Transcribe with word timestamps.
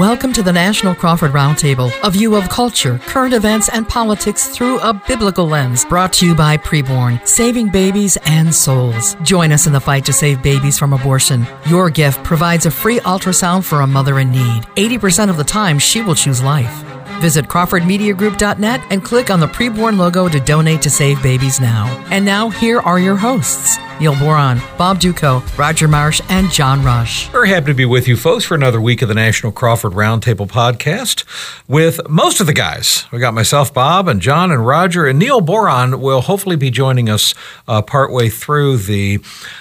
Welcome 0.00 0.32
to 0.32 0.42
the 0.42 0.50
National 0.50 0.94
Crawford 0.94 1.32
Roundtable, 1.32 1.92
a 2.02 2.10
view 2.10 2.34
of 2.34 2.48
culture, 2.48 2.98
current 3.00 3.34
events, 3.34 3.68
and 3.68 3.86
politics 3.86 4.48
through 4.48 4.80
a 4.80 4.94
biblical 4.94 5.46
lens. 5.46 5.84
Brought 5.84 6.14
to 6.14 6.26
you 6.26 6.34
by 6.34 6.56
Preborn, 6.56 7.28
saving 7.28 7.68
babies 7.68 8.16
and 8.24 8.54
souls. 8.54 9.14
Join 9.16 9.52
us 9.52 9.66
in 9.66 9.74
the 9.74 9.78
fight 9.80 10.06
to 10.06 10.14
save 10.14 10.42
babies 10.42 10.78
from 10.78 10.94
abortion. 10.94 11.46
Your 11.66 11.90
gift 11.90 12.24
provides 12.24 12.64
a 12.64 12.70
free 12.70 13.00
ultrasound 13.00 13.62
for 13.62 13.82
a 13.82 13.86
mother 13.86 14.20
in 14.20 14.30
need. 14.30 14.62
80% 14.74 15.28
of 15.28 15.36
the 15.36 15.44
time, 15.44 15.78
she 15.78 16.00
will 16.00 16.14
choose 16.14 16.42
life. 16.42 16.89
Visit 17.20 17.46
CrawfordMediaGroup.net 17.46 18.80
and 18.90 19.04
click 19.04 19.30
on 19.30 19.40
the 19.40 19.46
preborn 19.46 19.98
logo 19.98 20.28
to 20.28 20.40
donate 20.40 20.82
to 20.82 20.90
Save 20.90 21.22
Babies 21.22 21.60
Now. 21.60 21.86
And 22.10 22.24
now, 22.24 22.50
here 22.50 22.80
are 22.80 22.98
your 22.98 23.16
hosts 23.16 23.78
Neil 24.00 24.18
Boron, 24.18 24.58
Bob 24.78 24.98
Dutko, 24.98 25.42
Roger 25.58 25.86
Marsh, 25.86 26.22
and 26.30 26.50
John 26.50 26.82
Rush. 26.82 27.28
Very 27.28 27.50
happy 27.50 27.66
to 27.66 27.74
be 27.74 27.84
with 27.84 28.08
you 28.08 28.16
folks 28.16 28.46
for 28.46 28.54
another 28.54 28.80
week 28.80 29.02
of 29.02 29.08
the 29.08 29.14
National 29.14 29.52
Crawford 29.52 29.92
Roundtable 29.92 30.48
podcast 30.48 31.24
with 31.68 32.00
most 32.08 32.40
of 32.40 32.46
the 32.46 32.54
guys. 32.54 33.04
We 33.12 33.18
got 33.18 33.34
myself, 33.34 33.74
Bob, 33.74 34.08
and 34.08 34.22
John, 34.22 34.50
and 34.50 34.66
Roger, 34.66 35.06
and 35.06 35.18
Neil 35.18 35.42
Boron 35.42 36.00
will 36.00 36.22
hopefully 36.22 36.56
be 36.56 36.70
joining 36.70 37.10
us 37.10 37.34
uh, 37.68 37.82
partway 37.82 38.30
through 38.30 38.78
the 38.78 39.18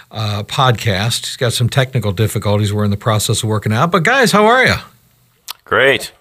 uh, 0.10 0.44
podcast. 0.44 1.26
He's 1.26 1.36
got 1.36 1.52
some 1.52 1.68
technical 1.68 2.14
difficulties 2.14 2.72
we're 2.72 2.86
in 2.86 2.92
the 2.92 2.98
process 2.98 3.44
of 3.44 3.50
working 3.50 3.74
out. 3.74 3.92
But, 3.92 4.04
guys, 4.04 4.32
how 4.32 4.46
are 4.46 4.66
you? 4.66 4.76
Great. 5.66 6.14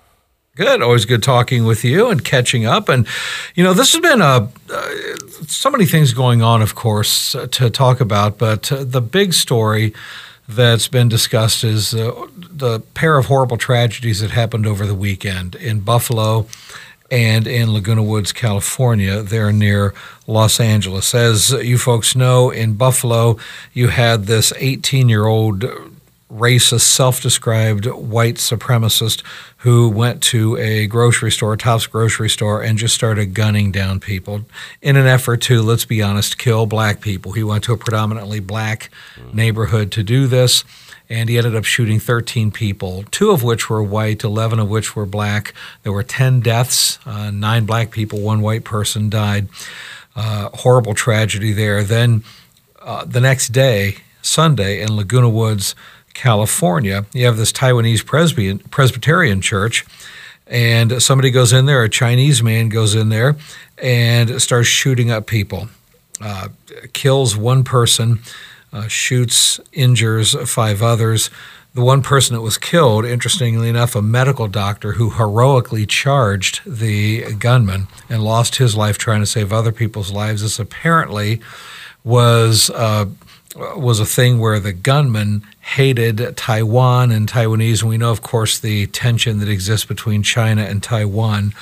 Good. 0.59 0.83
Always 0.83 1.05
good 1.05 1.23
talking 1.23 1.67
with 1.67 1.85
you 1.85 2.11
and 2.11 2.25
catching 2.25 2.66
up. 2.66 2.89
And, 2.89 3.07
you 3.55 3.62
know, 3.62 3.75
this 3.75 3.93
has 3.93 4.01
been 4.01 4.21
a, 4.21 4.51
uh, 4.69 5.16
so 5.47 5.71
many 5.71 5.87
things 5.87 6.12
going 6.12 6.43
on, 6.43 6.62
of 6.62 6.75
course, 6.75 7.37
uh, 7.37 7.47
to 7.53 7.71
talk 7.71 8.01
about. 8.01 8.39
But 8.39 8.73
uh, 8.73 8.83
the 8.83 9.01
big 9.01 9.35
story 9.35 9.95
that's 10.49 10.89
been 10.89 11.09
discussed 11.09 11.63
is 11.63 11.95
uh, 11.95 12.27
the 12.37 12.80
pair 12.95 13.19
of 13.19 13.27
horrible 13.27 13.57
tragedies 13.57 14.19
that 14.19 14.33
happened 14.33 14.66
over 14.66 14.85
the 14.85 14.97
weekend 14.97 15.55
in 15.55 15.79
Buffalo 15.79 16.49
and 17.09 17.47
in 17.47 17.73
Laguna 17.73 18.02
Woods, 18.02 18.32
California, 18.32 19.23
there 19.23 19.52
near 19.52 19.95
Los 20.27 20.59
Angeles. 20.59 21.15
As 21.15 21.52
you 21.52 21.79
folks 21.79 22.16
know, 22.16 22.51
in 22.51 22.75
Buffalo, 22.75 23.38
you 23.73 23.88
had 23.88 24.27
this 24.27 24.52
18 24.57 25.09
year 25.09 25.27
old 25.27 25.65
racist, 26.30 26.82
self 26.82 27.23
described 27.23 27.87
white 27.87 28.37
supremacist 28.37 29.23
who 29.59 29.88
went 29.88 30.23
to 30.24 30.57
a 30.59 30.87
grocery 30.87 31.32
store, 31.32 31.57
Tops 31.57 31.87
grocery 31.87 32.29
store, 32.29 32.62
and 32.62 32.79
just 32.79 32.95
started 32.95 33.35
gunning 33.35 33.73
down 33.73 34.01
people 34.01 34.43
in 34.82 34.96
an 34.96 35.07
effort 35.07 35.40
to, 35.43 35.62
let's 35.62 35.85
be 35.85 36.02
honest, 36.02 36.38
kill 36.38 36.66
black 36.66 37.01
people. 37.01 37.32
He 37.32 37.43
went 37.43 37.65
to 37.65 37.73
a 37.73 37.76
predominantly 37.76 38.40
black 38.40 38.90
neighborhood 39.32 39.90
to 39.93 40.02
do 40.02 40.26
this. 40.26 40.65
And 41.10 41.30
he 41.30 41.38
ended 41.38 41.57
up 41.57 41.65
shooting 41.65 41.98
13 41.98 42.51
people, 42.51 43.04
two 43.10 43.30
of 43.30 43.42
which 43.42 43.70
were 43.70 43.82
white, 43.82 44.23
11 44.23 44.59
of 44.59 44.68
which 44.68 44.95
were 44.95 45.07
black. 45.07 45.54
There 45.82 45.92
were 45.92 46.02
10 46.02 46.40
deaths, 46.40 46.98
uh, 47.07 47.30
nine 47.30 47.65
black 47.65 47.90
people, 47.90 48.20
one 48.20 48.42
white 48.42 48.65
person 48.65 49.09
died. 49.09 49.48
Uh, 50.15 50.51
horrible 50.52 50.92
tragedy 50.92 51.54
there. 51.54 51.82
Then 51.82 52.24
uh, 52.82 53.07
the 53.07 53.20
next 53.20 53.48
day, 53.52 53.96
Sunday, 54.20 54.82
in 54.82 54.96
Laguna 54.96 55.30
Woods, 55.30 55.74
California, 56.19 57.07
you 57.13 57.24
have 57.27 57.37
this 57.37 57.52
Taiwanese 57.52 58.05
Presbyterian, 58.71 59.41
church, 59.41 59.87
and 60.49 61.01
somebody 61.01 61.30
goes 61.30 61.52
in 61.52 61.66
there, 61.66 61.85
a 61.85 61.88
Chinese 61.88 62.43
man 62.43 62.69
goes 62.71 62.97
in 62.97 63.09
there 63.09 63.37
and 63.80 64.43
starts 64.43 64.66
shooting 64.66 65.12
up 65.12 65.28
people, 65.28 65.69
uh, 66.21 66.49
kills 66.93 67.37
one 67.37 67.62
person, 67.62 68.19
uh, 68.72 68.88
shoots, 68.88 69.60
injures 69.72 70.34
five 70.50 70.83
others. 70.83 71.31
The 71.75 71.84
one 71.84 72.03
person 72.03 72.34
that 72.34 72.43
was 72.43 72.59
killed, 72.59 73.05
interestingly 73.05 73.69
enough, 73.69 73.94
a 73.94 74.03
medical 74.03 74.49
doctor 74.49 74.94
who 74.94 75.10
heroically 75.10 75.87
charged 75.87 76.62
the 76.66 77.32
gunman 77.34 77.87
and 78.09 78.25
lost 78.25 78.56
his 78.56 78.75
life 78.75 78.99
trying 78.99 79.21
to 79.21 79.27
save 79.27 79.53
other 79.53 79.71
people's 79.71 80.10
lives. 80.10 80.42
This 80.42 80.59
apparently 80.59 81.41
was. 82.03 82.71
Uh, 82.71 83.06
was 83.56 84.00
a 84.00 84.06
thing 84.06 84.38
where 84.38 84.60
the 84.60 84.72
gunman 84.72 85.42
hated 85.60 86.36
Taiwan 86.36 87.10
and 87.10 87.28
Taiwanese, 87.28 87.81
and 87.81 87.91
we 87.91 87.98
know, 87.98 88.10
of 88.10 88.22
course, 88.22 88.59
the 88.59 88.86
tension 88.88 89.38
that 89.38 89.48
exists 89.48 89.86
between 89.86 90.22
China 90.22 90.62
and 90.62 90.82
Taiwan. 90.82 91.54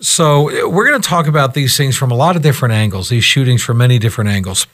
So, 0.00 0.68
we're 0.68 0.86
going 0.88 1.00
to 1.00 1.08
talk 1.08 1.26
about 1.26 1.54
these 1.54 1.76
things 1.76 1.96
from 1.96 2.10
a 2.10 2.14
lot 2.14 2.36
of 2.36 2.42
different 2.42 2.74
angles, 2.74 3.08
these 3.08 3.24
shootings 3.24 3.62
from 3.62 3.78
many 3.78 3.98
different 3.98 4.30
angles. 4.30 4.66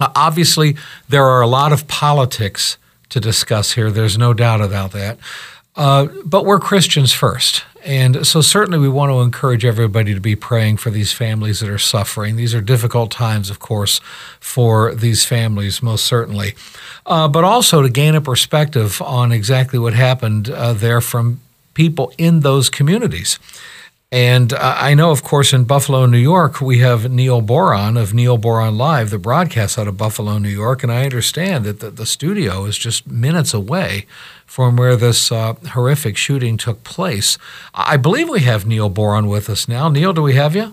Uh, 0.00 0.08
obviously, 0.16 0.76
there 1.08 1.24
are 1.24 1.40
a 1.40 1.46
lot 1.46 1.72
of 1.72 1.86
politics 1.88 2.78
to 3.10 3.20
discuss 3.20 3.72
here. 3.72 3.90
There's 3.90 4.18
no 4.18 4.34
doubt 4.34 4.60
about 4.60 4.92
that. 4.92 5.18
Uh, 5.76 6.06
but 6.24 6.44
we're 6.44 6.58
Christians 6.58 7.12
first. 7.12 7.64
And 7.84 8.26
so, 8.26 8.40
certainly, 8.40 8.78
we 8.80 8.88
want 8.88 9.12
to 9.12 9.20
encourage 9.20 9.64
everybody 9.64 10.12
to 10.12 10.20
be 10.20 10.34
praying 10.34 10.78
for 10.78 10.90
these 10.90 11.12
families 11.12 11.60
that 11.60 11.68
are 11.68 11.78
suffering. 11.78 12.34
These 12.34 12.54
are 12.54 12.60
difficult 12.60 13.12
times, 13.12 13.48
of 13.48 13.60
course, 13.60 14.00
for 14.40 14.92
these 14.92 15.24
families, 15.24 15.82
most 15.82 16.04
certainly. 16.04 16.54
Uh, 17.04 17.28
but 17.28 17.44
also 17.44 17.82
to 17.82 17.88
gain 17.88 18.16
a 18.16 18.20
perspective 18.20 19.00
on 19.02 19.30
exactly 19.30 19.78
what 19.78 19.92
happened 19.92 20.50
uh, 20.50 20.72
there 20.72 21.00
from 21.00 21.40
people 21.74 22.12
in 22.18 22.40
those 22.40 22.68
communities. 22.70 23.38
And 24.12 24.52
uh, 24.52 24.76
I 24.78 24.94
know, 24.94 25.10
of 25.10 25.24
course, 25.24 25.52
in 25.52 25.64
Buffalo, 25.64 26.06
New 26.06 26.18
York, 26.18 26.60
we 26.60 26.78
have 26.78 27.10
Neil 27.10 27.40
Boron 27.40 27.96
of 27.96 28.14
Neil 28.14 28.38
Boron 28.38 28.78
Live, 28.78 29.10
the 29.10 29.18
broadcast 29.18 29.78
out 29.78 29.88
of 29.88 29.96
Buffalo, 29.96 30.38
New 30.38 30.48
York. 30.48 30.84
And 30.84 30.92
I 30.92 31.02
understand 31.04 31.64
that 31.64 31.80
the, 31.80 31.90
the 31.90 32.06
studio 32.06 32.66
is 32.66 32.78
just 32.78 33.08
minutes 33.08 33.52
away 33.52 34.06
from 34.46 34.76
where 34.76 34.94
this 34.94 35.32
uh, 35.32 35.54
horrific 35.72 36.16
shooting 36.16 36.56
took 36.56 36.84
place. 36.84 37.36
I 37.74 37.96
believe 37.96 38.28
we 38.28 38.40
have 38.42 38.64
Neil 38.64 38.88
Boron 38.88 39.26
with 39.26 39.50
us 39.50 39.66
now. 39.66 39.88
Neil, 39.88 40.12
do 40.12 40.22
we 40.22 40.34
have 40.34 40.54
you? 40.54 40.72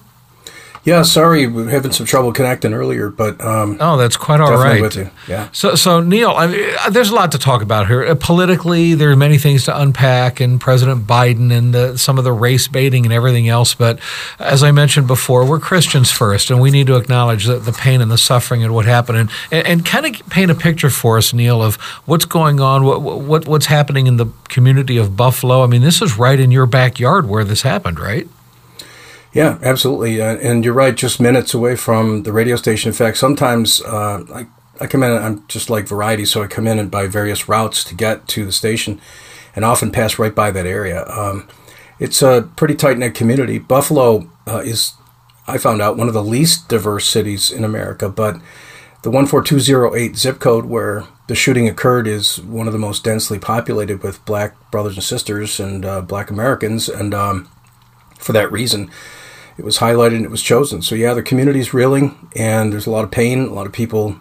Yeah, 0.85 1.03
sorry, 1.03 1.47
we 1.47 1.63
are 1.63 1.69
having 1.69 1.93
some 1.93 2.05
trouble 2.05 2.33
connecting 2.33 2.73
earlier, 2.73 3.09
but 3.09 3.39
um, 3.39 3.77
oh, 3.79 3.95
that's 3.95 4.17
quite 4.17 4.41
all 4.41 4.51
right. 4.57 4.81
With 4.81 4.97
you. 4.97 5.09
Yeah. 5.29 5.47
So, 5.53 5.75
so 5.75 6.01
Neil, 6.01 6.31
I 6.31 6.47
mean, 6.47 6.75
uh, 6.81 6.89
there's 6.89 7.09
a 7.09 7.15
lot 7.15 7.31
to 7.31 7.39
talk 7.39 7.61
about 7.61 7.87
here. 7.87 8.03
Uh, 8.03 8.15
politically, 8.15 8.93
there 8.93 9.09
are 9.09 9.15
many 9.15 9.37
things 9.37 9.63
to 9.65 9.79
unpack, 9.79 10.41
and 10.41 10.59
President 10.59 11.07
Biden 11.07 11.53
and 11.57 11.73
the, 11.73 11.97
some 11.97 12.17
of 12.17 12.25
the 12.25 12.33
race 12.33 12.67
baiting 12.67 13.05
and 13.05 13.13
everything 13.13 13.47
else. 13.47 13.73
But 13.73 13.97
as 14.39 14.61
I 14.61 14.71
mentioned 14.71 15.07
before, 15.07 15.45
we're 15.45 15.61
Christians 15.61 16.11
first, 16.11 16.49
and 16.49 16.59
we 16.59 16.69
need 16.69 16.87
to 16.87 16.97
acknowledge 16.97 17.45
the, 17.45 17.59
the 17.59 17.71
pain 17.71 18.01
and 18.01 18.11
the 18.11 18.17
suffering 18.17 18.61
and 18.61 18.73
what 18.73 18.85
happened, 18.85 19.19
and, 19.19 19.31
and, 19.51 19.65
and 19.65 19.85
kind 19.85 20.05
of 20.05 20.29
paint 20.29 20.51
a 20.51 20.55
picture 20.55 20.89
for 20.89 21.17
us, 21.17 21.33
Neil, 21.33 21.63
of 21.63 21.75
what's 22.05 22.25
going 22.25 22.59
on, 22.59 22.83
what, 22.83 23.01
what 23.01 23.47
what's 23.47 23.67
happening 23.67 24.05
in 24.05 24.17
the 24.17 24.25
community 24.49 24.97
of 24.97 25.15
Buffalo. 25.15 25.63
I 25.63 25.67
mean, 25.67 25.81
this 25.81 26.01
is 26.01 26.17
right 26.17 26.39
in 26.39 26.51
your 26.51 26.65
backyard 26.65 27.29
where 27.29 27.45
this 27.45 27.61
happened, 27.61 28.01
right? 28.01 28.27
Yeah, 29.33 29.57
absolutely. 29.63 30.21
Uh, 30.21 30.37
and 30.37 30.63
you're 30.63 30.75
right, 30.75 30.95
just 30.95 31.19
minutes 31.19 31.53
away 31.55 31.75
from 31.75 32.23
the 32.23 32.31
radio 32.31 32.55
station. 32.55 32.89
In 32.89 32.93
fact, 32.93 33.17
sometimes 33.17 33.81
uh, 33.81 34.23
I, 34.33 34.45
I 34.79 34.87
come 34.87 35.01
in, 35.01 35.11
I'm 35.11 35.47
just 35.47 35.71
like 35.71 35.87
variety, 35.87 36.25
so 36.25 36.43
I 36.43 36.47
come 36.47 36.67
in 36.67 36.77
and 36.77 36.91
by 36.91 37.07
various 37.07 37.49
routes 37.49 37.83
to 37.85 37.95
get 37.95 38.27
to 38.29 38.45
the 38.45 38.51
station 38.51 39.01
and 39.55 39.65
often 39.65 39.91
pass 39.91 40.19
right 40.19 40.33
by 40.33 40.51
that 40.51 40.67
area. 40.67 41.07
Um, 41.07 41.47
it's 41.99 42.21
a 42.21 42.49
pretty 42.55 42.75
tight 42.75 42.99
knit 42.99 43.15
community. 43.15 43.57
Buffalo 43.57 44.29
uh, 44.47 44.59
is, 44.59 44.93
I 45.47 45.57
found 45.57 45.81
out, 45.81 45.97
one 45.97 46.07
of 46.07 46.13
the 46.13 46.23
least 46.23 46.69
diverse 46.69 47.09
cities 47.09 47.49
in 47.49 47.63
America, 47.63 48.09
but 48.09 48.35
the 49.01 49.11
14208 49.11 50.15
zip 50.15 50.39
code 50.39 50.65
where 50.65 51.05
the 51.27 51.35
shooting 51.35 51.67
occurred 51.67 52.07
is 52.07 52.39
one 52.39 52.67
of 52.67 52.73
the 52.73 52.79
most 52.79 53.03
densely 53.03 53.39
populated 53.39 54.03
with 54.03 54.23
black 54.25 54.55
brothers 54.69 54.95
and 54.95 55.03
sisters 55.03 55.59
and 55.59 55.85
uh, 55.85 56.01
black 56.01 56.29
Americans. 56.29 56.87
And 56.87 57.13
um, 57.13 57.49
for 58.17 58.33
that 58.33 58.51
reason, 58.51 58.89
it 59.57 59.65
was 59.65 59.77
highlighted 59.77 60.17
and 60.17 60.25
it 60.25 60.31
was 60.31 60.41
chosen. 60.41 60.81
So 60.81 60.95
yeah, 60.95 61.13
the 61.13 61.23
community's 61.23 61.73
reeling, 61.73 62.29
and 62.35 62.71
there's 62.71 62.87
a 62.87 62.91
lot 62.91 63.03
of 63.03 63.11
pain, 63.11 63.47
a 63.47 63.53
lot 63.53 63.65
of 63.65 63.73
people 63.73 64.17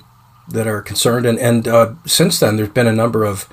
that 0.48 0.66
are 0.66 0.82
concerned, 0.82 1.26
and 1.26 1.38
and 1.38 1.68
uh, 1.68 1.94
since 2.04 2.40
then 2.40 2.56
there's 2.56 2.68
been 2.68 2.86
a 2.86 2.92
number 2.92 3.24
of 3.24 3.48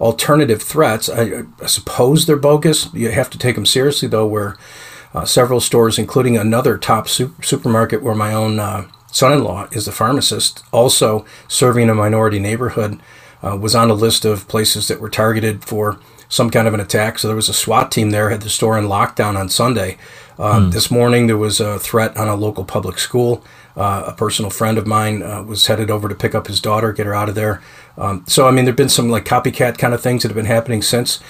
alternative 0.00 0.62
threats. 0.62 1.08
I, 1.08 1.44
I, 1.60 1.66
suppose 1.66 2.26
they're 2.26 2.36
bogus. 2.36 2.92
You 2.94 3.10
have 3.10 3.30
to 3.30 3.38
take 3.38 3.56
them 3.56 3.66
seriously 3.66 4.08
though. 4.08 4.26
Where 4.26 4.56
uh, 5.14 5.24
several 5.24 5.60
stores, 5.60 5.98
including 5.98 6.36
another 6.36 6.78
top 6.78 7.08
supermarket 7.08 8.02
where 8.02 8.14
my 8.14 8.32
own 8.32 8.58
uh, 8.58 8.86
son-in-law 9.10 9.68
is 9.72 9.86
the 9.86 9.92
pharmacist, 9.92 10.62
also 10.72 11.24
serving 11.48 11.88
a 11.88 11.94
minority 11.94 12.38
neighborhood, 12.38 13.00
uh, 13.42 13.56
was 13.56 13.74
on 13.74 13.90
a 13.90 13.94
list 13.94 14.24
of 14.24 14.48
places 14.48 14.88
that 14.88 15.00
were 15.00 15.10
targeted 15.10 15.64
for 15.64 15.98
some 16.28 16.50
kind 16.50 16.68
of 16.68 16.74
an 16.74 16.80
attack. 16.80 17.18
So 17.18 17.28
there 17.28 17.36
was 17.36 17.48
a 17.48 17.54
SWAT 17.54 17.90
team 17.90 18.10
there, 18.10 18.30
had 18.30 18.42
the 18.42 18.50
store 18.50 18.78
in 18.78 18.84
lockdown 18.84 19.36
on 19.36 19.48
Sunday. 19.48 19.96
Hmm. 20.38 20.70
This 20.70 20.90
morning 20.90 21.26
there 21.26 21.36
was 21.36 21.60
a 21.60 21.78
threat 21.78 22.16
on 22.16 22.28
a 22.28 22.36
local 22.36 22.64
public 22.64 22.98
school. 22.98 23.44
Uh, 23.76 24.04
a 24.06 24.12
personal 24.12 24.50
friend 24.50 24.78
of 24.78 24.86
mine 24.86 25.22
uh, 25.22 25.42
was 25.42 25.66
headed 25.66 25.90
over 25.90 26.08
to 26.08 26.14
pick 26.14 26.34
up 26.34 26.46
his 26.46 26.60
daughter, 26.60 26.92
get 26.92 27.06
her 27.06 27.14
out 27.14 27.28
of 27.28 27.34
there. 27.34 27.60
Um, 27.96 28.24
so 28.26 28.48
I 28.48 28.50
mean, 28.50 28.64
there've 28.64 28.76
been 28.76 28.88
some 28.88 29.08
like 29.08 29.24
copycat 29.24 29.78
kind 29.78 29.94
of 29.94 30.00
things 30.00 30.22
that 30.22 30.28
have 30.28 30.36
been 30.36 30.46
happening 30.46 30.82
since. 30.82 31.20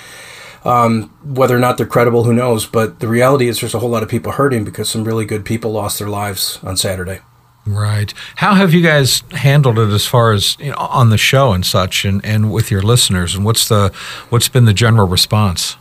Um, 0.64 1.04
whether 1.24 1.56
or 1.56 1.60
not 1.60 1.76
they're 1.76 1.86
credible, 1.86 2.24
who 2.24 2.32
knows? 2.32 2.66
But 2.66 3.00
the 3.00 3.08
reality 3.08 3.48
is, 3.48 3.60
there's 3.60 3.74
a 3.74 3.78
whole 3.78 3.90
lot 3.90 4.02
of 4.02 4.08
people 4.08 4.32
hurting 4.32 4.64
because 4.64 4.88
some 4.88 5.04
really 5.04 5.24
good 5.24 5.44
people 5.44 5.72
lost 5.72 5.98
their 5.98 6.08
lives 6.08 6.58
on 6.62 6.76
Saturday. 6.76 7.20
Right. 7.66 8.12
How 8.36 8.54
have 8.54 8.72
you 8.72 8.82
guys 8.82 9.22
handled 9.32 9.78
it 9.78 9.90
as 9.90 10.06
far 10.06 10.32
as 10.32 10.56
you 10.58 10.70
know, 10.70 10.76
on 10.76 11.10
the 11.10 11.18
show 11.18 11.52
and 11.52 11.64
such, 11.64 12.04
and, 12.04 12.24
and 12.24 12.50
with 12.50 12.70
your 12.70 12.82
listeners? 12.82 13.34
And 13.34 13.44
what's 13.44 13.68
the 13.68 13.92
what's 14.30 14.48
been 14.48 14.64
the 14.64 14.74
general 14.74 15.06
response? 15.06 15.76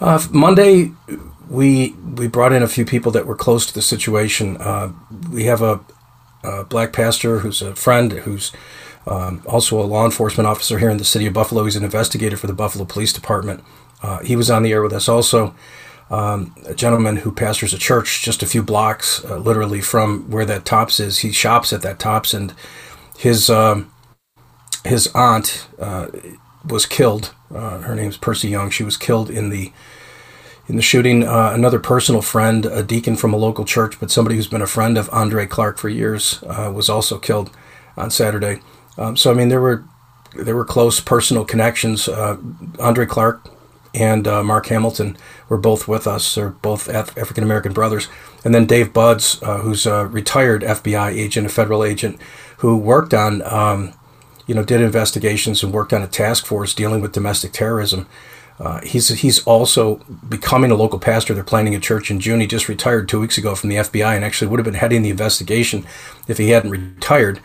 Uh, 0.00 0.24
Monday, 0.30 0.92
we 1.48 1.92
we 2.16 2.28
brought 2.28 2.52
in 2.52 2.62
a 2.62 2.68
few 2.68 2.84
people 2.84 3.12
that 3.12 3.26
were 3.26 3.36
close 3.36 3.66
to 3.66 3.74
the 3.74 3.82
situation. 3.82 4.56
Uh, 4.58 4.92
we 5.30 5.44
have 5.44 5.62
a, 5.62 5.80
a, 6.44 6.64
black 6.64 6.92
pastor 6.92 7.40
who's 7.40 7.62
a 7.62 7.74
friend 7.74 8.12
who's 8.12 8.52
um, 9.06 9.42
also 9.46 9.80
a 9.80 9.84
law 9.84 10.04
enforcement 10.04 10.46
officer 10.46 10.78
here 10.78 10.90
in 10.90 10.98
the 10.98 11.04
city 11.04 11.26
of 11.26 11.32
Buffalo. 11.32 11.64
He's 11.64 11.76
an 11.76 11.84
investigator 11.84 12.36
for 12.36 12.46
the 12.46 12.52
Buffalo 12.52 12.84
Police 12.84 13.12
Department. 13.12 13.62
Uh, 14.02 14.20
he 14.20 14.36
was 14.36 14.50
on 14.50 14.62
the 14.62 14.72
air 14.72 14.82
with 14.82 14.92
us 14.92 15.08
also. 15.08 15.54
Um, 16.10 16.54
a 16.66 16.74
gentleman 16.74 17.16
who 17.16 17.32
pastors 17.32 17.72
a 17.72 17.78
church 17.78 18.22
just 18.22 18.42
a 18.42 18.46
few 18.46 18.62
blocks, 18.62 19.24
uh, 19.24 19.38
literally 19.38 19.80
from 19.80 20.30
where 20.30 20.44
that 20.44 20.66
Tops 20.66 21.00
is. 21.00 21.20
He 21.20 21.32
shops 21.32 21.72
at 21.72 21.80
that 21.82 21.98
Tops, 21.98 22.34
and 22.34 22.52
his 23.16 23.48
um, 23.48 23.90
his 24.84 25.08
aunt 25.14 25.66
uh, 25.78 26.08
was 26.66 26.84
killed. 26.84 27.34
Uh, 27.54 27.78
her 27.78 27.94
name's 27.94 28.16
Pearl 28.16 28.36
Young. 28.36 28.68
She 28.68 28.84
was 28.84 28.96
killed 28.96 29.30
in 29.30 29.48
the 29.48 29.72
in 30.68 30.76
the 30.76 30.82
shooting. 30.82 31.24
Uh, 31.24 31.50
another 31.54 31.78
personal 31.78 32.22
friend, 32.22 32.66
a 32.66 32.82
deacon 32.82 33.16
from 33.16 33.32
a 33.34 33.36
local 33.36 33.64
church, 33.64 33.98
but 34.00 34.10
somebody 34.10 34.36
who's 34.36 34.46
been 34.46 34.62
a 34.62 34.66
friend 34.66 34.96
of 34.96 35.10
Andre 35.12 35.46
Clark 35.46 35.78
for 35.78 35.88
years, 35.88 36.42
uh, 36.44 36.70
was 36.74 36.88
also 36.88 37.18
killed 37.18 37.50
on 37.96 38.10
Saturday. 38.10 38.60
Um, 38.98 39.16
so 39.16 39.30
I 39.30 39.34
mean, 39.34 39.48
there 39.48 39.60
were 39.60 39.84
there 40.34 40.56
were 40.56 40.64
close 40.64 41.00
personal 41.00 41.44
connections. 41.44 42.08
Uh, 42.08 42.38
Andre 42.78 43.06
Clark 43.06 43.48
and 43.94 44.26
uh, 44.26 44.42
Mark 44.42 44.66
Hamilton 44.66 45.16
were 45.48 45.58
both 45.58 45.86
with 45.86 46.06
us. 46.06 46.34
They're 46.34 46.50
both 46.50 46.88
Af- 46.88 47.16
African 47.18 47.44
American 47.44 47.72
brothers. 47.72 48.08
And 48.44 48.54
then 48.54 48.66
Dave 48.66 48.92
Buds, 48.92 49.42
uh, 49.42 49.58
who's 49.58 49.86
a 49.86 50.06
retired 50.06 50.62
FBI 50.62 51.12
agent, 51.12 51.46
a 51.46 51.50
federal 51.50 51.84
agent, 51.84 52.18
who 52.58 52.76
worked 52.76 53.14
on, 53.14 53.42
um, 53.42 53.92
you 54.46 54.54
know, 54.54 54.64
did 54.64 54.80
investigations 54.80 55.62
and 55.62 55.72
worked 55.72 55.92
on 55.92 56.02
a 56.02 56.08
task 56.08 56.46
force 56.46 56.74
dealing 56.74 57.00
with 57.00 57.12
domestic 57.12 57.52
terrorism. 57.52 58.08
Uh, 58.62 58.80
he's 58.82 59.08
he's 59.08 59.42
also 59.42 59.96
becoming 60.28 60.70
a 60.70 60.76
local 60.76 61.00
pastor. 61.00 61.34
They're 61.34 61.42
planning 61.42 61.74
a 61.74 61.80
church 61.80 62.12
in 62.12 62.20
June. 62.20 62.38
He 62.38 62.46
just 62.46 62.68
retired 62.68 63.08
two 63.08 63.18
weeks 63.18 63.36
ago 63.36 63.56
from 63.56 63.70
the 63.70 63.76
FBI 63.76 64.14
and 64.14 64.24
actually 64.24 64.46
would 64.48 64.60
have 64.60 64.64
been 64.64 64.74
heading 64.74 65.02
the 65.02 65.10
investigation 65.10 65.84
if 66.28 66.38
he 66.38 66.50
hadn't 66.50 66.70
retired. 66.70 67.40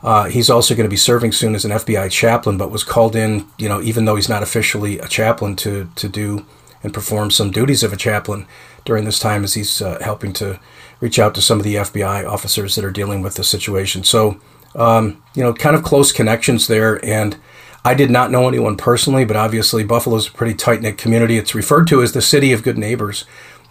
Uh, 0.00 0.26
he's 0.26 0.48
also 0.48 0.76
going 0.76 0.86
to 0.86 0.90
be 0.90 0.96
serving 0.96 1.32
soon 1.32 1.56
as 1.56 1.64
an 1.64 1.72
FBI 1.72 2.08
chaplain, 2.12 2.56
but 2.56 2.70
was 2.70 2.84
called 2.84 3.16
in, 3.16 3.48
you 3.58 3.68
know, 3.68 3.82
even 3.82 4.04
though 4.04 4.14
he's 4.14 4.28
not 4.28 4.44
officially 4.44 5.00
a 5.00 5.08
chaplain, 5.08 5.56
to 5.56 5.90
to 5.96 6.08
do 6.08 6.46
and 6.84 6.94
perform 6.94 7.32
some 7.32 7.50
duties 7.50 7.82
of 7.82 7.92
a 7.92 7.96
chaplain 7.96 8.46
during 8.84 9.04
this 9.04 9.18
time 9.18 9.42
as 9.42 9.54
he's 9.54 9.82
uh, 9.82 9.98
helping 10.00 10.32
to 10.34 10.60
reach 11.00 11.18
out 11.18 11.34
to 11.34 11.42
some 11.42 11.58
of 11.58 11.64
the 11.64 11.74
FBI 11.74 12.30
officers 12.30 12.76
that 12.76 12.84
are 12.84 12.92
dealing 12.92 13.22
with 13.22 13.34
the 13.34 13.44
situation. 13.44 14.04
So, 14.04 14.40
um, 14.76 15.20
you 15.34 15.42
know, 15.42 15.52
kind 15.52 15.74
of 15.74 15.82
close 15.82 16.12
connections 16.12 16.68
there. 16.68 17.04
And 17.04 17.36
I 17.84 17.94
did 17.94 18.10
not 18.10 18.30
know 18.30 18.46
anyone 18.46 18.76
personally, 18.76 19.24
but 19.24 19.36
obviously 19.36 19.84
Buffalo's 19.84 20.28
a 20.28 20.32
pretty 20.32 20.54
tight 20.54 20.82
knit 20.82 20.98
community. 20.98 21.38
It's 21.38 21.54
referred 21.54 21.86
to 21.88 22.02
as 22.02 22.12
the 22.12 22.22
city 22.22 22.52
of 22.52 22.62
good 22.62 22.76
neighbors, 22.76 23.24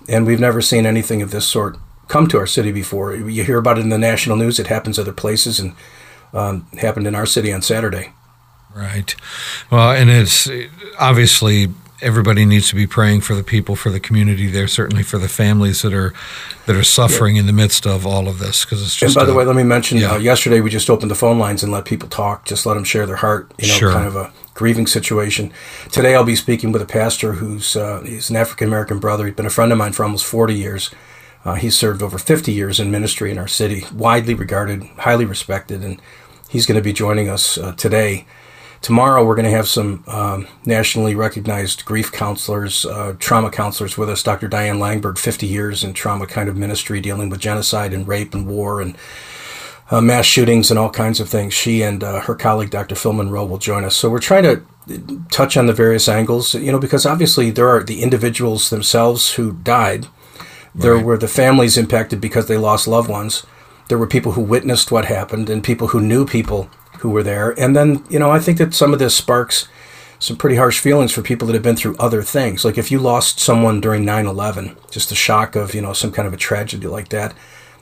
and 0.08 0.26
we've 0.26 0.40
never 0.40 0.62
seen 0.62 0.86
anything 0.86 1.22
of 1.22 1.32
this 1.32 1.46
sort 1.46 1.78
come 2.08 2.28
to 2.28 2.38
our 2.38 2.48
city 2.48 2.72
before. 2.72 3.16
You 3.16 3.44
hear 3.44 3.60
about 3.60 3.78
it 3.78 3.82
in 3.82 3.90
the 3.90 3.98
national 3.98 4.38
news. 4.38 4.60
It 4.60 4.68
happens 4.68 4.98
other 4.98 5.14
places, 5.14 5.60
and 5.60 5.76
um, 6.34 6.68
happened 6.80 7.08
in 7.08 7.16
our 7.16 7.26
city 7.26 7.54
on 7.54 7.62
Saturday. 7.62 8.14
Right. 8.76 9.16
Well, 9.72 9.92
and 9.92 10.10
it's 10.10 10.50
obviously 11.00 11.70
everybody 12.02 12.46
needs 12.46 12.70
to 12.70 12.76
be 12.76 12.88
praying 12.88 13.22
for 13.22 13.36
the 13.36 13.44
people, 13.44 13.76
for 13.76 13.90
the 13.90 14.00
community 14.00 14.48
there, 14.48 14.68
certainly 14.68 15.04
for 15.04 15.18
the 15.18 15.30
families 15.30 15.82
that 15.82 15.94
are 15.94 16.14
that 16.66 16.76
are 16.76 16.84
suffering 16.84 17.36
yeah. 17.36 17.42
in 17.42 17.46
the 17.48 17.54
midst 17.54 17.86
of 17.86 18.06
all 18.06 18.28
of 18.28 18.40
this. 18.40 18.66
Because 18.66 18.82
it's 18.82 18.96
just. 18.96 19.16
And 19.16 19.22
by 19.22 19.24
a, 19.24 19.32
the 19.32 19.38
way, 19.38 19.46
let 19.46 19.56
me 19.56 19.64
mention. 19.64 19.98
Yeah. 19.98 20.14
Uh, 20.14 20.18
yesterday, 20.18 20.62
we 20.62 20.70
just 20.70 20.90
opened 20.90 21.12
the 21.12 21.16
phone 21.16 21.40
lines 21.40 21.64
and 21.64 21.72
let 21.72 21.86
people 21.86 22.10
talk. 22.10 22.46
Just 22.46 22.66
let 22.66 22.76
them 22.76 22.84
share 22.84 23.06
their 23.06 23.18
heart. 23.18 23.52
You 23.58 23.68
know, 23.68 23.74
sure. 23.74 23.92
kind 23.92 24.08
of 24.08 24.16
a 24.16 24.32
grieving 24.54 24.88
situation. 24.88 25.52
Today, 25.92 26.16
I'll 26.16 26.24
be 26.24 26.36
speaking 26.36 26.72
with 26.72 26.82
a 26.82 26.88
pastor 26.88 27.34
who's 27.34 27.76
uh, 27.76 28.02
he's 28.02 28.30
an 28.30 28.36
African 28.36 28.68
American 28.68 29.00
brother. 29.00 29.26
He's 29.26 29.36
been 29.36 29.46
a 29.46 29.52
friend 29.52 29.72
of 29.72 29.78
mine 29.78 29.94
for 29.94 30.04
almost 30.04 30.26
forty 30.26 30.56
years. 30.56 30.92
Uh, 31.46 31.56
he's 31.56 31.78
served 31.78 32.04
over 32.04 32.18
50 32.18 32.52
years 32.52 32.82
in 32.82 32.92
ministry 32.92 33.32
in 33.32 33.38
our 33.38 33.48
city, 33.48 33.86
widely 33.94 34.34
regarded, 34.34 34.84
highly 34.98 35.24
respected, 35.24 35.82
and 35.86 36.02
he's 36.50 36.66
going 36.66 36.76
to 36.76 36.84
be 36.84 36.92
joining 36.92 37.30
us 37.30 37.58
uh, 37.58 37.72
today. 37.74 38.26
Tomorrow, 38.82 39.26
we're 39.26 39.36
going 39.36 39.46
to 39.46 39.52
have 39.52 39.68
some 39.68 40.04
um, 40.08 40.48
nationally 40.66 41.14
recognized 41.14 41.84
grief 41.84 42.12
counselors, 42.12 42.86
uh, 42.86 43.16
trauma 43.20 43.52
counselors 43.52 43.98
with 43.98 44.10
us. 44.10 44.24
Dr. 44.24 44.48
Diane 44.48 44.78
Langberg, 44.78 45.18
50 45.18 45.46
years 45.46 45.84
in 45.84 45.94
trauma 45.94 46.26
kind 46.26 46.48
of 46.48 46.56
ministry, 46.56 47.02
dealing 47.02 47.30
with 47.30 47.40
genocide 47.40 47.94
and 47.94 48.08
rape 48.08 48.34
and 48.34 48.48
war 48.48 48.82
and 48.82 48.98
uh, 49.92 50.00
mass 50.00 50.26
shootings 50.26 50.70
and 50.70 50.80
all 50.80 50.90
kinds 50.90 51.20
of 51.20 51.28
things. 51.28 51.54
She 51.54 51.82
and 51.82 52.04
uh, 52.04 52.22
her 52.22 52.36
colleague, 52.36 52.70
Dr. 52.70 52.96
Phil 52.96 53.14
Monroe, 53.14 53.46
will 53.46 53.58
join 53.58 53.84
us. 53.84 53.96
So 53.96 54.10
we're 54.10 54.20
trying 54.20 54.44
to 54.44 54.64
touch 55.30 55.58
on 55.58 55.68
the 55.68 55.74
various 55.74 56.08
angles, 56.08 56.56
you 56.56 56.72
know, 56.72 56.80
because 56.80 57.06
obviously 57.06 57.52
there 57.52 57.68
are 57.68 57.84
the 57.84 58.02
individuals 58.02 58.70
themselves 58.70 59.34
who 59.34 59.54
died 59.54 60.08
there 60.74 60.96
right. 60.96 61.06
were 61.06 61.18
the 61.18 61.28
families 61.28 61.78
impacted 61.78 62.22
because 62.22 62.48
they 62.48 62.58
lost 62.58 62.88
loved 62.88 63.10
ones. 63.10 63.46
There 63.88 63.98
were 63.98 64.08
people 64.08 64.34
who 64.34 64.42
witnessed 64.42 64.92
what 64.92 65.06
happened 65.06 65.50
and 65.50 65.64
people 65.64 65.88
who 65.88 66.00
knew 66.00 66.26
people 66.26 66.70
who 67.00 67.10
were 67.10 67.24
there. 67.24 67.52
And 67.60 67.76
then, 67.76 68.04
you 68.10 68.20
know, 68.20 68.32
I 68.32 68.40
think 68.40 68.58
that 68.58 68.74
some 68.74 68.94
of 68.94 69.00
this 69.00 69.16
sparks 69.16 69.68
some 70.20 70.36
pretty 70.36 70.58
harsh 70.58 70.80
feelings 70.80 71.14
for 71.14 71.22
people 71.22 71.48
that 71.48 71.54
have 71.54 71.64
been 71.64 71.78
through 71.78 71.96
other 71.98 72.22
things. 72.22 72.66
Like 72.66 72.78
if 72.78 72.92
you 72.92 73.00
lost 73.00 73.40
someone 73.40 73.80
during 73.80 74.04
9 74.04 74.28
11, 74.28 74.76
just 74.92 75.10
the 75.10 75.16
shock 75.16 75.56
of, 75.56 75.74
you 75.74 75.82
know, 75.82 75.94
some 75.94 76.12
kind 76.12 76.28
of 76.28 76.34
a 76.34 76.38
tragedy 76.38 76.88
like 76.88 77.10
that, 77.10 77.34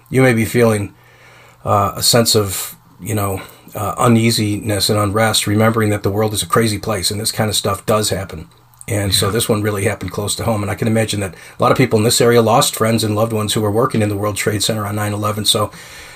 you 0.10 0.22
may 0.22 0.34
be 0.34 0.46
feeling 0.46 0.96
uh, 1.66 1.94
a 1.96 2.04
sense 2.04 2.36
of, 2.36 2.76
you 3.02 3.16
know, 3.16 3.42
uh, 3.76 3.96
uneasiness 3.98 4.90
and 4.90 5.00
unrest, 5.00 5.48
remembering 5.48 5.90
that 5.90 6.04
the 6.04 6.12
world 6.12 6.34
is 6.34 6.44
a 6.44 6.48
crazy 6.48 6.78
place 6.78 7.10
and 7.12 7.20
this 7.20 7.32
kind 7.32 7.50
of 7.50 7.56
stuff 7.56 7.86
does 7.86 8.12
happen. 8.12 8.48
And 8.88 9.12
yeah. 9.12 9.18
so 9.18 9.32
this 9.32 9.50
one 9.50 9.64
really 9.64 9.84
happened 9.84 10.12
close 10.12 10.36
to 10.36 10.46
home. 10.46 10.62
And 10.62 10.72
I 10.72 10.76
can 10.76 10.88
imagine 10.88 11.20
that 11.22 11.34
a 11.34 11.62
lot 11.62 11.72
of 11.72 11.78
people 11.78 11.98
in 11.98 12.06
this 12.06 12.22
area 12.22 12.42
lost 12.42 12.76
friends 12.76 13.04
and 13.04 13.16
loved 13.16 13.34
ones 13.34 13.54
who 13.54 13.62
were 13.62 13.72
working 13.72 14.02
in 14.02 14.10
the 14.10 14.16
World 14.16 14.38
Trade 14.38 14.64
Center 14.64 14.86
on 14.86 14.96
9 14.96 15.12
11. 15.12 15.46
So 15.46 15.72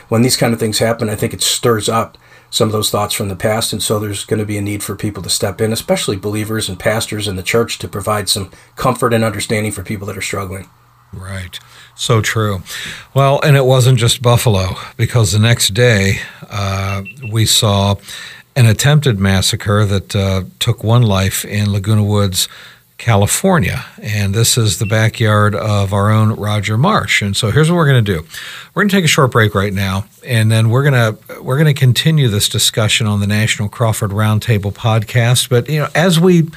when 0.08 0.22
these 0.22 0.38
kind 0.38 0.54
of 0.54 0.60
things 0.60 0.80
happen, 0.80 1.10
I 1.10 1.16
think 1.16 1.34
it 1.34 1.42
stirs 1.42 1.90
up 1.90 2.18
some 2.52 2.68
of 2.68 2.74
those 2.74 2.92
thoughts 2.92 3.16
from 3.16 3.30
the 3.30 3.36
past. 3.36 3.74
And 3.74 3.82
so 3.82 3.98
there's 3.98 4.26
going 4.26 4.40
to 4.40 4.46
be 4.46 4.58
a 4.58 4.62
need 4.62 4.84
for 4.84 4.96
people 4.96 5.24
to 5.24 5.30
step 5.30 5.60
in, 5.60 5.74
especially 5.74 6.18
believers 6.18 6.70
and 6.70 6.78
pastors 6.78 7.28
in 7.28 7.38
the 7.38 7.44
church, 7.44 7.80
to 7.80 7.88
provide 7.88 8.30
some 8.30 8.52
comfort 8.76 9.14
and 9.14 9.24
understanding 9.24 9.72
for 9.72 9.84
people 9.84 10.06
that 10.08 10.18
are 10.18 10.22
struggling. 10.22 10.70
Right. 11.14 11.60
So 11.96 12.22
true. 12.22 12.62
Well, 13.14 13.42
and 13.42 13.58
it 13.58 13.66
wasn't 13.66 13.98
just 13.98 14.22
Buffalo, 14.22 14.76
because 14.96 15.32
the 15.32 15.40
next 15.40 15.74
day 15.74 16.20
uh, 16.50 17.04
we 17.32 17.46
saw 17.46 17.96
an 18.56 18.66
attempted 18.66 19.18
massacre 19.18 19.86
that 19.86 20.16
uh, 20.16 20.44
took 20.60 20.84
one 20.84 21.04
life 21.04 21.46
in 21.46 21.72
Laguna 21.72 22.04
Woods, 22.04 22.50
California. 23.02 23.84
And 24.00 24.36
this 24.36 24.60
is 24.60 24.78
the 24.78 24.86
backyard 24.86 25.56
of 25.56 25.92
our 25.92 26.12
own 26.12 26.36
Roger 26.36 26.78
Marsh. 26.78 27.24
And 27.24 27.36
so 27.36 27.50
here's 27.50 27.70
what 27.70 27.78
we're 27.78 27.88
going 27.88 28.06
to 28.06 28.14
do. 28.14 28.24
We're 28.74 28.84
going 28.84 28.90
to 28.90 28.96
take 28.96 29.06
a 29.06 29.08
short 29.08 29.32
break 29.32 29.56
right 29.56 29.74
now, 29.74 30.06
and 30.24 30.52
then 30.52 30.70
we're 30.70 30.84
going 30.84 30.94
to 30.94 31.42
we're 31.42 31.58
going 31.58 31.74
to 31.74 31.80
continue 31.80 32.28
this 32.28 32.48
discussion 32.48 33.08
on 33.08 33.20
the 33.20 33.26
National 33.26 33.70
Crawford 33.70 34.12
Roundtable 34.12 34.72
podcast. 34.72 35.50
But 35.50 35.68
you 35.68 35.80
know, 35.80 35.88
as 35.96 36.20
we 36.20 36.48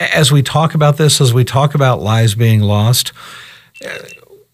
as 0.00 0.32
we 0.32 0.42
talk 0.42 0.74
about 0.74 0.96
this, 0.96 1.20
as 1.20 1.32
we 1.32 1.44
talk 1.44 1.72
about 1.72 2.00
lives 2.00 2.34
being 2.34 2.60
lost, 2.60 3.12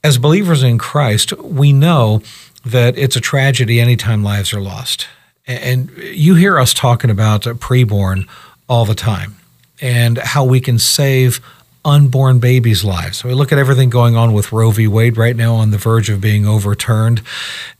as 0.04 0.18
believers 0.18 0.62
in 0.62 0.76
Christ, 0.76 1.32
we 1.38 1.72
know 1.72 2.20
that 2.66 2.98
it's 2.98 3.16
a 3.16 3.22
tragedy 3.22 3.80
anytime 3.80 4.22
lives 4.22 4.52
are 4.52 4.60
lost. 4.60 5.08
And 5.46 5.90
you 5.96 6.34
hear 6.34 6.58
us 6.58 6.74
talking 6.74 7.08
about 7.08 7.44
preborn 7.44 8.28
all 8.68 8.84
the 8.84 8.94
time 8.94 9.37
and 9.80 10.18
how 10.18 10.44
we 10.44 10.60
can 10.60 10.78
save 10.78 11.40
unborn 11.84 12.38
babies' 12.38 12.84
lives. 12.84 13.18
So 13.18 13.28
we 13.28 13.34
look 13.34 13.52
at 13.52 13.58
everything 13.58 13.88
going 13.88 14.16
on 14.16 14.32
with 14.32 14.52
Roe 14.52 14.70
v. 14.70 14.86
Wade 14.86 15.16
right 15.16 15.36
now 15.36 15.54
on 15.54 15.70
the 15.70 15.78
verge 15.78 16.10
of 16.10 16.20
being 16.20 16.46
overturned. 16.46 17.22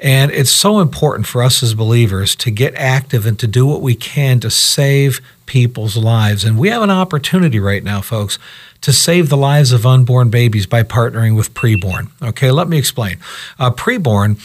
And 0.00 0.30
it's 0.30 0.50
so 0.50 0.80
important 0.80 1.26
for 1.26 1.42
us 1.42 1.62
as 1.62 1.74
believers 1.74 2.34
to 2.36 2.50
get 2.50 2.74
active 2.74 3.26
and 3.26 3.38
to 3.40 3.46
do 3.46 3.66
what 3.66 3.82
we 3.82 3.94
can 3.94 4.40
to 4.40 4.50
save 4.50 5.20
people's 5.46 5.96
lives. 5.96 6.44
And 6.44 6.58
we 6.58 6.68
have 6.68 6.82
an 6.82 6.90
opportunity 6.90 7.58
right 7.58 7.82
now, 7.82 8.00
folks, 8.00 8.38
to 8.80 8.92
save 8.92 9.28
the 9.28 9.36
lives 9.36 9.72
of 9.72 9.84
unborn 9.84 10.30
babies 10.30 10.66
by 10.66 10.84
partnering 10.84 11.36
with 11.36 11.52
Preborn. 11.52 12.10
Okay, 12.22 12.50
let 12.50 12.68
me 12.68 12.78
explain. 12.78 13.18
Uh, 13.58 13.70
Preborn 13.70 14.38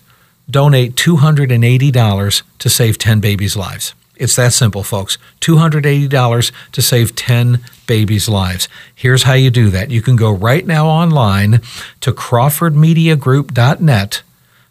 donate 0.49 0.95
$280 0.95 2.41
to 2.59 2.69
save 2.69 2.97
10 2.97 3.19
babies' 3.19 3.57
lives? 3.57 3.93
It's 4.15 4.35
that 4.35 4.53
simple, 4.53 4.83
folks. 4.83 5.17
$280 5.41 6.51
to 6.71 6.81
save 6.81 7.15
10 7.15 7.59
babies' 7.85 8.27
lives. 8.27 8.67
Here's 8.95 9.23
how 9.23 9.33
you 9.33 9.51
do 9.51 9.69
that. 9.69 9.91
You 9.91 10.01
can 10.01 10.15
go 10.15 10.31
right 10.31 10.65
now 10.65 10.87
online 10.87 11.61
to 12.01 12.11
crawfordmediagroup.net, 12.11 14.23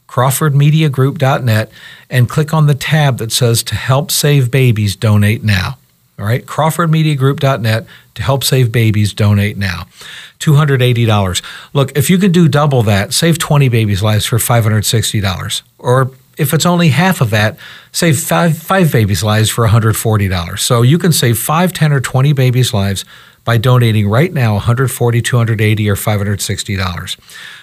crawfordmediagroup.net, 0.08 1.70
and 2.10 2.28
click 2.28 2.54
on 2.54 2.66
the 2.66 2.74
tab 2.74 3.18
that 3.18 3.32
says 3.32 3.62
to 3.64 3.74
help 3.76 4.10
save 4.10 4.50
babies, 4.50 4.96
donate 4.96 5.44
now. 5.44 5.78
All 6.18 6.24
right, 6.24 6.44
crawfordmediagroup.net 6.44 7.86
to 8.14 8.22
help 8.22 8.42
save 8.42 8.72
babies, 8.72 9.12
donate 9.12 9.58
now. 9.58 9.86
$280. 10.40 11.42
Look, 11.74 11.96
if 11.96 12.08
you 12.08 12.16
can 12.18 12.32
do 12.32 12.48
double 12.48 12.82
that, 12.84 13.12
save 13.12 13.38
20 13.38 13.68
babies' 13.68 14.02
lives 14.02 14.24
for 14.24 14.38
$560. 14.38 15.62
Or 15.78 16.10
if 16.38 16.54
it's 16.54 16.66
only 16.66 16.88
half 16.88 17.20
of 17.20 17.30
that, 17.30 17.58
save 17.92 18.18
five, 18.18 18.56
five 18.56 18.92
babies' 18.92 19.22
lives 19.22 19.50
for 19.50 19.66
$140. 19.66 20.58
So 20.58 20.82
you 20.82 20.98
can 20.98 21.12
save 21.12 21.38
five, 21.38 21.72
10, 21.72 21.92
or 21.92 22.00
20 22.00 22.32
babies' 22.32 22.72
lives 22.72 23.04
by 23.44 23.56
donating 23.56 24.08
right 24.08 24.32
now 24.32 24.54
140 24.54 25.22
280 25.22 25.88
or 25.88 25.94
$560. 25.94 27.16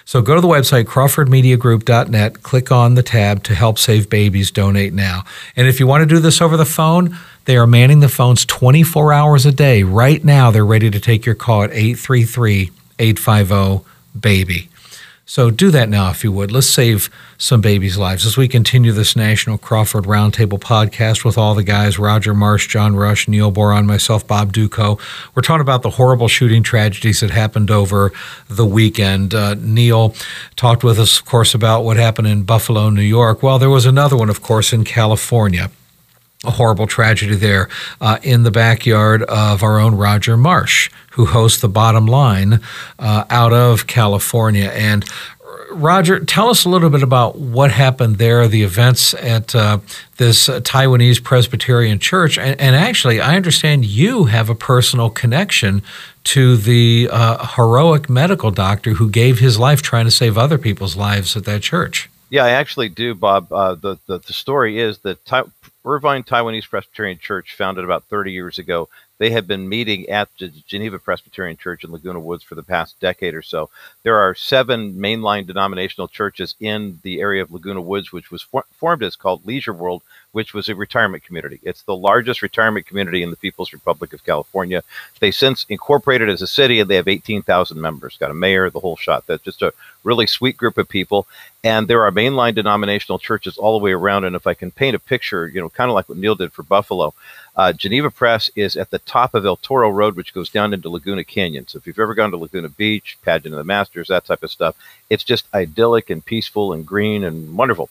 So 0.06 0.22
go 0.22 0.34
to 0.34 0.40
the 0.40 0.48
website 0.48 0.84
crawfordmediagroup.net, 0.84 2.42
click 2.42 2.72
on 2.72 2.94
the 2.94 3.02
tab 3.02 3.42
to 3.44 3.54
help 3.54 3.78
save 3.78 4.08
babies, 4.08 4.50
donate 4.50 4.94
now. 4.94 5.24
And 5.54 5.68
if 5.68 5.78
you 5.78 5.86
want 5.86 6.00
to 6.00 6.06
do 6.06 6.20
this 6.20 6.40
over 6.40 6.56
the 6.56 6.64
phone, 6.64 7.16
they 7.44 7.56
are 7.56 7.66
manning 7.66 8.00
the 8.00 8.08
phones 8.08 8.44
24 8.44 9.12
hours 9.12 9.46
a 9.46 9.52
day. 9.52 9.82
Right 9.82 10.24
now, 10.24 10.50
they're 10.50 10.64
ready 10.64 10.90
to 10.90 11.00
take 11.00 11.26
your 11.26 11.34
call 11.34 11.62
at 11.62 11.70
833 11.72 12.70
850 12.98 13.84
BABY. 14.14 14.68
So 15.26 15.50
do 15.50 15.70
that 15.70 15.88
now 15.88 16.10
if 16.10 16.22
you 16.22 16.30
would. 16.32 16.52
Let's 16.52 16.68
save 16.68 17.08
some 17.38 17.62
babies' 17.62 17.96
lives 17.96 18.26
as 18.26 18.36
we 18.36 18.46
continue 18.46 18.92
this 18.92 19.16
National 19.16 19.56
Crawford 19.56 20.04
Roundtable 20.04 20.60
podcast 20.60 21.24
with 21.24 21.38
all 21.38 21.54
the 21.54 21.62
guys 21.62 21.98
Roger 21.98 22.34
Marsh, 22.34 22.68
John 22.68 22.94
Rush, 22.94 23.26
Neil 23.26 23.50
Boron, 23.50 23.86
myself, 23.86 24.26
Bob 24.26 24.52
Dutko. 24.52 25.00
We're 25.34 25.42
talking 25.42 25.62
about 25.62 25.80
the 25.82 25.90
horrible 25.90 26.28
shooting 26.28 26.62
tragedies 26.62 27.20
that 27.20 27.30
happened 27.30 27.70
over 27.70 28.12
the 28.48 28.66
weekend. 28.66 29.34
Uh, 29.34 29.54
Neil 29.54 30.14
talked 30.56 30.84
with 30.84 31.00
us, 31.00 31.18
of 31.18 31.24
course, 31.24 31.54
about 31.54 31.84
what 31.84 31.96
happened 31.96 32.28
in 32.28 32.42
Buffalo, 32.42 32.90
New 32.90 33.02
York. 33.02 33.42
Well, 33.42 33.58
there 33.58 33.70
was 33.70 33.86
another 33.86 34.18
one, 34.18 34.28
of 34.28 34.42
course, 34.42 34.74
in 34.74 34.84
California 34.84 35.70
a 36.44 36.50
horrible 36.50 36.86
tragedy 36.86 37.36
there 37.36 37.68
uh, 38.00 38.18
in 38.22 38.42
the 38.42 38.50
backyard 38.50 39.22
of 39.24 39.62
our 39.62 39.78
own 39.78 39.94
Roger 39.94 40.36
Marsh, 40.36 40.90
who 41.12 41.26
hosts 41.26 41.60
the 41.60 41.68
bottom 41.68 42.06
line 42.06 42.60
uh, 42.98 43.24
out 43.30 43.52
of 43.52 43.86
California. 43.86 44.70
And 44.74 45.04
Roger, 45.70 46.20
tell 46.20 46.50
us 46.50 46.64
a 46.64 46.68
little 46.68 46.90
bit 46.90 47.02
about 47.02 47.36
what 47.36 47.70
happened 47.70 48.16
there, 48.16 48.46
the 48.46 48.62
events 48.62 49.14
at 49.14 49.54
uh, 49.54 49.78
this 50.16 50.48
uh, 50.48 50.60
Taiwanese 50.60 51.22
Presbyterian 51.22 51.98
church. 51.98 52.38
And, 52.38 52.60
and, 52.60 52.76
actually, 52.76 53.20
I 53.20 53.36
understand 53.36 53.84
you 53.84 54.24
have 54.24 54.48
a 54.48 54.54
personal 54.54 55.10
connection 55.10 55.82
to 56.24 56.56
the 56.56 57.08
uh, 57.10 57.46
heroic 57.56 58.08
medical 58.08 58.50
doctor 58.50 58.92
who 58.92 59.10
gave 59.10 59.40
his 59.40 59.58
life 59.58 59.82
trying 59.82 60.04
to 60.04 60.10
save 60.10 60.38
other 60.38 60.58
people's 60.58 60.96
lives 60.96 61.36
at 61.36 61.44
that 61.44 61.62
church. 61.62 62.08
Yeah, 62.34 62.46
I 62.46 62.50
actually 62.50 62.88
do, 62.88 63.14
Bob. 63.14 63.52
Uh, 63.52 63.76
the, 63.76 63.96
the, 64.08 64.18
the 64.18 64.32
story 64.32 64.80
is 64.80 64.98
that 65.02 65.20
Irvine 65.84 66.24
Taiwanese 66.24 66.68
Presbyterian 66.68 67.16
Church, 67.16 67.54
founded 67.54 67.84
about 67.84 68.06
30 68.06 68.32
years 68.32 68.58
ago, 68.58 68.88
they 69.18 69.30
have 69.30 69.46
been 69.46 69.68
meeting 69.68 70.08
at 70.08 70.28
the 70.40 70.48
Geneva 70.66 70.98
Presbyterian 70.98 71.56
Church 71.56 71.84
in 71.84 71.92
Laguna 71.92 72.18
Woods 72.18 72.42
for 72.42 72.56
the 72.56 72.64
past 72.64 72.98
decade 72.98 73.34
or 73.34 73.42
so. 73.42 73.70
There 74.02 74.16
are 74.16 74.34
seven 74.34 74.94
mainline 74.94 75.46
denominational 75.46 76.08
churches 76.08 76.56
in 76.58 76.98
the 77.04 77.20
area 77.20 77.40
of 77.40 77.52
Laguna 77.52 77.80
Woods, 77.80 78.10
which 78.10 78.32
was 78.32 78.42
for- 78.42 78.66
formed 78.72 79.04
as 79.04 79.14
called 79.14 79.46
Leisure 79.46 79.72
World, 79.72 80.02
which 80.34 80.52
was 80.52 80.68
a 80.68 80.74
retirement 80.74 81.22
community. 81.22 81.60
It's 81.62 81.82
the 81.82 81.94
largest 81.94 82.42
retirement 82.42 82.86
community 82.86 83.22
in 83.22 83.30
the 83.30 83.36
People's 83.36 83.72
Republic 83.72 84.12
of 84.12 84.24
California. 84.24 84.82
They 85.20 85.30
since 85.30 85.64
incorporated 85.68 86.28
as 86.28 86.42
a 86.42 86.48
city, 86.48 86.80
and 86.80 86.90
they 86.90 86.96
have 86.96 87.06
18,000 87.06 87.80
members. 87.80 88.16
Got 88.18 88.32
a 88.32 88.34
mayor, 88.34 88.68
the 88.68 88.80
whole 88.80 88.96
shot. 88.96 89.28
That's 89.28 89.44
just 89.44 89.62
a 89.62 89.72
really 90.02 90.26
sweet 90.26 90.56
group 90.56 90.76
of 90.76 90.88
people. 90.88 91.28
And 91.62 91.86
there 91.86 92.02
are 92.02 92.10
mainline 92.10 92.56
denominational 92.56 93.20
churches 93.20 93.56
all 93.56 93.78
the 93.78 93.84
way 93.84 93.92
around. 93.92 94.24
And 94.24 94.34
if 94.34 94.44
I 94.44 94.54
can 94.54 94.72
paint 94.72 94.96
a 94.96 94.98
picture, 94.98 95.46
you 95.46 95.60
know, 95.60 95.70
kind 95.70 95.88
of 95.88 95.94
like 95.94 96.08
what 96.08 96.18
Neil 96.18 96.34
did 96.34 96.52
for 96.52 96.64
Buffalo, 96.64 97.14
uh, 97.54 97.72
Geneva 97.72 98.10
Press 98.10 98.50
is 98.56 98.76
at 98.76 98.90
the 98.90 98.98
top 98.98 99.34
of 99.34 99.46
El 99.46 99.56
Toro 99.56 99.88
Road, 99.88 100.16
which 100.16 100.34
goes 100.34 100.50
down 100.50 100.74
into 100.74 100.90
Laguna 100.90 101.22
Canyon. 101.22 101.68
So 101.68 101.78
if 101.78 101.86
you've 101.86 102.00
ever 102.00 102.14
gone 102.14 102.32
to 102.32 102.36
Laguna 102.36 102.70
Beach, 102.70 103.16
Pageant 103.22 103.54
of 103.54 103.58
the 103.58 103.64
Masters, 103.64 104.08
that 104.08 104.24
type 104.24 104.42
of 104.42 104.50
stuff, 104.50 104.74
it's 105.08 105.22
just 105.22 105.46
idyllic 105.54 106.10
and 106.10 106.24
peaceful 106.24 106.72
and 106.72 106.84
green 106.84 107.22
and 107.22 107.56
wonderful. 107.56 107.88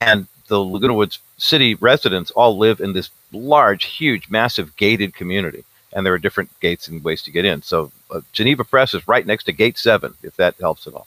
And 0.00 0.28
the 0.50 0.62
Laguna 0.62 0.94
Woods 0.94 1.20
city 1.38 1.76
residents 1.76 2.30
all 2.32 2.58
live 2.58 2.80
in 2.80 2.92
this 2.92 3.08
large, 3.32 3.84
huge, 3.84 4.28
massive 4.28 4.76
gated 4.76 5.14
community. 5.14 5.64
And 5.92 6.04
there 6.04 6.12
are 6.12 6.18
different 6.18 6.50
gates 6.60 6.88
and 6.88 7.02
ways 7.02 7.22
to 7.22 7.30
get 7.30 7.44
in. 7.44 7.62
So 7.62 7.90
uh, 8.10 8.20
Geneva 8.32 8.64
Press 8.64 8.92
is 8.92 9.08
right 9.08 9.26
next 9.26 9.44
to 9.44 9.52
Gate 9.52 9.78
7, 9.78 10.14
if 10.22 10.36
that 10.36 10.56
helps 10.60 10.86
at 10.86 10.94
all. 10.94 11.06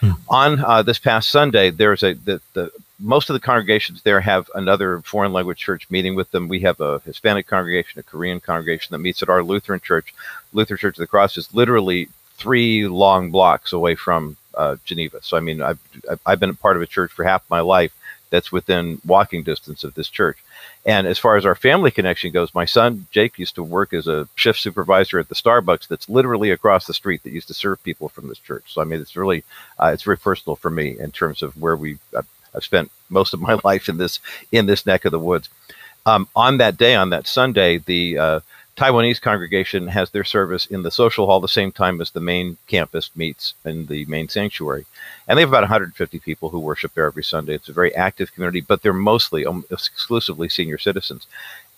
Hmm. 0.00 0.10
On 0.28 0.60
uh, 0.64 0.82
this 0.82 0.98
past 0.98 1.28
Sunday, 1.28 1.70
there's 1.70 2.02
a 2.02 2.14
the, 2.14 2.40
the 2.52 2.70
most 2.98 3.28
of 3.28 3.34
the 3.34 3.40
congregations 3.40 4.02
there 4.02 4.20
have 4.20 4.48
another 4.54 5.00
foreign 5.00 5.32
language 5.32 5.58
church 5.58 5.90
meeting 5.90 6.14
with 6.14 6.30
them. 6.30 6.48
We 6.48 6.60
have 6.60 6.80
a 6.80 7.00
Hispanic 7.00 7.46
congregation, 7.46 7.98
a 7.98 8.02
Korean 8.02 8.40
congregation 8.40 8.92
that 8.92 8.98
meets 8.98 9.22
at 9.22 9.28
our 9.28 9.42
Lutheran 9.42 9.80
church. 9.80 10.14
Lutheran 10.52 10.78
Church 10.78 10.96
of 10.96 11.02
the 11.02 11.06
Cross 11.06 11.36
is 11.36 11.52
literally 11.54 12.08
three 12.36 12.86
long 12.86 13.30
blocks 13.30 13.72
away 13.72 13.94
from 13.94 14.36
uh, 14.54 14.76
Geneva. 14.84 15.18
So 15.22 15.36
I 15.36 15.40
mean, 15.40 15.62
I've 15.62 15.80
I've 16.24 16.40
been 16.40 16.50
a 16.50 16.54
part 16.54 16.76
of 16.76 16.82
a 16.82 16.86
church 16.86 17.10
for 17.10 17.24
half 17.24 17.42
my 17.50 17.60
life 17.60 17.92
that's 18.32 18.50
within 18.50 18.98
walking 19.04 19.42
distance 19.42 19.84
of 19.84 19.94
this 19.94 20.08
church. 20.08 20.38
And 20.86 21.06
as 21.06 21.18
far 21.18 21.36
as 21.36 21.44
our 21.44 21.54
family 21.54 21.90
connection 21.90 22.32
goes, 22.32 22.54
my 22.54 22.64
son 22.64 23.06
Jake 23.10 23.38
used 23.38 23.54
to 23.56 23.62
work 23.62 23.92
as 23.92 24.08
a 24.08 24.26
shift 24.34 24.58
supervisor 24.58 25.18
at 25.18 25.28
the 25.28 25.34
Starbucks 25.34 25.86
that's 25.86 26.08
literally 26.08 26.50
across 26.50 26.86
the 26.86 26.94
street 26.94 27.22
that 27.22 27.32
used 27.34 27.48
to 27.48 27.54
serve 27.54 27.84
people 27.84 28.08
from 28.08 28.28
this 28.28 28.38
church. 28.38 28.64
So 28.72 28.80
I 28.80 28.84
mean, 28.84 29.00
it's 29.00 29.14
really 29.14 29.44
uh, 29.78 29.90
it's 29.92 30.02
very 30.02 30.16
personal 30.16 30.56
for 30.56 30.70
me 30.70 30.98
in 30.98 31.12
terms 31.12 31.42
of 31.42 31.60
where 31.60 31.76
we 31.76 31.98
uh, 32.16 32.22
I've 32.54 32.64
spent 32.64 32.90
most 33.10 33.34
of 33.34 33.40
my 33.40 33.60
life 33.64 33.88
in 33.88 33.98
this 33.98 34.18
in 34.50 34.64
this 34.64 34.86
neck 34.86 35.04
of 35.04 35.12
the 35.12 35.20
woods. 35.20 35.50
Um, 36.04 36.26
on 36.34 36.56
that 36.56 36.78
day, 36.78 36.96
on 36.96 37.10
that 37.10 37.28
Sunday, 37.28 37.78
the 37.78 38.18
uh, 38.18 38.40
Taiwanese 38.76 39.20
congregation 39.20 39.86
has 39.88 40.10
their 40.10 40.24
service 40.24 40.66
in 40.66 40.82
the 40.82 40.90
social 40.90 41.26
hall 41.26 41.40
the 41.40 41.48
same 41.48 41.72
time 41.72 42.00
as 42.00 42.10
the 42.10 42.20
main 42.20 42.56
campus 42.68 43.10
meets 43.14 43.54
in 43.64 43.86
the 43.86 44.04
main 44.06 44.28
sanctuary. 44.28 44.86
And 45.28 45.36
they 45.36 45.42
have 45.42 45.50
about 45.50 45.62
150 45.62 46.18
people 46.20 46.48
who 46.48 46.58
worship 46.58 46.94
there 46.94 47.06
every 47.06 47.24
Sunday. 47.24 47.54
It's 47.54 47.68
a 47.68 47.74
very 47.74 47.94
active 47.94 48.32
community, 48.32 48.62
but 48.62 48.82
they're 48.82 48.94
mostly 48.94 49.44
um, 49.44 49.64
exclusively 49.70 50.48
senior 50.48 50.78
citizens. 50.78 51.26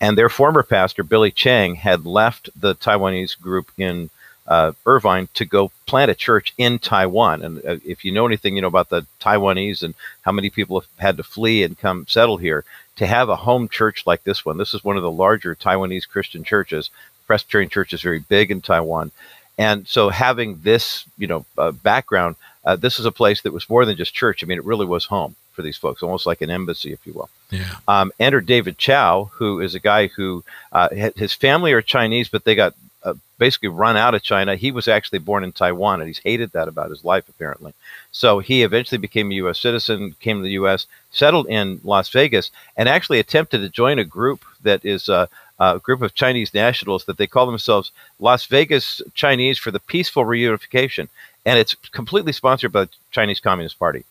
And 0.00 0.16
their 0.16 0.28
former 0.28 0.62
pastor, 0.62 1.02
Billy 1.02 1.32
Chang, 1.32 1.74
had 1.74 2.06
left 2.06 2.48
the 2.58 2.74
Taiwanese 2.76 3.40
group 3.40 3.70
in 3.76 4.10
uh, 4.46 4.72
Irvine 4.86 5.28
to 5.34 5.44
go 5.44 5.72
plant 5.86 6.10
a 6.10 6.14
church 6.14 6.54
in 6.58 6.78
Taiwan. 6.78 7.42
And 7.42 7.58
uh, 7.64 7.76
if 7.84 8.04
you 8.04 8.12
know 8.12 8.26
anything, 8.26 8.54
you 8.54 8.62
know 8.62 8.68
about 8.68 8.90
the 8.90 9.06
Taiwanese 9.20 9.82
and 9.82 9.94
how 10.22 10.32
many 10.32 10.50
people 10.50 10.80
have 10.80 10.88
had 10.98 11.16
to 11.16 11.22
flee 11.22 11.62
and 11.62 11.78
come 11.78 12.06
settle 12.08 12.36
here. 12.36 12.64
To 12.96 13.06
have 13.06 13.28
a 13.28 13.36
home 13.36 13.68
church 13.68 14.06
like 14.06 14.22
this 14.22 14.44
one, 14.44 14.56
this 14.56 14.72
is 14.72 14.84
one 14.84 14.96
of 14.96 15.02
the 15.02 15.10
larger 15.10 15.54
Taiwanese 15.54 16.08
Christian 16.08 16.44
churches. 16.44 16.90
Presbyterian 17.26 17.70
Church 17.70 17.92
is 17.92 18.02
very 18.02 18.20
big 18.20 18.50
in 18.50 18.60
Taiwan, 18.60 19.10
and 19.58 19.86
so 19.88 20.10
having 20.10 20.60
this, 20.62 21.04
you 21.16 21.26
know, 21.26 21.46
uh, 21.56 21.72
background, 21.72 22.36
uh, 22.64 22.76
this 22.76 22.98
is 22.98 23.06
a 23.06 23.12
place 23.12 23.42
that 23.42 23.52
was 23.52 23.68
more 23.70 23.84
than 23.84 23.96
just 23.96 24.14
church. 24.14 24.42
I 24.42 24.46
mean, 24.46 24.58
it 24.58 24.64
really 24.64 24.86
was 24.86 25.06
home 25.06 25.36
for 25.52 25.62
these 25.62 25.76
folks, 25.76 26.02
almost 26.02 26.26
like 26.26 26.42
an 26.42 26.50
embassy, 26.50 26.92
if 26.92 27.06
you 27.06 27.12
will. 27.12 27.30
Yeah. 27.50 27.76
Um, 27.86 28.12
enter 28.18 28.40
David 28.40 28.76
Chou, 28.78 29.30
who 29.32 29.60
is 29.60 29.74
a 29.74 29.80
guy 29.80 30.08
who 30.08 30.44
uh, 30.72 30.88
his 31.16 31.32
family 31.32 31.72
are 31.72 31.82
Chinese, 31.82 32.28
but 32.28 32.44
they 32.44 32.54
got 32.54 32.74
uh, 33.04 33.14
basically 33.38 33.68
run 33.68 33.96
out 33.96 34.14
of 34.14 34.22
China. 34.22 34.56
He 34.56 34.70
was 34.70 34.88
actually 34.88 35.18
born 35.18 35.44
in 35.44 35.52
Taiwan, 35.52 36.00
and 36.00 36.08
he's 36.08 36.18
hated 36.18 36.52
that 36.52 36.68
about 36.68 36.90
his 36.90 37.04
life, 37.04 37.28
apparently. 37.28 37.74
So 38.12 38.38
he 38.38 38.62
eventually 38.62 38.98
became 38.98 39.30
a 39.30 39.34
U.S. 39.34 39.60
citizen, 39.60 40.16
came 40.20 40.38
to 40.38 40.42
the 40.42 40.52
U.S., 40.52 40.86
settled 41.10 41.46
in 41.48 41.80
Las 41.84 42.08
Vegas, 42.08 42.50
and 42.76 42.88
actually 42.88 43.18
attempted 43.18 43.58
to 43.58 43.68
join 43.68 43.98
a 43.98 44.04
group 44.04 44.44
that 44.62 44.84
is 44.84 45.08
uh, 45.08 45.26
a 45.58 45.78
group 45.78 46.02
of 46.02 46.14
Chinese 46.14 46.54
nationals 46.54 47.04
that 47.04 47.18
they 47.18 47.26
call 47.26 47.46
themselves 47.46 47.92
Las 48.18 48.46
Vegas 48.46 49.02
Chinese 49.14 49.58
for 49.58 49.70
the 49.70 49.80
Peaceful 49.80 50.24
Reunification. 50.24 51.08
And 51.46 51.58
it's 51.58 51.74
completely 51.74 52.32
sponsored 52.32 52.72
by 52.72 52.84
the 52.84 52.90
Chinese 53.10 53.40
Communist 53.40 53.78
Party. 53.78 54.04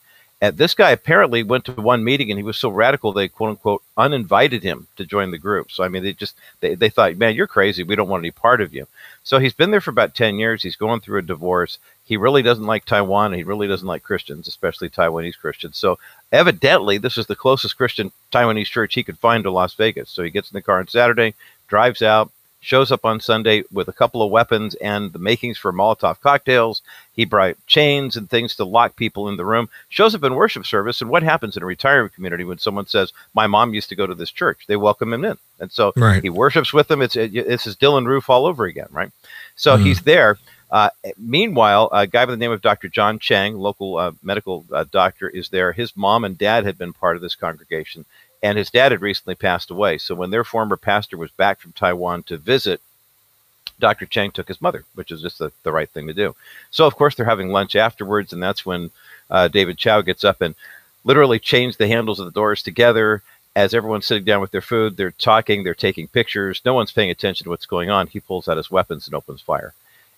And 0.43 0.57
this 0.57 0.73
guy 0.73 0.91
apparently 0.91 1.41
went 1.41 1.63
to 1.65 1.71
one 1.71 2.03
meeting 2.03 2.29
and 2.29 2.37
he 2.37 2.43
was 2.43 2.57
so 2.57 2.67
radical 2.67 3.13
they 3.13 3.29
quote 3.29 3.51
unquote 3.51 3.81
uninvited 3.95 4.61
him 4.61 4.87
to 4.97 5.05
join 5.05 5.31
the 5.31 5.37
group. 5.37 5.71
So 5.71 5.85
I 5.85 5.87
mean 5.87 6.03
they 6.03 6.11
just 6.11 6.35
they, 6.59 6.75
they 6.75 6.89
thought, 6.89 7.15
man, 7.15 7.33
you're 7.33 7.47
crazy. 7.47 7.81
We 7.81 7.95
don't 7.95 8.09
want 8.09 8.23
any 8.23 8.31
part 8.31 8.59
of 8.59 8.73
you. 8.73 8.85
So 9.23 9.39
he's 9.39 9.53
been 9.53 9.71
there 9.71 9.79
for 9.79 9.91
about 9.91 10.15
ten 10.15 10.37
years. 10.37 10.61
He's 10.61 10.75
going 10.75 10.99
through 10.99 11.19
a 11.19 11.21
divorce. 11.21 11.79
He 12.03 12.17
really 12.17 12.41
doesn't 12.41 12.65
like 12.65 12.83
Taiwan. 12.83 13.31
He 13.31 13.43
really 13.45 13.69
doesn't 13.69 13.87
like 13.87 14.03
Christians, 14.03 14.49
especially 14.49 14.89
Taiwanese 14.89 15.39
Christians. 15.39 15.77
So 15.77 15.97
evidently 16.33 16.97
this 16.97 17.17
is 17.17 17.27
the 17.27 17.37
closest 17.37 17.77
Christian 17.77 18.11
Taiwanese 18.33 18.65
church 18.65 18.95
he 18.95 19.03
could 19.03 19.19
find 19.19 19.45
to 19.45 19.49
Las 19.49 19.75
Vegas. 19.75 20.09
So 20.09 20.23
he 20.23 20.29
gets 20.29 20.51
in 20.51 20.55
the 20.55 20.61
car 20.61 20.79
on 20.79 20.89
Saturday, 20.89 21.35
drives 21.69 22.01
out, 22.01 22.31
shows 22.63 22.91
up 22.91 23.05
on 23.05 23.19
Sunday 23.19 23.63
with 23.71 23.87
a 23.87 23.93
couple 23.93 24.21
of 24.21 24.31
weapons 24.31 24.73
and 24.75 25.11
the 25.11 25.19
makings 25.19 25.57
for 25.57 25.73
Molotov 25.73 26.21
cocktails. 26.21 26.81
He 27.13 27.25
brought 27.25 27.57
chains 27.67 28.15
and 28.15 28.29
things 28.29 28.55
to 28.55 28.63
lock 28.63 28.95
people 28.95 29.27
in 29.27 29.37
the 29.37 29.45
room. 29.45 29.69
Shows 29.89 30.15
up 30.15 30.23
in 30.23 30.33
worship 30.33 30.65
service. 30.65 31.01
And 31.01 31.09
what 31.09 31.23
happens 31.23 31.57
in 31.57 31.63
a 31.63 31.65
retirement 31.65 32.15
community 32.15 32.43
when 32.43 32.57
someone 32.57 32.87
says, 32.87 33.11
"My 33.33 33.47
mom 33.47 33.73
used 33.73 33.89
to 33.89 33.95
go 33.95 34.07
to 34.07 34.15
this 34.15 34.31
church"? 34.31 34.63
They 34.67 34.77
welcome 34.77 35.13
him 35.13 35.25
in, 35.25 35.37
and 35.59 35.71
so 35.71 35.91
right. 35.95 36.23
he 36.23 36.29
worships 36.29 36.73
with 36.73 36.87
them. 36.87 37.01
It's 37.01 37.15
it's 37.15 37.65
his 37.65 37.75
Dylann 37.75 38.07
Roof 38.07 38.29
all 38.29 38.45
over 38.45 38.65
again, 38.65 38.87
right? 38.91 39.11
So 39.55 39.77
mm. 39.77 39.83
he's 39.83 40.01
there. 40.01 40.37
Uh, 40.71 40.89
meanwhile, 41.19 41.87
a 41.91 42.07
guy 42.07 42.25
by 42.25 42.31
the 42.31 42.37
name 42.37 42.51
of 42.51 42.63
Dr. 42.63 42.87
John 42.87 43.19
Cheng, 43.19 43.55
local 43.55 43.97
uh, 43.97 44.13
medical 44.23 44.65
uh, 44.73 44.85
doctor, 44.91 45.29
is 45.29 45.49
there. 45.49 45.71
His 45.71 45.95
mom 45.95 46.23
and 46.23 46.35
dad 46.35 46.65
had 46.65 46.79
been 46.79 46.93
part 46.93 47.15
of 47.15 47.21
this 47.21 47.35
congregation 47.35 48.05
and 48.43 48.57
his 48.57 48.69
dad 48.69 48.91
had 48.91 49.01
recently 49.01 49.35
passed 49.35 49.71
away. 49.71 49.97
So 49.97 50.13
when 50.13 50.29
their 50.29 50.43
former 50.43 50.75
pastor 50.75 51.15
was 51.15 51.31
back 51.31 51.61
from 51.61 51.71
Taiwan 51.71 52.23
to 52.23 52.37
visit, 52.37 52.81
Dr. 53.79 54.05
Cheng 54.05 54.31
took 54.31 54.49
his 54.49 54.61
mother, 54.61 54.83
which 54.95 55.11
is 55.11 55.21
just 55.21 55.39
the, 55.39 55.51
the 55.63 55.71
right 55.71 55.89
thing 55.89 56.07
to 56.07 56.13
do. 56.13 56.35
So 56.69 56.85
of 56.85 56.95
course 56.95 57.15
they're 57.15 57.25
having 57.25 57.49
lunch 57.49 57.75
afterwards, 57.75 58.33
and 58.33 58.43
that's 58.43 58.65
when 58.65 58.91
uh, 59.31 59.47
David 59.47 59.77
Chou 59.77 60.03
gets 60.03 60.25
up 60.25 60.41
and 60.41 60.55
literally 61.05 61.39
changed 61.39 61.77
the 61.77 61.87
handles 61.87 62.19
of 62.19 62.25
the 62.25 62.31
doors 62.31 62.61
together. 62.61 63.23
As 63.55 63.73
everyone's 63.73 64.05
sitting 64.05 64.25
down 64.25 64.41
with 64.41 64.51
their 64.51 64.61
food, 64.61 64.97
they're 64.97 65.11
talking, 65.11 65.63
they're 65.63 65.73
taking 65.73 66.07
pictures. 66.07 66.61
No 66.65 66.73
one's 66.73 66.91
paying 66.91 67.11
attention 67.11 67.45
to 67.45 67.49
what's 67.49 67.65
going 67.65 67.89
on. 67.89 68.07
He 68.07 68.19
pulls 68.19 68.47
out 68.47 68.57
his 68.57 68.71
weapons 68.71 69.07
and 69.07 69.15
opens 69.15 69.41
fire. 69.41 69.73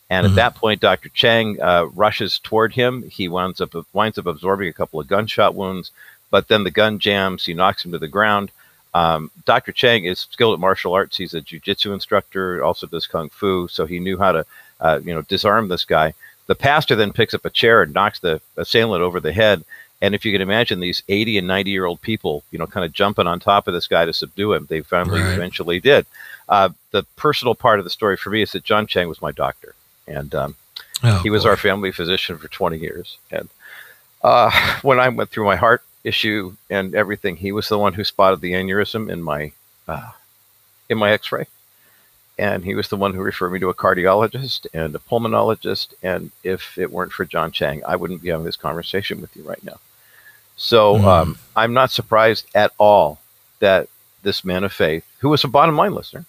And 0.10 0.26
mm-hmm. 0.26 0.34
at 0.34 0.36
that 0.36 0.56
point, 0.56 0.82
Dr. 0.82 1.10
Cheng 1.10 1.62
uh, 1.62 1.86
rushes 1.94 2.40
toward 2.40 2.74
him. 2.74 3.04
He 3.10 3.28
winds 3.28 3.60
up 3.62 3.74
winds 3.94 4.18
up 4.18 4.26
absorbing 4.26 4.70
a 4.70 4.74
couple 4.74 5.00
of 5.00 5.08
gunshot 5.08 5.54
wounds 5.54 5.92
but 6.36 6.50
then 6.50 6.66
the 6.66 6.70
gun 6.70 7.00
jams. 7.00 7.46
He 7.46 7.54
knocks 7.54 7.86
him 7.86 7.94
to 7.94 7.98
the 7.98 8.10
ground. 8.10 8.52
Um, 8.94 9.32
Dr. 9.46 9.72
Cheng 9.72 10.04
is 10.04 10.28
skilled 10.30 10.54
at 10.54 10.60
martial 10.60 10.94
arts. 10.94 11.16
He's 11.16 11.34
a 11.34 11.40
jujitsu 11.40 11.94
instructor, 11.94 12.62
also 12.62 12.88
does 12.88 13.08
kung 13.08 13.30
fu, 13.30 13.70
so 13.70 13.86
he 13.86 14.02
knew 14.02 14.18
how 14.18 14.34
to, 14.34 14.46
uh, 14.82 15.00
you 15.02 15.14
know, 15.14 15.22
disarm 15.22 15.70
this 15.70 15.86
guy. 15.86 16.14
The 16.48 16.56
pastor 16.56 16.94
then 16.94 17.14
picks 17.14 17.34
up 17.34 17.46
a 17.46 17.50
chair 17.50 17.82
and 17.82 17.94
knocks 17.94 18.20
the 18.20 18.42
assailant 18.58 19.02
over 19.02 19.22
the 19.22 19.32
head. 19.32 19.64
And 20.02 20.14
if 20.14 20.26
you 20.26 20.34
can 20.34 20.42
imagine 20.42 20.82
these 20.82 21.02
80 21.08 21.38
and 21.38 21.48
90 21.48 21.72
year 21.72 21.86
old 21.86 22.02
people, 22.02 22.44
you 22.52 22.60
know, 22.60 22.68
kind 22.68 22.86
of 22.86 22.92
jumping 22.92 23.28
on 23.28 23.40
top 23.40 23.70
of 23.70 23.74
this 23.74 23.88
guy 23.88 24.04
to 24.04 24.12
subdue 24.12 24.52
him, 24.52 24.66
they 24.66 24.82
finally 24.82 25.22
right. 25.22 25.36
eventually 25.36 25.80
did. 25.80 26.06
Uh, 26.50 26.68
the 26.92 27.04
personal 27.16 27.56
part 27.56 27.80
of 27.80 27.86
the 27.86 27.90
story 27.90 28.18
for 28.18 28.30
me 28.30 28.42
is 28.42 28.52
that 28.52 28.66
John 28.66 28.88
Cheng 28.88 29.08
was 29.08 29.22
my 29.22 29.32
doctor, 29.32 29.74
and 30.06 30.36
um, 30.36 30.56
oh, 31.02 31.20
he 31.24 31.30
was 31.30 31.44
boy. 31.44 31.52
our 31.52 31.56
family 31.56 31.94
physician 31.94 32.38
for 32.38 32.50
20 32.50 32.78
years. 32.78 33.20
And 33.32 33.48
uh, 34.22 34.52
when 34.82 35.00
I 35.00 35.08
went 35.08 35.30
through 35.30 35.46
my 35.46 35.56
heart 35.56 35.82
issue 36.06 36.56
and 36.70 36.96
everything. 36.96 37.36
He 37.36 37.52
was 37.52 37.68
the 37.68 37.80
one 37.80 37.94
who 37.94 38.04
spotted 38.04 38.40
the 38.40 38.54
aneurysm 38.54 39.10
in 39.10 39.22
my 39.22 39.52
uh, 39.88 40.12
in 40.88 40.98
my 40.98 41.12
X-ray, 41.12 41.48
and 42.38 42.64
he 42.64 42.76
was 42.76 42.88
the 42.90 42.96
one 42.96 43.14
who 43.14 43.22
referred 43.22 43.52
me 43.52 43.60
to 43.60 43.70
a 43.70 43.74
cardiologist 43.74 44.68
and 44.74 44.96
a 44.96 45.00
pulmonologist. 45.00 45.94
And 46.04 46.32
if 46.44 46.78
it 46.78 46.92
weren't 46.92 47.12
for 47.12 47.26
John 47.26 47.52
Cheng, 47.52 47.84
I 47.86 47.96
wouldn't 47.96 48.22
be 48.22 48.30
having 48.30 48.46
this 48.46 48.56
conversation 48.56 49.20
with 49.20 49.36
you 49.36 49.44
right 49.44 49.64
now. 49.64 49.80
So 50.56 50.96
mm. 50.96 51.04
um, 51.04 51.38
I'm 51.56 51.74
not 51.74 51.92
surprised 51.92 52.46
at 52.56 52.72
all 52.78 53.20
that 53.60 53.90
this 54.24 54.46
man 54.46 54.64
of 54.64 54.74
faith, 54.74 55.06
who 55.20 55.30
was 55.30 55.44
a 55.44 55.48
bottom 55.48 55.76
line 55.76 55.94
listener, 55.94 56.26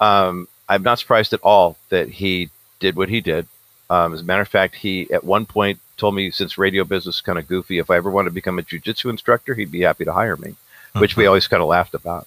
um, 0.00 0.48
I'm 0.68 0.82
not 0.82 0.98
surprised 0.98 1.32
at 1.32 1.40
all 1.42 1.76
that 1.88 2.08
he 2.08 2.50
did 2.78 2.96
what 2.96 3.08
he 3.08 3.20
did. 3.20 3.46
Um, 3.90 4.12
as 4.14 4.20
a 4.20 4.24
matter 4.24 4.42
of 4.42 4.48
fact, 4.48 4.74
he 4.76 5.10
at 5.12 5.24
one 5.24 5.46
point 5.46 5.80
told 5.98 6.14
me 6.14 6.30
since 6.30 6.56
radio 6.56 6.84
business 6.84 7.16
is 7.16 7.20
kind 7.20 7.38
of 7.38 7.46
goofy, 7.46 7.78
if 7.78 7.90
I 7.90 7.96
ever 7.96 8.10
want 8.10 8.26
to 8.26 8.32
become 8.32 8.58
a 8.58 8.62
jujitsu 8.62 9.10
instructor, 9.10 9.54
he'd 9.54 9.70
be 9.70 9.82
happy 9.82 10.04
to 10.04 10.12
hire 10.12 10.36
me, 10.36 10.50
uh-huh. 10.50 11.00
which 11.00 11.16
we 11.16 11.26
always 11.26 11.46
kind 11.46 11.62
of 11.62 11.68
laughed 11.68 11.94
about. 11.94 12.26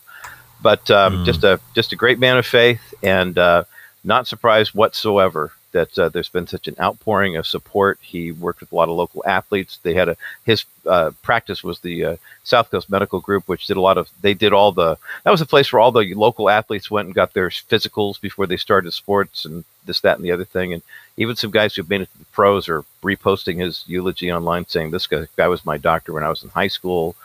But 0.61 0.91
um, 0.91 1.17
mm. 1.17 1.25
just 1.25 1.43
a 1.43 1.59
just 1.73 1.91
a 1.91 1.95
great 1.95 2.19
man 2.19 2.37
of 2.37 2.45
faith, 2.45 2.93
and 3.01 3.35
uh, 3.37 3.63
not 4.03 4.27
surprised 4.27 4.75
whatsoever 4.75 5.51
that 5.71 5.97
uh, 5.97 6.09
there's 6.09 6.29
been 6.29 6.47
such 6.47 6.67
an 6.67 6.75
outpouring 6.79 7.37
of 7.37 7.47
support. 7.47 7.99
He 8.01 8.31
worked 8.31 8.61
with 8.61 8.71
a 8.71 8.75
lot 8.75 8.89
of 8.89 8.95
local 8.95 9.23
athletes. 9.25 9.79
They 9.81 9.93
had 9.93 10.09
a 10.09 10.17
his 10.45 10.65
uh, 10.85 11.11
practice 11.21 11.63
was 11.63 11.79
the 11.79 12.05
uh, 12.05 12.15
South 12.43 12.71
Coast 12.71 12.89
Medical 12.89 13.19
Group, 13.19 13.47
which 13.47 13.67
did 13.67 13.77
a 13.77 13.81
lot 13.81 13.97
of. 13.97 14.09
They 14.21 14.33
did 14.33 14.53
all 14.53 14.71
the. 14.71 14.97
That 15.23 15.31
was 15.31 15.41
a 15.41 15.45
place 15.45 15.71
where 15.71 15.79
all 15.79 15.91
the 15.91 16.13
local 16.13 16.49
athletes 16.49 16.91
went 16.91 17.07
and 17.07 17.15
got 17.15 17.33
their 17.33 17.49
physicals 17.49 18.19
before 18.19 18.47
they 18.47 18.57
started 18.57 18.91
sports 18.91 19.45
and 19.45 19.63
this, 19.85 20.01
that, 20.01 20.17
and 20.17 20.25
the 20.25 20.31
other 20.31 20.45
thing. 20.45 20.73
And 20.73 20.81
even 21.17 21.35
some 21.35 21.51
guys 21.51 21.75
who've 21.75 21.89
made 21.89 22.01
it 22.01 22.11
to 22.11 22.19
the 22.19 22.25
pros 22.25 22.69
are 22.69 22.83
reposting 23.03 23.59
his 23.59 23.83
eulogy 23.87 24.31
online, 24.31 24.67
saying 24.67 24.91
this 24.91 25.07
guy, 25.07 25.27
guy 25.35 25.47
was 25.47 25.65
my 25.65 25.77
doctor 25.77 26.13
when 26.13 26.23
I 26.23 26.29
was 26.29 26.43
in 26.43 26.49
high 26.49 26.67
school. 26.67 27.15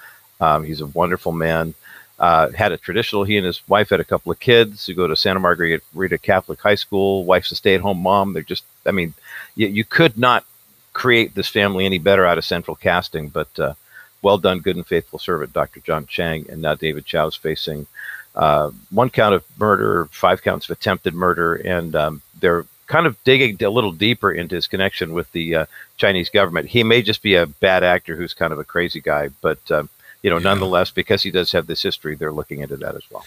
Um, 0.40 0.64
he's 0.64 0.80
a 0.80 0.87
wonderful 0.87 1.32
man 1.32 1.74
uh, 2.18 2.50
had 2.50 2.72
a 2.72 2.76
traditional. 2.76 3.24
He 3.24 3.37
and 3.37 3.46
his 3.46 3.66
wife 3.68 3.90
had 3.90 4.00
a 4.00 4.05
couple 4.05 4.33
of 4.33 4.40
kids 4.40 4.87
who 4.87 4.94
go 4.94 5.07
to 5.07 5.16
Santa 5.16 5.40
Margarita 5.40 6.18
Catholic 6.18 6.61
High 6.61 6.74
School. 6.74 7.24
Wife's 7.24 7.52
a 7.52 7.57
stay-at-home 7.57 7.98
mom. 7.98 8.33
They're 8.33 8.42
just, 8.42 8.64
I 8.87 8.90
mean, 8.90 9.14
you, 9.55 9.68
you 9.68 9.85
could 9.85 10.16
not 10.18 10.44
create 10.92 11.35
this 11.35 11.48
family 11.48 11.85
any 11.85 11.98
better 11.98 12.24
out 12.24 12.38
of 12.38 12.44
central 12.44 12.74
casting. 12.74 13.29
But 13.29 13.59
uh, 13.59 13.74
well 14.22 14.38
done, 14.38 14.61
good 14.61 14.76
and 14.76 14.87
faithful 14.87 15.18
servant, 15.18 15.52
Dr. 15.52 15.81
John 15.81 16.07
Cheng, 16.07 16.46
and 16.48 16.62
now 16.62 16.74
David 16.74 17.05
Chou 17.05 17.26
is 17.26 17.35
facing 17.35 17.87
uh, 18.35 18.70
one 18.90 19.11
count 19.11 19.35
of 19.35 19.44
murder, 19.59 20.07
five 20.11 20.42
counts 20.42 20.68
of 20.68 20.76
attempted 20.76 21.14
murder, 21.14 21.55
and 21.55 21.94
um, 21.94 22.22
they're 22.40 22.66
kind 22.87 23.07
of 23.07 23.22
digging 23.24 23.62
a 23.62 23.70
little 23.70 23.92
deeper 23.92 24.31
into 24.31 24.55
his 24.55 24.68
connection 24.68 25.12
with 25.12 25.31
the 25.33 25.55
uh, 25.55 25.66
Chinese 25.96 26.31
government. 26.31 26.68
He 26.68 26.83
may 26.83 27.02
just 27.02 27.22
be 27.22 27.35
a 27.35 27.46
bad 27.46 27.83
actor 27.83 28.14
who's 28.14 28.35
kind 28.35 28.52
of 28.52 28.59
a 28.59 28.64
crazy 28.64 29.00
guy, 29.00 29.31
but 29.40 29.59
um, 29.70 29.88
you 30.22 30.31
know, 30.31 30.38
yeah. 30.38 30.44
nonetheless, 30.44 30.90
because 30.90 31.22
he 31.22 31.31
does 31.31 31.52
have 31.52 31.66
this 31.66 31.83
history, 31.83 32.14
they're 32.16 32.33
looking 32.33 32.61
into 32.61 32.76
that 32.76 32.94
as 32.94 33.02
well. 33.11 33.24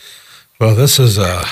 Well, 0.59 0.75
this 0.75 0.99
is 0.99 1.17
a, 1.17 1.43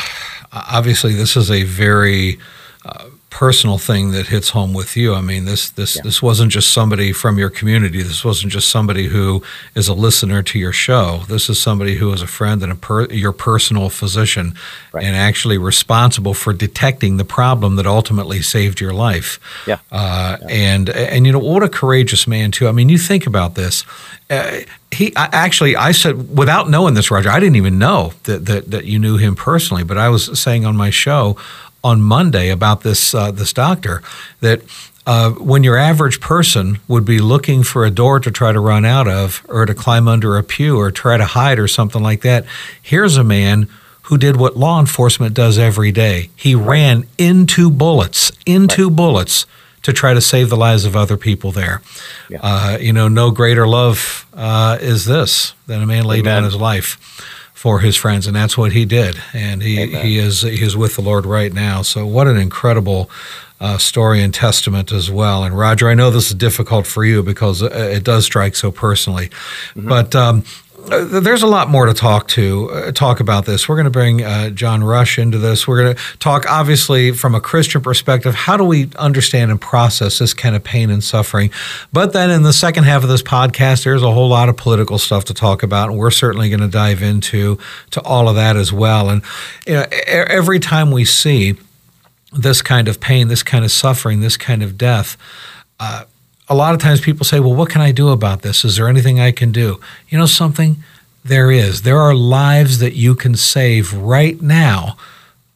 obviously 0.52 1.13
this 1.13 1.38
is 1.38 1.50
a 1.50 1.63
very 1.63 2.39
uh, 2.86 3.06
personal 3.30 3.78
thing 3.78 4.12
that 4.12 4.28
hits 4.28 4.50
home 4.50 4.74
with 4.74 4.96
you. 4.96 5.13
I 5.13 5.22
mean, 5.22 5.46
this 5.46 5.70
this 5.70 5.98
yeah. 5.98 6.02
this 6.04 6.22
wasn't 6.22 6.52
just 6.52 6.72
somebody 6.72 7.12
from 7.12 7.38
your 7.38 7.50
community. 7.50 8.02
This 8.02 8.24
wasn't 8.24 8.54
just 8.54 8.70
somebody 8.70 9.08
who 9.08 9.44
is 9.76 9.88
a 9.88 9.94
listener 9.94 10.42
to 10.44 10.58
your 10.58 10.72
show. 10.72 11.24
This 11.28 11.50
is 11.50 11.62
somebody 11.62 11.96
who 11.96 12.12
is 12.13 12.22
a 12.22 12.28
friend 12.28 12.63
and 12.63 12.72
a 12.72 12.76
per, 12.76 13.06
your 13.08 13.34
personal 13.34 13.90
physician, 13.90 14.54
right. 14.94 15.04
and 15.04 15.16
actually 15.16 15.58
responsible 15.58 16.34
for 16.34 16.54
detecting 16.54 17.18
the 17.18 17.26
problem 17.26 17.76
that 17.76 17.86
ultimately 17.86 18.42
saved 18.42 18.80
your 18.80 18.94
life. 18.94 19.40
Yeah. 19.68 19.80
Uh, 19.92 20.38
yeah. 20.42 20.48
And 20.50 20.90
and 20.90 21.26
you 21.26 21.34
know 21.34 21.40
what 21.40 21.63
a 21.63 21.70
courageous 21.70 22.28
man 22.28 22.52
too. 22.52 22.68
I 22.68 22.72
mean, 22.72 22.90
you 22.90 22.98
think 22.98 23.28
about 23.28 23.56
this. 23.56 23.84
Uh, 24.30 24.62
he 24.92 25.16
I, 25.16 25.30
actually, 25.32 25.76
I 25.76 25.92
said 25.92 26.38
without 26.38 26.70
knowing 26.70 26.94
this, 26.94 27.12
Roger. 27.12 27.30
I 27.30 27.40
didn't 27.40 27.58
even 27.58 27.78
know 27.78 28.13
that, 28.24 28.46
that 28.46 28.72
that 28.72 28.86
you 28.86 29.00
knew 29.00 29.18
him 29.18 29.36
personally, 29.36 29.84
but 29.84 29.98
I 29.98 30.10
was 30.10 30.40
saying 30.40 30.66
on 30.66 30.78
my 30.78 30.90
show 30.90 31.38
on 31.88 32.02
Monday 32.02 32.50
about 32.50 32.82
this 32.82 33.13
uh, 33.13 33.32
this 33.32 33.54
doctor 33.54 34.04
that 34.41 34.62
uh, 35.06 35.32
when 35.32 35.63
your 35.63 35.78
average 35.78 36.19
person 36.19 36.80
would 36.88 37.06
be 37.06 37.19
looking 37.19 37.63
for 37.63 37.86
a 37.86 37.89
door 37.89 38.19
to 38.19 38.30
try 38.30 38.52
to 38.52 38.60
run 38.60 38.84
out 38.84 39.08
of, 39.08 39.45
or 39.47 39.65
to 39.65 39.73
climb 39.73 40.08
under 40.08 40.38
a 40.38 40.43
pew, 40.43 40.78
or 40.78 40.91
try 40.91 41.15
to 41.15 41.26
hide, 41.26 41.58
or 41.58 41.67
something 41.67 42.04
like 42.04 42.21
that, 42.21 42.45
here's 42.82 43.15
a 43.15 43.23
man 43.23 43.69
who 44.04 44.17
did 44.17 44.36
what 44.36 44.58
law 44.58 44.80
enforcement 44.80 45.34
does 45.34 45.58
every 45.58 45.93
day. 45.93 46.30
He 46.36 46.56
ran 46.56 47.08
into 47.17 47.69
bullets, 47.69 48.34
into 48.45 48.89
right. 48.89 48.95
bullets 48.95 49.45
to 49.84 49.93
try 49.93 50.13
to 50.13 50.19
save 50.19 50.50
the 50.50 50.58
lives 50.58 50.84
of 50.84 50.95
other 50.97 51.15
people 51.15 51.54
there. 51.54 51.82
Yeah. 52.30 52.39
Uh, 52.43 52.78
you 52.82 52.91
know, 52.91 53.08
no 53.08 53.32
greater 53.32 53.65
love 53.65 54.26
uh, 54.34 54.78
is 54.82 55.06
this 55.06 55.54
than 55.67 55.82
a 55.82 55.86
man 55.86 56.04
lay 56.04 56.21
down 56.21 56.43
his 56.43 56.56
life 56.56 56.97
for 57.58 57.80
his 57.80 57.96
friends, 57.96 58.28
and 58.28 58.36
that's 58.36 58.56
what 58.56 58.72
he 58.72 58.86
did. 58.86 59.20
And 59.34 59.63
he, 59.63 59.88
he 59.88 60.20
is 60.20 60.41
he 60.43 60.62
is 60.62 60.78
with 60.78 60.96
the 60.96 61.02
Lord 61.02 61.26
right 61.26 61.52
now. 61.52 61.82
So 61.82 62.06
what 62.06 62.28
an 62.28 62.38
incredible 62.38 63.10
uh, 63.60 63.80
story 63.80 64.22
and 64.22 64.32
testament 64.32 64.91
as 64.91 65.10
well. 65.10 65.43
And 65.43 65.58
Roger, 65.58 65.89
I 65.89 65.96
know 65.96 66.12
this 66.12 66.28
is 66.28 66.36
difficult 66.36 66.86
for 66.86 67.04
you 67.04 67.24
because 67.24 67.63
uh, 67.63 67.70
it 67.72 68.04
does 68.04 68.26
strike 68.26 68.56
so 68.56 68.72
personally, 68.72 69.30
mm-hmm. 69.30 69.89
but 69.89 70.15
um, 70.15 70.43
uh, 70.91 71.19
there's 71.19 71.43
a 71.43 71.47
lot 71.47 71.69
more 71.69 71.86
to 71.86 71.93
talk 71.93 72.28
to 72.30 72.69
uh, 72.71 72.91
talk 72.91 73.19
about 73.19 73.45
this. 73.45 73.67
We're 73.67 73.76
going 73.76 73.86
to 73.86 73.91
bring 73.91 74.23
uh, 74.23 74.50
John 74.50 74.84
Rush 74.84 75.19
into 75.19 75.38
this. 75.38 75.67
We're 75.67 75.84
going 75.84 75.95
to 75.95 76.17
talk, 76.19 76.45
obviously, 76.50 77.12
from 77.12 77.36
a 77.36 77.41
Christian 77.41 77.82
perspective. 77.82 78.36
How 78.36 78.58
do 78.58 78.63
we 78.63 78.89
understand 78.97 79.52
and 79.52 79.60
process 79.60 80.19
this 80.19 80.34
kind 80.34 80.56
of 80.56 80.63
pain 80.63 80.89
and 80.89 81.04
suffering? 81.04 81.52
But 81.91 82.13
then, 82.13 82.30
in 82.30 82.43
the 82.43 82.54
second 82.54 82.86
half 82.86 83.04
of 83.04 83.10
this 83.10 83.21
podcast, 83.21 83.84
there's 83.84 84.04
a 84.04 84.12
whole 84.12 84.30
lot 84.30 84.50
of 84.50 84.58
political 84.58 84.97
stuff 84.97 85.26
to 85.26 85.34
talk 85.34 85.63
about, 85.63 85.89
and 85.89 85.97
we're 85.97 86.12
certainly 86.12 86.50
going 86.50 86.62
to 86.62 86.67
dive 86.67 87.02
into 87.02 87.58
to 87.91 88.02
all 88.04 88.30
of 88.30 88.36
that 88.36 88.56
as 88.56 88.71
well. 88.71 89.10
And 89.10 89.21
you 89.65 89.73
know, 89.73 89.86
every 90.08 90.60
time 90.60 90.91
we 90.91 91.06
see 91.06 91.56
this 92.34 92.62
kind 92.62 92.88
of 92.88 93.00
pain, 93.00 93.28
this 93.28 93.43
kind 93.43 93.65
of 93.65 93.71
suffering, 93.71 94.19
this 94.19 94.38
kind 94.38 94.63
of 94.63 94.78
death. 94.78 95.17
Uh, 95.80 96.06
a 96.50 96.56
lot 96.56 96.74
of 96.74 96.80
times 96.80 97.02
people 97.02 97.26
say, 97.26 97.40
well, 97.40 97.54
what 97.54 97.70
can 97.70 97.82
I 97.82 97.92
do 97.92 98.10
about 98.10 98.42
this? 98.42 98.64
Is 98.64 98.78
there 98.78 98.88
anything 98.88 99.20
I 99.20 99.32
can 99.32 99.52
do? 99.52 99.80
You 100.10 100.18
know 100.18 100.26
something? 100.26 100.78
There 101.24 101.52
is. 101.52 101.82
There 101.82 102.00
are 102.00 102.16
lives 102.16 102.80
that 102.80 102.94
you 102.94 103.14
can 103.16 103.36
save 103.36 103.94
right 103.94 104.42
now 104.42 104.96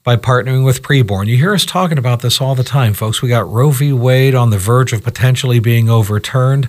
by 0.03 0.17
partnering 0.17 0.65
with 0.65 0.81
preborn. 0.81 1.27
You 1.27 1.37
hear 1.37 1.53
us 1.53 1.65
talking 1.65 1.97
about 1.97 2.21
this 2.21 2.41
all 2.41 2.55
the 2.55 2.63
time, 2.63 2.93
folks. 2.93 3.21
We 3.21 3.29
got 3.29 3.47
Roe 3.49 3.69
v. 3.69 3.93
Wade 3.93 4.35
on 4.35 4.49
the 4.49 4.57
verge 4.57 4.91
of 4.93 5.03
potentially 5.03 5.59
being 5.59 5.89
overturned. 5.89 6.67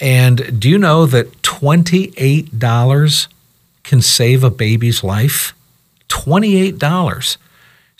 And 0.00 0.60
do 0.60 0.68
you 0.68 0.78
know 0.78 1.06
that 1.06 1.42
$28 1.42 3.28
can 3.84 4.02
save 4.02 4.44
a 4.44 4.50
baby's 4.50 5.04
life? 5.04 5.54
$28. 6.08 7.36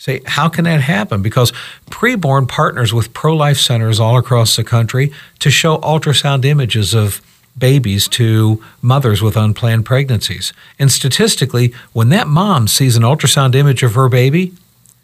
Say, 0.03 0.19
how 0.25 0.49
can 0.49 0.65
that 0.65 0.81
happen? 0.81 1.21
Because 1.21 1.53
preborn 1.89 2.45
partners 2.45 2.93
with 2.93 3.13
pro 3.13 3.33
life 3.33 3.57
centers 3.57 4.01
all 4.01 4.17
across 4.17 4.57
the 4.57 4.63
country 4.65 5.13
to 5.39 5.49
show 5.49 5.77
ultrasound 5.77 6.43
images 6.43 6.93
of 6.93 7.21
babies 7.57 8.09
to 8.09 8.61
mothers 8.81 9.21
with 9.21 9.37
unplanned 9.37 9.85
pregnancies. 9.85 10.51
And 10.77 10.91
statistically, 10.91 11.73
when 11.93 12.09
that 12.09 12.27
mom 12.27 12.67
sees 12.67 12.97
an 12.97 13.03
ultrasound 13.03 13.55
image 13.55 13.81
of 13.81 13.93
her 13.93 14.09
baby, 14.09 14.51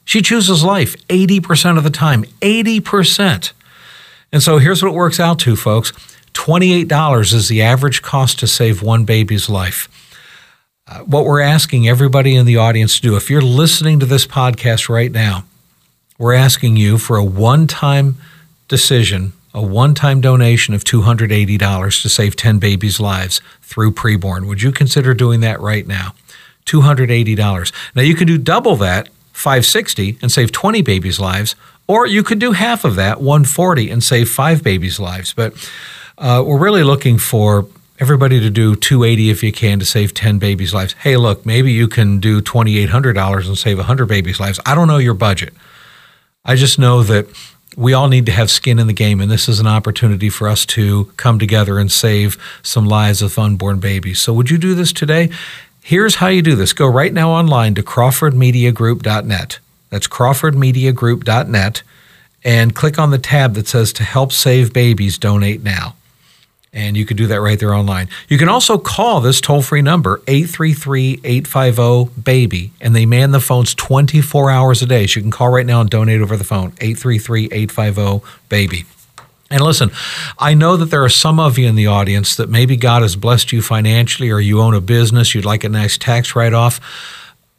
she 0.03 0.21
chooses 0.21 0.65
life 0.65 0.97
80% 1.07 1.77
of 1.77 1.85
the 1.85 1.89
time. 1.89 2.25
80%. 2.41 3.53
And 4.33 4.43
so 4.43 4.57
here's 4.57 4.83
what 4.83 4.89
it 4.89 4.95
works 4.95 5.17
out 5.17 5.39
to, 5.39 5.55
folks 5.55 5.93
$28 6.33 7.33
is 7.33 7.47
the 7.47 7.61
average 7.61 8.01
cost 8.01 8.37
to 8.39 8.47
save 8.47 8.81
one 8.81 9.05
baby's 9.05 9.47
life. 9.47 9.87
Uh, 10.89 11.01
what 11.01 11.23
we're 11.23 11.39
asking 11.39 11.87
everybody 11.87 12.35
in 12.35 12.47
the 12.47 12.57
audience 12.57 12.95
to 12.95 13.01
do, 13.01 13.15
if 13.15 13.29
you're 13.29 13.43
listening 13.43 13.99
to 13.99 14.07
this 14.07 14.25
podcast 14.25 14.89
right 14.89 15.11
now, 15.11 15.43
we're 16.17 16.33
asking 16.33 16.77
you 16.77 16.97
for 16.97 17.15
a 17.15 17.23
one 17.23 17.67
time 17.67 18.17
decision, 18.67 19.33
a 19.53 19.61
one 19.61 19.93
time 19.93 20.19
donation 20.19 20.73
of 20.73 20.83
$280 20.83 22.01
to 22.01 22.09
save 22.09 22.35
10 22.35 22.57
babies' 22.57 22.99
lives 22.99 23.39
through 23.61 23.91
preborn. 23.91 24.47
Would 24.47 24.63
you 24.63 24.71
consider 24.71 25.13
doing 25.13 25.41
that 25.41 25.61
right 25.61 25.85
now? 25.85 26.15
$280. 26.65 27.71
Now 27.93 28.01
you 28.01 28.15
can 28.15 28.25
do 28.25 28.39
double 28.39 28.75
that, 28.77 29.09
560 29.33 30.17
and 30.23 30.31
save 30.31 30.51
20 30.51 30.81
babies' 30.81 31.19
lives, 31.19 31.55
or 31.85 32.07
you 32.07 32.23
could 32.23 32.39
do 32.39 32.53
half 32.53 32.83
of 32.83 32.95
that, 32.95 33.21
140 33.21 33.91
and 33.91 34.03
save 34.03 34.27
5 34.27 34.63
babies' 34.63 34.99
lives. 34.99 35.33
But 35.33 35.53
uh, 36.17 36.43
we're 36.43 36.57
really 36.57 36.83
looking 36.83 37.19
for 37.19 37.67
everybody 37.99 38.39
to 38.39 38.49
do 38.49 38.75
280 38.75 39.29
if 39.29 39.43
you 39.43 39.51
can 39.51 39.79
to 39.79 39.85
save 39.85 40.13
10 40.13 40.39
babies' 40.39 40.73
lives. 40.73 40.93
Hey, 40.93 41.17
look, 41.17 41.45
maybe 41.45 41.71
you 41.71 41.87
can 41.87 42.19
do 42.19 42.41
$2,800 42.41 43.47
and 43.47 43.57
save 43.57 43.77
100 43.77 44.05
babies' 44.05 44.39
lives. 44.39 44.59
I 44.65 44.73
don't 44.73 44.87
know 44.87 44.97
your 44.97 45.13
budget. 45.13 45.53
I 46.45 46.55
just 46.55 46.79
know 46.79 47.03
that 47.03 47.27
we 47.75 47.93
all 47.93 48.07
need 48.07 48.25
to 48.25 48.31
have 48.31 48.49
skin 48.49 48.79
in 48.79 48.87
the 48.87 48.93
game, 48.93 49.21
and 49.21 49.29
this 49.29 49.47
is 49.47 49.59
an 49.59 49.67
opportunity 49.67 50.29
for 50.29 50.47
us 50.47 50.65
to 50.67 51.05
come 51.17 51.37
together 51.37 51.77
and 51.77 51.91
save 51.91 52.37
some 52.63 52.85
lives 52.85 53.21
of 53.21 53.37
unborn 53.37 53.79
babies. 53.79 54.19
So, 54.19 54.33
would 54.33 54.49
you 54.49 54.57
do 54.57 54.73
this 54.73 54.91
today? 54.91 55.29
Here's 55.83 56.15
how 56.15 56.27
you 56.27 56.41
do 56.41 56.55
this 56.55 56.73
go 56.73 56.87
right 56.87 57.13
now 57.13 57.31
online 57.31 57.75
to 57.75 57.83
CrawfordMediaGroup.net. 57.83 59.59
That's 59.89 60.07
CrawfordMediaGroup.net 60.07 61.83
and 62.43 62.75
click 62.75 62.97
on 62.97 63.11
the 63.11 63.17
tab 63.17 63.55
that 63.55 63.67
says 63.67 63.91
To 63.93 64.03
Help 64.03 64.31
Save 64.31 64.71
Babies, 64.71 65.17
Donate 65.17 65.63
Now. 65.63 65.95
And 66.71 66.95
you 66.95 67.05
can 67.05 67.17
do 67.17 67.25
that 67.27 67.41
right 67.41 67.59
there 67.59 67.73
online. 67.73 68.09
You 68.27 68.37
can 68.37 68.47
also 68.47 68.77
call 68.77 69.21
this 69.21 69.41
toll 69.41 69.63
free 69.63 69.81
number, 69.81 70.21
833 70.27 71.21
850 71.23 72.21
BABY, 72.21 72.71
and 72.79 72.95
they 72.95 73.07
man 73.07 73.31
the 73.31 73.39
phones 73.39 73.73
24 73.73 74.51
hours 74.51 74.81
a 74.83 74.85
day. 74.85 75.07
So 75.07 75.17
you 75.17 75.23
can 75.23 75.31
call 75.31 75.49
right 75.49 75.65
now 75.65 75.81
and 75.81 75.89
donate 75.89 76.21
over 76.21 76.37
the 76.37 76.43
phone, 76.43 76.73
833 76.79 77.49
850 77.51 78.27
BABY. 78.49 78.85
And 79.51 79.61
listen, 79.61 79.91
I 80.37 80.53
know 80.53 80.77
that 80.77 80.91
there 80.91 81.03
are 81.03 81.09
some 81.09 81.39
of 81.39 81.57
you 81.57 81.67
in 81.67 81.75
the 81.75 81.87
audience 81.87 82.35
that 82.35 82.49
maybe 82.49 82.75
God 82.75 83.01
has 83.01 83.15
blessed 83.15 83.51
you 83.51 83.61
financially 83.61 84.29
or 84.29 84.39
you 84.39 84.61
own 84.61 84.75
a 84.75 84.81
business, 84.81 85.33
you'd 85.33 85.45
like 85.45 85.63
a 85.63 85.69
nice 85.69 85.97
tax 85.97 86.35
write 86.35 86.53
off. 86.53 86.79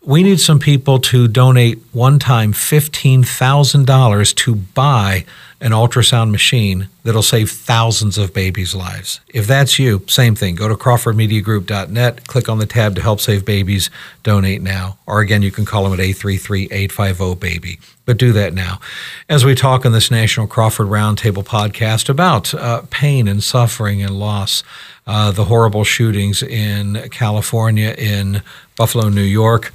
We 0.02 0.22
need 0.22 0.40
some 0.40 0.60
people 0.60 0.98
to 1.00 1.26
donate 1.28 1.78
one 1.92 2.18
time 2.18 2.52
$15,000 2.52 4.34
to 4.36 4.54
buy 4.54 5.24
an 5.60 5.72
ultrasound 5.72 6.30
machine 6.30 6.88
that'll 7.04 7.22
save 7.22 7.50
thousands 7.50 8.16
of 8.16 8.32
babies' 8.32 8.74
lives. 8.74 9.20
If 9.28 9.46
that's 9.46 9.78
you, 9.78 10.02
same 10.06 10.34
thing. 10.34 10.54
Go 10.54 10.68
to 10.68 10.74
crawfordmediagroup.net, 10.74 12.26
click 12.26 12.48
on 12.48 12.58
the 12.58 12.66
tab 12.66 12.94
to 12.96 13.02
help 13.02 13.20
save 13.20 13.44
babies, 13.44 13.90
donate 14.22 14.62
now. 14.62 14.96
Or 15.06 15.20
again, 15.20 15.42
you 15.42 15.50
can 15.50 15.66
call 15.66 15.84
them 15.84 15.92
at 15.92 15.98
833-850-BABY. 15.98 17.78
But 18.06 18.16
do 18.16 18.32
that 18.32 18.54
now. 18.54 18.80
As 19.28 19.44
we 19.44 19.54
talk 19.54 19.84
on 19.84 19.92
this 19.92 20.10
National 20.10 20.46
Crawford 20.46 20.88
Roundtable 20.88 21.44
podcast 21.44 22.08
about 22.08 22.54
uh, 22.54 22.82
pain 22.90 23.28
and 23.28 23.42
suffering 23.42 24.02
and 24.02 24.18
loss, 24.18 24.62
uh, 25.06 25.30
the 25.30 25.44
horrible 25.44 25.84
shootings 25.84 26.42
in 26.42 27.08
California, 27.10 27.94
in 27.98 28.42
Buffalo, 28.76 29.10
New 29.10 29.20
York. 29.22 29.72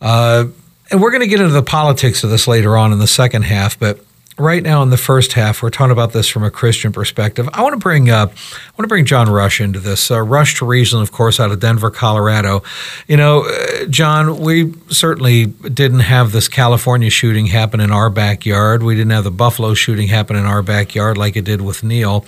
Uh, 0.00 0.46
and 0.90 1.02
we're 1.02 1.10
going 1.10 1.22
to 1.22 1.26
get 1.26 1.40
into 1.40 1.52
the 1.52 1.62
politics 1.62 2.22
of 2.24 2.30
this 2.30 2.46
later 2.46 2.76
on 2.76 2.92
in 2.92 2.98
the 2.98 3.06
second 3.06 3.42
half, 3.42 3.78
but 3.78 4.00
right 4.38 4.62
now 4.62 4.82
in 4.82 4.90
the 4.90 4.96
first 4.96 5.32
half, 5.32 5.62
we're 5.62 5.70
talking 5.70 5.90
about 5.90 6.12
this 6.12 6.28
from 6.28 6.44
a 6.44 6.50
Christian 6.50 6.92
perspective. 6.92 7.48
I 7.52 7.62
want 7.62 7.74
to 7.74 7.78
bring 7.78 8.10
uh, 8.10 8.14
I 8.14 8.20
want 8.26 8.32
to 8.78 8.86
bring 8.86 9.04
John 9.04 9.28
Rush 9.28 9.60
into 9.60 9.80
this. 9.80 10.10
Uh, 10.10 10.22
Rush 10.22 10.58
to 10.58 10.66
Reason, 10.66 11.00
of 11.00 11.12
course, 11.12 11.40
out 11.40 11.50
of 11.50 11.60
Denver, 11.60 11.90
Colorado. 11.90 12.62
You 13.06 13.16
know, 13.16 13.44
uh, 13.44 13.86
John, 13.86 14.38
we 14.38 14.72
certainly 14.88 15.46
didn't 15.46 16.00
have 16.00 16.32
this 16.32 16.48
California 16.48 17.10
shooting 17.10 17.46
happen 17.46 17.80
in 17.80 17.90
our 17.90 18.10
backyard. 18.10 18.82
We 18.82 18.94
didn't 18.94 19.12
have 19.12 19.24
the 19.24 19.30
Buffalo 19.30 19.74
shooting 19.74 20.08
happen 20.08 20.36
in 20.36 20.44
our 20.44 20.62
backyard 20.62 21.18
like 21.18 21.36
it 21.36 21.44
did 21.44 21.60
with 21.60 21.82
Neil. 21.82 22.24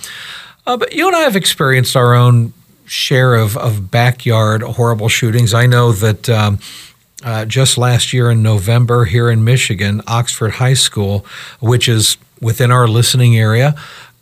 Uh, 0.67 0.77
but 0.77 0.93
you 0.93 1.07
and 1.07 1.15
I 1.15 1.21
have 1.21 1.35
experienced 1.35 1.95
our 1.95 2.13
own 2.13 2.53
share 2.85 3.35
of, 3.35 3.55
of 3.57 3.89
backyard 3.89 4.61
horrible 4.61 5.09
shootings. 5.09 5.53
I 5.53 5.65
know 5.65 5.91
that. 5.93 6.29
Um, 6.29 6.59
uh, 7.23 7.45
just 7.45 7.77
last 7.77 8.13
year 8.13 8.31
in 8.31 8.41
November 8.41 9.05
here 9.05 9.29
in 9.29 9.43
Michigan, 9.43 10.01
Oxford 10.07 10.53
High 10.53 10.73
School, 10.73 11.25
which 11.59 11.87
is 11.87 12.17
within 12.41 12.71
our 12.71 12.87
listening 12.87 13.37
area, 13.37 13.75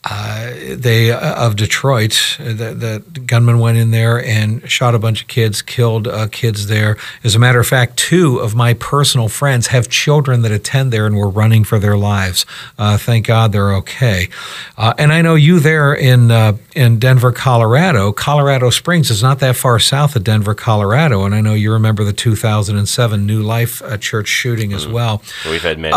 uh, 0.06 0.54
they 0.76 1.12
uh, 1.12 1.46
of 1.46 1.58
Detroit. 1.58 2.38
The, 2.40 3.04
the, 3.14 3.20
gunman 3.20 3.60
went 3.60 3.78
in 3.78 3.92
there 3.92 4.24
and 4.24 4.70
shot 4.70 4.96
a 4.96 5.00
bunch 5.00 5.22
of 5.22 5.28
kids, 5.28 5.62
killed 5.62 6.08
uh, 6.08 6.28
kids 6.32 6.68
there. 6.68 6.98
As 7.24 7.36
a 7.36 7.40
matter 7.40 7.60
of 7.60 7.68
fact, 7.68 7.98
two 7.98 8.40
of 8.40 8.56
my 8.56 8.74
personal 8.74 9.28
friends 9.28 9.68
have 9.68 9.90
children 9.90 10.42
that 10.44 10.54
attend 10.54 10.94
there 10.94 11.06
and 11.06 11.18
were 11.18 11.30
running 11.30 11.66
for 11.66 11.80
their 11.80 11.98
lives. 11.98 12.46
Uh, 12.78 12.98
thank 12.98 13.28
God 13.28 13.52
they're 13.52 13.74
okay. 13.76 14.30
Uh, 14.78 14.94
and 14.98 15.12
I 15.12 15.22
know 15.22 15.36
you 15.36 15.60
there 15.60 15.94
in 15.94 16.32
uh, 16.32 16.54
in 16.76 16.98
Denver, 16.98 17.34
Colorado. 17.34 18.14
Colorado 18.14 18.70
Springs 18.70 19.12
is 19.12 19.22
not 19.22 19.40
that 19.40 19.58
far 19.58 19.80
south 19.80 20.16
of 20.16 20.24
Denver, 20.24 20.56
Colorado, 20.56 21.26
and 21.26 21.36
I 21.36 21.42
know 21.42 21.54
you 21.54 21.74
remember 21.74 22.06
the 22.06 22.14
2007 22.14 23.26
New 23.26 23.44
Life 23.44 23.82
church 24.00 24.28
shooting 24.28 24.72
as 24.72 24.86
mm. 24.86 24.94
well. 24.94 25.22
We've 25.46 25.62
had 25.62 25.78
many. 25.78 25.94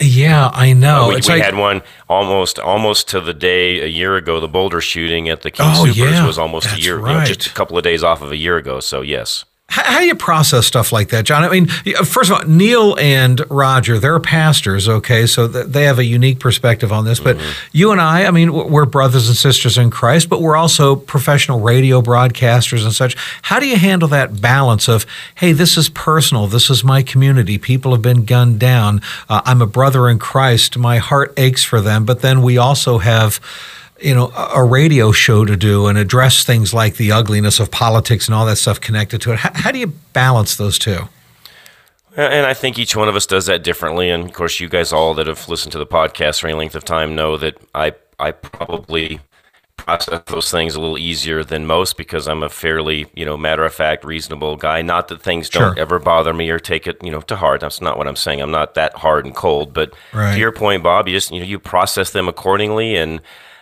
Yeah, 0.00 0.50
I 0.52 0.72
know. 0.74 1.04
Uh, 1.04 1.08
we, 1.08 1.14
we 1.16 1.20
like, 1.22 1.42
had 1.42 1.56
one 1.56 1.82
almost 2.08 2.58
almost 2.58 3.08
to 3.08 3.20
the 3.20 3.34
day 3.34 3.80
a 3.80 3.86
year 3.86 4.16
ago. 4.16 4.38
The 4.38 4.48
Boulder 4.48 4.80
shooting 4.80 5.28
at 5.28 5.42
the 5.42 5.50
King 5.50 5.66
oh, 5.70 5.86
Soopers 5.86 5.96
yeah, 5.96 6.26
was 6.26 6.38
almost 6.38 6.72
a 6.72 6.80
year, 6.80 6.98
right. 6.98 7.12
you 7.12 7.18
know, 7.18 7.24
just 7.24 7.46
a 7.46 7.54
couple 7.54 7.76
of 7.76 7.82
days 7.82 8.04
off 8.04 8.22
of 8.22 8.30
a 8.30 8.36
year 8.36 8.56
ago. 8.56 8.80
So 8.80 9.00
yes. 9.00 9.44
How, 9.70 9.82
how, 9.82 9.98
do 10.00 10.06
you 10.06 10.14
process 10.14 10.66
stuff 10.66 10.92
like 10.92 11.10
that, 11.10 11.26
John? 11.26 11.44
I 11.44 11.50
mean, 11.50 11.66
first 11.66 12.30
of 12.30 12.38
all, 12.38 12.44
Neil 12.46 12.96
and 12.98 13.42
Roger, 13.50 13.98
they're 13.98 14.18
pastors, 14.18 14.88
okay, 14.88 15.26
so 15.26 15.46
they 15.46 15.84
have 15.84 15.98
a 15.98 16.04
unique 16.04 16.40
perspective 16.40 16.90
on 16.90 17.04
this. 17.04 17.20
But 17.20 17.36
mm-hmm. 17.36 17.68
you 17.72 17.92
and 17.92 18.00
I, 18.00 18.24
I 18.24 18.30
mean, 18.30 18.50
we're 18.52 18.86
brothers 18.86 19.28
and 19.28 19.36
sisters 19.36 19.76
in 19.76 19.90
Christ, 19.90 20.30
but 20.30 20.40
we're 20.40 20.56
also 20.56 20.96
professional 20.96 21.60
radio 21.60 22.00
broadcasters 22.00 22.82
and 22.82 22.94
such. 22.94 23.14
How 23.42 23.60
do 23.60 23.66
you 23.66 23.76
handle 23.76 24.08
that 24.08 24.40
balance 24.40 24.88
of, 24.88 25.04
hey, 25.34 25.52
this 25.52 25.76
is 25.76 25.90
personal, 25.90 26.46
this 26.46 26.70
is 26.70 26.82
my 26.82 27.02
community, 27.02 27.58
people 27.58 27.92
have 27.92 28.02
been 28.02 28.24
gunned 28.24 28.58
down, 28.58 29.02
uh, 29.28 29.42
I'm 29.44 29.60
a 29.60 29.66
brother 29.66 30.08
in 30.08 30.18
Christ, 30.18 30.78
my 30.78 30.96
heart 30.96 31.34
aches 31.36 31.62
for 31.62 31.82
them, 31.82 32.06
but 32.06 32.22
then 32.22 32.40
we 32.40 32.56
also 32.56 32.98
have 32.98 33.38
you 34.00 34.14
know 34.14 34.30
a 34.54 34.62
radio 34.62 35.12
show 35.12 35.44
to 35.44 35.56
do 35.56 35.86
and 35.86 35.98
address 35.98 36.44
things 36.44 36.72
like 36.72 36.96
the 36.96 37.12
ugliness 37.12 37.60
of 37.60 37.70
politics 37.70 38.26
and 38.26 38.34
all 38.34 38.46
that 38.46 38.56
stuff 38.56 38.80
connected 38.80 39.20
to 39.20 39.32
it 39.32 39.38
how, 39.38 39.50
how, 39.54 39.70
do 39.70 39.78
you 39.78 39.88
balance 40.12 40.56
those 40.56 40.78
two 40.78 41.08
and 42.18 42.46
I 42.46 42.54
think 42.54 42.78
each 42.78 42.96
one 42.96 43.08
of 43.08 43.14
us 43.14 43.26
does 43.26 43.46
that 43.46 43.62
differently. 43.62 44.10
And 44.10 44.24
of 44.24 44.32
course, 44.32 44.58
you 44.58 44.68
guys 44.68 44.92
all 44.92 45.14
that 45.14 45.28
have 45.28 45.48
listened 45.48 45.70
to 45.72 45.78
the 45.78 45.86
podcast 45.86 46.40
for 46.40 46.48
any 46.48 46.56
length 46.56 46.74
of 46.74 46.84
time 46.84 47.14
know 47.14 47.36
that 47.36 47.56
I 47.74 47.94
I 48.18 48.32
probably 48.32 49.20
process 49.76 50.20
those 50.26 50.50
things 50.50 50.74
a 50.74 50.80
little 50.80 50.98
easier 50.98 51.44
than 51.44 51.64
most 51.64 51.96
because 51.96 52.26
I'm 52.26 52.42
a 52.42 52.48
fairly 52.48 53.06
you 53.14 53.24
know 53.24 53.36
matter 53.36 53.64
of 53.64 53.72
fact, 53.72 54.04
reasonable 54.04 54.56
guy. 54.56 54.82
Not 54.82 55.06
that 55.08 55.22
things 55.22 55.48
don't 55.48 55.74
sure. 55.74 55.80
ever 55.80 56.00
bother 56.00 56.34
me 56.34 56.50
or 56.50 56.58
take 56.58 56.88
it 56.88 57.02
you 57.04 57.12
know 57.12 57.20
to 57.20 57.36
heart. 57.36 57.60
That's 57.60 57.80
not 57.80 57.96
what 57.96 58.08
I'm 58.08 58.16
saying. 58.16 58.40
I'm 58.40 58.50
not 58.50 58.74
that 58.74 58.94
hard 58.94 59.24
and 59.24 59.34
cold. 59.34 59.72
But 59.72 59.94
right. 60.12 60.32
to 60.32 60.38
your 60.40 60.52
point, 60.52 60.82
Bob, 60.82 61.06
you 61.06 61.14
just 61.14 61.30
you 61.30 61.38
know 61.38 61.46
you 61.46 61.60
process 61.60 62.10
them 62.10 62.26
accordingly 62.26 62.96
and 62.96 63.20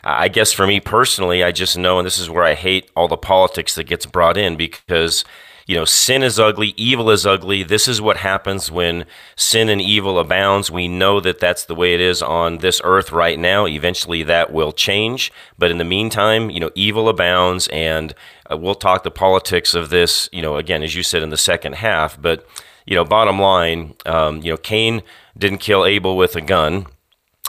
I 0.09 0.29
guess 0.29 0.53
for 0.53 0.66
me 0.66 0.79
personally, 0.79 1.42
I 1.42 1.51
just 1.51 1.77
know, 1.77 1.99
and 1.99 2.07
this 2.07 2.19
is 2.19 2.31
where 2.31 2.45
I 2.45 2.55
hate 2.55 2.90
all 2.95 3.09
the 3.09 3.16
politics 3.16 3.75
that 3.75 3.85
gets 3.85 4.07
brought 4.07 4.37
in 4.37 4.57
because 4.57 5.25
you 5.66 5.75
know, 5.75 5.85
sin 5.85 6.23
is 6.23 6.38
ugly, 6.38 6.75
evil 6.77 7.11
is 7.11 7.27
ugly. 7.27 7.64
This 7.64 7.88
is 7.88 8.01
what 8.01 8.19
happens 8.19 8.71
when 8.71 9.05
sin 9.35 9.69
and 9.69 9.81
evil 9.81 10.21
abounds. 10.21 10.71
We 10.71 10.87
know 10.87 11.19
that 11.19 11.40
that's 11.40 11.64
the 11.64 11.75
way 11.75 11.92
it 11.92 12.01
is 12.01 12.23
on 12.23 12.59
this 12.59 12.81
earth 12.85 13.11
right 13.11 13.37
now. 13.37 13.66
Eventually 13.66 14.23
that 14.23 14.53
will 14.53 14.71
change. 14.71 15.33
But 15.59 15.73
in 15.73 15.79
the 15.79 15.85
meantime, 15.85 16.51
you 16.51 16.61
know, 16.61 16.71
evil 16.77 17.09
abounds 17.09 17.66
and 17.69 18.14
uh, 18.49 18.57
we'll 18.57 18.77
talk 18.77 19.03
the 19.03 19.11
politics 19.11 19.75
of 19.75 19.90
this, 19.90 20.29
you 20.31 20.40
know, 20.40 20.57
again, 20.57 20.85
as 20.85 20.95
you 20.95 21.03
said 21.03 21.25
in 21.25 21.31
the 21.31 21.37
second 21.37 21.75
half. 21.75 22.21
But, 22.21 22.47
you 22.87 22.95
know, 22.95 23.05
bottom 23.05 23.40
line, 23.40 23.97
um, 24.07 24.42
you 24.42 24.53
know, 24.53 24.57
Cain 24.57 25.03
didn't 25.37 25.59
kill 25.59 25.85
Abel 25.85 26.16
with 26.16 26.37
a 26.37 26.40
gun. 26.40 26.87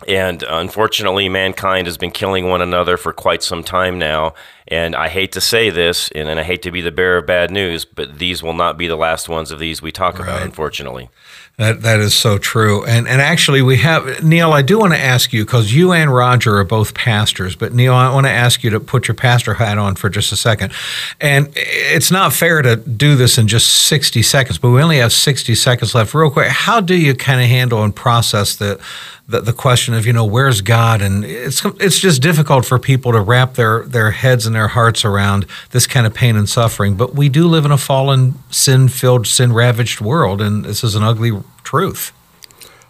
And 0.08 0.44
uh, 0.44 0.48
unfortunately, 0.52 1.28
mankind 1.30 1.88
has 1.88 1.98
been 1.98 2.12
killing 2.12 2.48
one 2.48 2.62
another 2.62 2.98
for 2.98 3.14
quite 3.14 3.42
some 3.42 3.64
time 3.64 3.98
now. 3.98 4.34
And 4.70 4.96
I 4.96 5.08
hate 5.10 5.32
to 5.34 5.42
say 5.42 5.70
this, 5.70 6.10
and, 6.12 6.28
and 6.28 6.40
I 6.40 6.44
hate 6.44 6.62
to 6.64 6.72
be 6.72 6.82
the 6.82 6.92
bearer 6.92 7.18
of 7.18 7.26
bad 7.26 7.52
news, 7.52 7.86
but 7.86 8.20
these 8.20 8.44
will 8.44 8.54
not 8.54 8.78
be 8.78 8.88
the 8.88 8.96
last 8.96 9.30
ones 9.30 9.52
of 9.52 9.60
these 9.60 9.82
we 9.82 9.92
talk 9.92 10.20
right. 10.20 10.28
about, 10.28 10.42
unfortunately. 10.42 11.10
That 11.58 11.82
that 11.82 12.00
is 12.00 12.14
so 12.14 12.38
true. 12.38 12.86
And 12.86 13.08
and 13.08 13.20
actually 13.20 13.64
we 13.64 13.78
have 13.78 14.24
Neil, 14.24 14.54
I 14.54 14.62
do 14.62 14.78
want 14.78 14.94
to 14.94 15.00
ask 15.00 15.34
you 15.34 15.44
because 15.44 15.74
you 15.74 15.92
and 15.92 16.14
Roger 16.14 16.58
are 16.58 16.64
both 16.64 16.94
pastors, 16.94 17.56
but 17.56 17.74
Neil, 17.74 17.96
I 17.96 18.14
want 18.14 18.28
to 18.28 18.32
ask 18.32 18.64
you 18.64 18.70
to 18.70 18.80
put 18.80 19.08
your 19.08 19.16
pastor 19.16 19.56
hat 19.56 19.80
on 19.80 19.96
for 19.96 20.08
just 20.08 20.32
a 20.32 20.36
second. 20.36 20.72
And 21.20 21.52
it's 21.56 22.12
not 22.12 22.32
fair 22.32 22.62
to 22.62 22.76
do 22.76 23.16
this 23.16 23.40
in 23.40 23.48
just 23.48 23.88
60 23.88 24.22
seconds, 24.22 24.60
but 24.60 24.70
we 24.70 24.84
only 24.84 24.98
have 24.98 25.12
60 25.12 25.56
seconds 25.56 25.96
left. 25.96 26.14
Real 26.14 26.30
quick, 26.30 26.50
how 26.50 26.80
do 26.80 26.96
you 26.96 27.16
kind 27.16 27.42
of 27.42 27.48
handle 27.48 27.82
and 27.82 27.96
process 27.96 28.56
the 28.56 28.80
the, 29.28 29.42
the 29.42 29.54
question 29.54 29.94
of 29.94 30.06
you 30.06 30.14
know 30.14 30.26
where's 30.26 30.62
God 30.62 31.02
and 31.02 31.26
it's 31.26 31.66
it's 31.80 32.00
just 32.00 32.22
difficult 32.22 32.66
for 32.66 32.80
people 32.80 33.12
to 33.12 33.20
wrap 33.20 33.56
their 33.56 33.84
their 33.84 34.12
heads 34.12 34.46
and 34.46 34.56
their 34.58 34.70
hearts 34.70 35.06
around 35.06 35.46
this 35.72 35.88
kind 35.88 36.06
of 36.06 36.14
pain 36.14 36.36
and 36.36 36.50
suffering 36.50 36.96
but 36.96 37.16
we 37.16 37.30
do 37.30 37.48
live 37.48 37.66
in 37.66 37.72
a 37.72 37.78
fallen 37.78 38.34
sin 38.50 38.88
filled 38.88 39.26
sin 39.26 39.54
ravaged 39.54 40.02
world 40.02 40.42
and 40.42 40.66
this 40.66 40.84
is 40.84 40.96
an 40.96 41.04
ugly 41.04 41.32
truth 41.64 42.12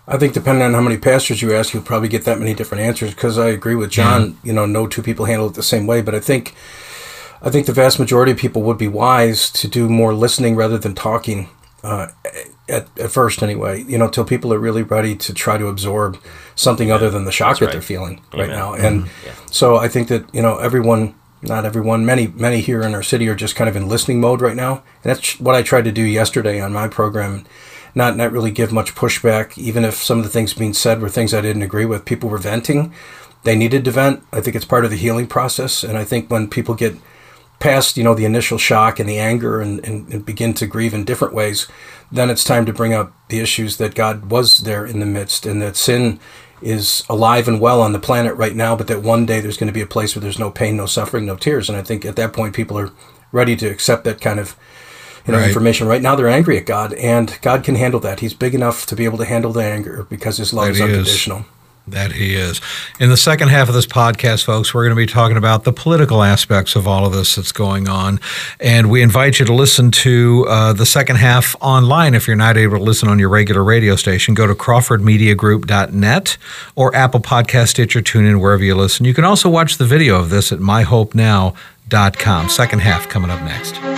I 0.08 0.18
think 0.18 0.34
depending 0.34 0.64
on 0.64 0.74
how 0.74 0.82
many 0.82 0.98
pastors 0.98 1.42
you 1.42 1.54
ask, 1.54 1.74
you'll 1.74 1.84
probably 1.84 2.08
get 2.08 2.24
that 2.24 2.40
many 2.40 2.54
different 2.54 2.84
answers. 2.84 3.14
Because 3.14 3.38
I 3.38 3.50
agree 3.50 3.76
with 3.76 3.92
John. 3.92 4.22
Yeah. 4.22 4.36
You 4.44 4.54
know, 4.54 4.66
no 4.66 4.88
two 4.88 5.02
people 5.02 5.26
handle 5.26 5.50
it 5.50 5.56
the 5.56 5.64
same 5.64 5.86
way. 5.86 6.02
But 6.02 6.16
I 6.16 6.22
think, 6.22 6.56
I 7.42 7.50
think 7.50 7.66
the 7.66 7.74
vast 7.74 8.00
majority 8.00 8.32
of 8.32 8.38
people 8.38 8.62
would 8.64 8.78
be 8.78 8.88
wise 8.88 9.52
to 9.52 9.68
do 9.68 9.90
more 9.90 10.14
listening 10.14 10.56
rather 10.56 10.78
than 10.78 10.96
talking. 10.96 11.50
Uh, 11.84 12.08
at, 12.70 12.88
at 13.00 13.12
first 13.12 13.44
anyway, 13.44 13.84
you 13.84 13.98
know, 13.98 14.10
till 14.10 14.26
people 14.26 14.54
are 14.54 14.60
really 14.60 14.84
ready 14.84 15.16
to 15.16 15.34
try 15.34 15.58
to 15.58 15.68
absorb 15.68 16.18
something 16.56 16.88
yeah. 16.88 16.96
other 16.96 17.10
than 17.10 17.26
the 17.26 17.32
shock 17.32 17.52
That's 17.52 17.60
that 17.60 17.66
right. 17.68 17.72
they're 17.74 17.82
feeling 17.82 18.22
Amen. 18.34 18.50
right 18.50 18.58
now. 18.58 18.74
And 18.74 19.04
mm-hmm. 19.04 19.28
yeah. 19.28 19.34
so 19.52 19.76
I 19.78 19.88
think 19.88 20.08
that, 20.08 20.34
you 20.34 20.42
know, 20.42 20.58
everyone, 20.58 21.16
not 21.42 21.66
everyone, 21.66 22.06
many, 22.06 22.28
many 22.28 22.62
here 22.62 22.82
in 22.82 22.96
our 22.96 23.04
city 23.04 23.28
are 23.28 23.36
just 23.36 23.56
kind 23.56 23.70
of 23.70 23.76
in 23.76 23.88
listening 23.88 24.20
mode 24.20 24.42
right 24.42 24.56
now. 24.56 24.84
And 25.04 25.16
that's 25.16 25.40
what 25.40 25.56
I 25.56 25.62
tried 25.62 25.86
to 25.86 25.92
do 25.92 26.02
yesterday 26.02 26.60
on 26.60 26.74
my 26.74 26.88
program. 26.88 27.46
Not, 27.96 28.16
not 28.16 28.32
really 28.32 28.52
give 28.52 28.72
much 28.72 28.96
pushback, 28.96 29.58
even 29.58 29.84
if 29.84 29.96
some 29.96 30.20
of 30.20 30.24
the 30.24 30.30
things 30.30 30.54
being 30.54 30.74
said 30.74 31.02
were 31.02 31.10
things 31.10 31.34
I 31.34 31.42
didn't 31.42 31.64
agree 31.64 31.86
with. 31.86 32.06
People 32.06 32.30
were 32.30 32.38
venting. 32.38 32.94
They 33.44 33.56
needed 33.56 33.86
to 33.86 33.92
vent. 33.92 34.24
I 34.32 34.42
think 34.42 34.56
it's 34.56 34.66
part 34.66 34.86
of 34.86 34.92
the 34.92 34.98
healing 34.98 35.28
process. 35.28 35.84
And 35.84 35.98
I 35.98 36.04
think 36.04 36.30
when 36.30 36.50
people 36.50 36.76
get 36.76 36.96
past, 37.60 37.98
you 37.98 38.04
know, 38.04 38.14
the 38.14 38.26
initial 38.26 38.58
shock 38.58 39.00
and 39.00 39.10
the 39.10 39.18
anger 39.18 39.62
and, 39.62 39.84
and, 39.86 40.12
and 40.14 40.26
begin 40.26 40.54
to 40.56 40.68
grieve 40.68 40.94
in 40.94 41.06
different 41.06 41.34
ways, 41.34 41.68
then 42.12 42.30
it's 42.30 42.44
time 42.44 42.66
to 42.66 42.74
bring 42.74 42.94
up 42.94 43.14
the 43.30 43.40
issues 43.40 43.78
that 43.78 43.96
God 43.96 44.30
was 44.30 44.60
there 44.60 44.86
in 44.86 45.00
the 45.00 45.06
midst 45.06 45.46
and 45.46 45.62
that 45.62 45.76
sin 45.76 46.20
is 46.62 47.04
alive 47.10 47.48
and 47.48 47.60
well 47.60 47.82
on 47.82 47.92
the 47.92 48.00
planet 48.00 48.36
right 48.36 48.56
now, 48.56 48.76
but 48.76 48.88
that 48.88 49.02
one 49.02 49.26
day 49.26 49.40
there's 49.40 49.58
going 49.58 49.68
to 49.68 49.74
be 49.74 49.82
a 49.82 49.88
place 49.88 50.16
where 50.16 50.22
there's 50.22 50.40
no 50.40 50.52
pain, 50.52 50.78
no 50.78 50.86
suffering, 50.86 51.26
no 51.26 51.36
tears. 51.36 51.70
And 51.70 51.78
I 51.78 51.82
think 51.82 52.06
at 52.06 52.16
that 52.16 52.34
point 52.34 52.56
people 52.56 52.78
are 52.78 52.92
ready 53.32 53.56
to 53.58 53.68
accept 53.68 54.04
that 54.06 54.22
kind 54.22 54.40
of 54.40 54.58
you 55.28 55.34
know, 55.34 55.40
right. 55.40 55.48
information. 55.48 55.88
Right 55.88 56.02
now 56.02 56.16
they're 56.16 56.30
angry 56.30 56.58
at 56.58 56.66
God, 56.66 56.94
and 56.94 57.38
God 57.42 57.64
can 57.64 57.76
handle 57.76 58.00
that. 58.00 58.22
He's 58.22 58.34
big 58.34 58.56
enough 58.56 58.86
to 58.88 58.96
be 58.96 59.06
able 59.06 59.18
to 59.18 59.26
handle 59.26 59.52
the 59.52 59.64
anger 59.64 60.08
because 60.10 60.38
His 60.38 60.54
love 60.54 60.68
that 60.68 60.72
is 60.72 60.82
unconditional. 60.82 61.40
Is. 61.40 61.46
That 61.88 62.12
he 62.12 62.36
is. 62.36 62.60
In 63.00 63.10
the 63.10 63.16
second 63.16 63.48
half 63.48 63.70
of 63.70 63.74
this 63.74 63.86
podcast, 63.86 64.44
folks, 64.44 64.74
we're 64.74 64.84
going 64.84 64.96
to 64.96 65.02
be 65.02 65.06
talking 65.06 65.38
about 65.38 65.64
the 65.64 65.72
political 65.72 66.22
aspects 66.22 66.76
of 66.76 66.86
all 66.86 67.06
of 67.06 67.14
this 67.14 67.36
that's 67.36 67.54
going 67.54 67.88
on. 67.88 68.20
And 68.60 68.90
we 68.90 69.02
invite 69.02 69.40
you 69.40 69.46
to 69.46 69.54
listen 69.54 69.92
to 69.92 70.46
uh, 70.50 70.74
the 70.74 70.86
second 70.86 71.16
half 71.16 71.56
online 71.62 72.14
if 72.14 72.28
you're 72.28 72.36
not 72.36 72.58
able 72.58 72.78
to 72.78 72.84
listen 72.84 73.08
on 73.08 73.20
your 73.20 73.30
regular 73.30 73.64
radio 73.64 73.96
station. 73.96 74.34
Go 74.34 74.48
to 74.48 74.54
crawfordmediagroup.net 74.54 76.38
or 76.76 76.94
Apple 76.94 77.22
Podcast, 77.22 77.70
Stitcher, 77.70 78.02
TuneIn, 78.02 78.42
wherever 78.42 78.64
you 78.64 78.76
listen. 78.76 79.06
You 79.06 79.14
can 79.14 79.24
also 79.24 79.50
watch 79.50 79.78
the 79.78 79.86
video 79.86 80.20
of 80.20 80.30
this 80.30 80.52
at 80.52 80.60
myhopenow.com. 80.60 82.50
Second 82.50 82.80
half 82.80 83.08
coming 83.08 83.32
up 83.32 83.42
next. 83.44 83.97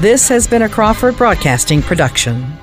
This 0.00 0.30
has 0.30 0.46
been 0.46 0.62
a 0.62 0.68
Crawford 0.70 1.18
Broadcasting 1.18 1.82
production. 1.82 2.56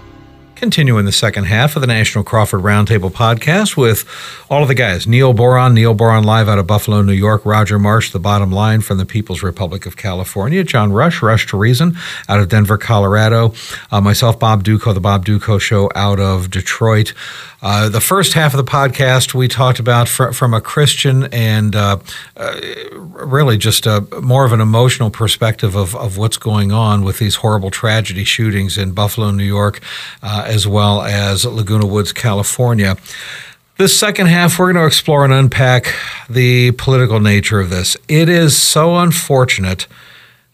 Continuing 0.55 1.05
the 1.05 1.11
second 1.11 1.43
half 1.43 1.75
of 1.75 1.81
the 1.81 1.87
National 1.87 2.23
Crawford 2.23 2.61
Roundtable 2.61 3.11
podcast 3.11 3.77
with 3.77 4.05
all 4.49 4.63
of 4.63 4.67
the 4.67 4.73
guys 4.73 5.05
Neil 5.05 5.33
Boron, 5.33 5.75
Neil 5.75 5.93
Boron 5.93 6.23
live 6.23 6.49
out 6.49 6.57
of 6.57 6.65
Buffalo, 6.65 7.03
New 7.03 7.13
York, 7.13 7.45
Roger 7.45 7.77
Marsh, 7.77 8.11
the 8.11 8.19
bottom 8.19 8.51
line 8.51 8.81
from 8.81 8.97
the 8.97 9.05
People's 9.05 9.43
Republic 9.43 9.85
of 9.85 9.95
California, 9.95 10.63
John 10.63 10.91
Rush, 10.91 11.21
Rush 11.21 11.45
to 11.45 11.57
Reason 11.57 11.95
out 12.27 12.39
of 12.39 12.49
Denver, 12.49 12.79
Colorado, 12.79 13.53
uh, 13.91 14.01
myself, 14.01 14.39
Bob 14.39 14.63
Dutko, 14.63 14.95
the 14.95 14.99
Bob 14.99 15.23
Dutko 15.23 15.61
Show 15.61 15.91
out 15.93 16.19
of 16.19 16.49
Detroit. 16.49 17.13
Uh, 17.61 17.89
the 17.89 18.01
first 18.01 18.33
half 18.33 18.53
of 18.53 18.63
the 18.63 18.71
podcast 18.71 19.33
we 19.33 19.47
talked 19.47 19.79
about 19.79 20.07
fr- 20.07 20.31
from 20.31 20.53
a 20.53 20.61
Christian 20.61 21.23
and 21.33 21.75
uh, 21.75 21.97
uh, 22.35 22.59
really 22.93 23.57
just 23.57 23.87
a, 23.87 24.01
more 24.21 24.45
of 24.45 24.53
an 24.53 24.61
emotional 24.61 25.09
perspective 25.09 25.75
of, 25.75 25.95
of 25.95 26.17
what's 26.17 26.37
going 26.37 26.71
on 26.71 27.03
with 27.03 27.17
these 27.17 27.35
horrible 27.35 27.71
tragedy 27.71 28.23
shootings 28.23 28.77
in 28.77 28.91
Buffalo, 28.91 29.31
New 29.31 29.43
York, 29.43 29.81
uh, 30.21 30.43
as 30.45 30.67
well 30.67 31.01
as 31.01 31.45
Laguna 31.45 31.87
Woods, 31.87 32.13
California. 32.13 32.95
This 33.77 33.99
second 33.99 34.27
half, 34.27 34.57
we're 34.57 34.73
going 34.73 34.83
to 34.83 34.87
explore 34.87 35.23
and 35.23 35.33
unpack 35.33 35.93
the 36.29 36.71
political 36.71 37.19
nature 37.19 37.59
of 37.59 37.69
this. 37.69 37.97
It 38.07 38.29
is 38.29 38.55
so 38.55 38.97
unfortunate 38.97 39.87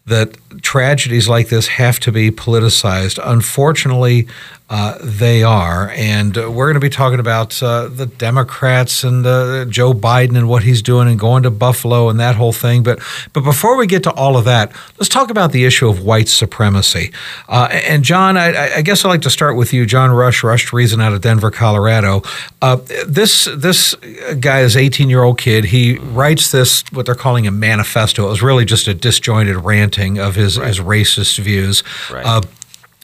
that 0.05 0.35
tragedies 0.61 1.29
like 1.29 1.47
this 1.47 1.67
have 1.67 1.99
to 2.01 2.11
be 2.11 2.29
politicized. 2.31 3.19
Unfortunately, 3.23 4.27
uh, 4.73 4.97
they 5.03 5.43
are. 5.43 5.91
And 5.91 6.35
uh, 6.35 6.49
we're 6.49 6.65
going 6.65 6.73
to 6.73 6.79
be 6.79 6.89
talking 6.89 7.19
about 7.19 7.61
uh, 7.61 7.89
the 7.89 8.07
Democrats 8.07 9.03
and 9.03 9.23
uh, 9.23 9.65
Joe 9.65 9.93
Biden 9.93 10.35
and 10.35 10.49
what 10.49 10.63
he's 10.63 10.81
doing 10.81 11.07
and 11.07 11.19
going 11.19 11.43
to 11.43 11.51
Buffalo 11.51 12.09
and 12.09 12.19
that 12.19 12.33
whole 12.33 12.53
thing. 12.53 12.81
But 12.81 12.99
but 13.33 13.41
before 13.41 13.77
we 13.77 13.85
get 13.85 14.01
to 14.03 14.11
all 14.13 14.35
of 14.35 14.45
that, 14.45 14.71
let's 14.97 15.09
talk 15.09 15.29
about 15.29 15.51
the 15.51 15.63
issue 15.65 15.87
of 15.87 16.03
white 16.03 16.27
supremacy. 16.27 17.13
Uh, 17.47 17.67
and 17.71 18.03
John, 18.03 18.35
I, 18.35 18.77
I, 18.77 18.81
guess 18.81 19.05
I'd 19.05 19.09
like 19.09 19.21
to 19.21 19.29
start 19.29 19.57
with 19.57 19.73
you, 19.73 19.85
John 19.85 20.09
Rush, 20.09 20.41
Rush 20.41 20.73
Reason 20.73 20.99
out 20.99 21.13
of 21.13 21.21
Denver, 21.21 21.51
Colorado. 21.51 22.23
Uh, 22.59 22.77
this 23.05 23.47
this 23.55 23.93
guy 24.39 24.61
is 24.61 24.75
18 24.75 25.07
year 25.07 25.21
old 25.21 25.37
kid. 25.37 25.65
He 25.65 25.99
writes 25.99 26.51
this 26.51 26.83
what 26.91 27.05
they're 27.05 27.13
calling 27.13 27.45
a 27.45 27.51
manifesto. 27.51 28.25
It 28.25 28.29
was 28.29 28.41
really 28.41 28.65
just 28.65 28.87
a 28.87 28.95
disjointed 28.95 29.57
ranting 29.57 30.17
of 30.17 30.33
his, 30.33 30.57
right. 30.57 30.67
his 30.67 30.79
racist 30.79 31.37
views. 31.37 31.83
Right 32.11 32.25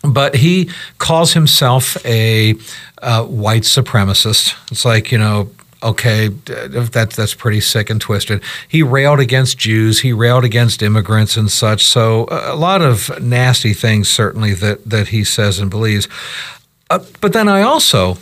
but 0.03 0.35
he 0.35 0.69
calls 0.97 1.33
himself 1.33 2.03
a 2.05 2.55
uh, 3.01 3.23
white 3.25 3.63
supremacist. 3.63 4.55
It's 4.71 4.85
like, 4.85 5.11
you 5.11 5.17
know, 5.17 5.49
okay, 5.81 6.27
that's 6.27 7.15
that's 7.15 7.33
pretty 7.33 7.59
sick 7.59 7.89
and 7.89 7.99
twisted. 7.99 8.41
He 8.67 8.83
railed 8.83 9.19
against 9.19 9.57
Jews, 9.57 10.01
he 10.01 10.13
railed 10.13 10.45
against 10.45 10.81
immigrants 10.81 11.37
and 11.37 11.51
such. 11.51 11.85
So 11.85 12.27
a 12.31 12.55
lot 12.55 12.81
of 12.81 13.21
nasty 13.21 13.73
things, 13.73 14.09
certainly 14.09 14.53
that 14.55 14.85
that 14.89 15.09
he 15.09 15.23
says 15.23 15.59
and 15.59 15.69
believes. 15.69 16.07
Uh, 16.89 16.99
but 17.21 17.33
then 17.33 17.47
I 17.47 17.61
also 17.61 18.17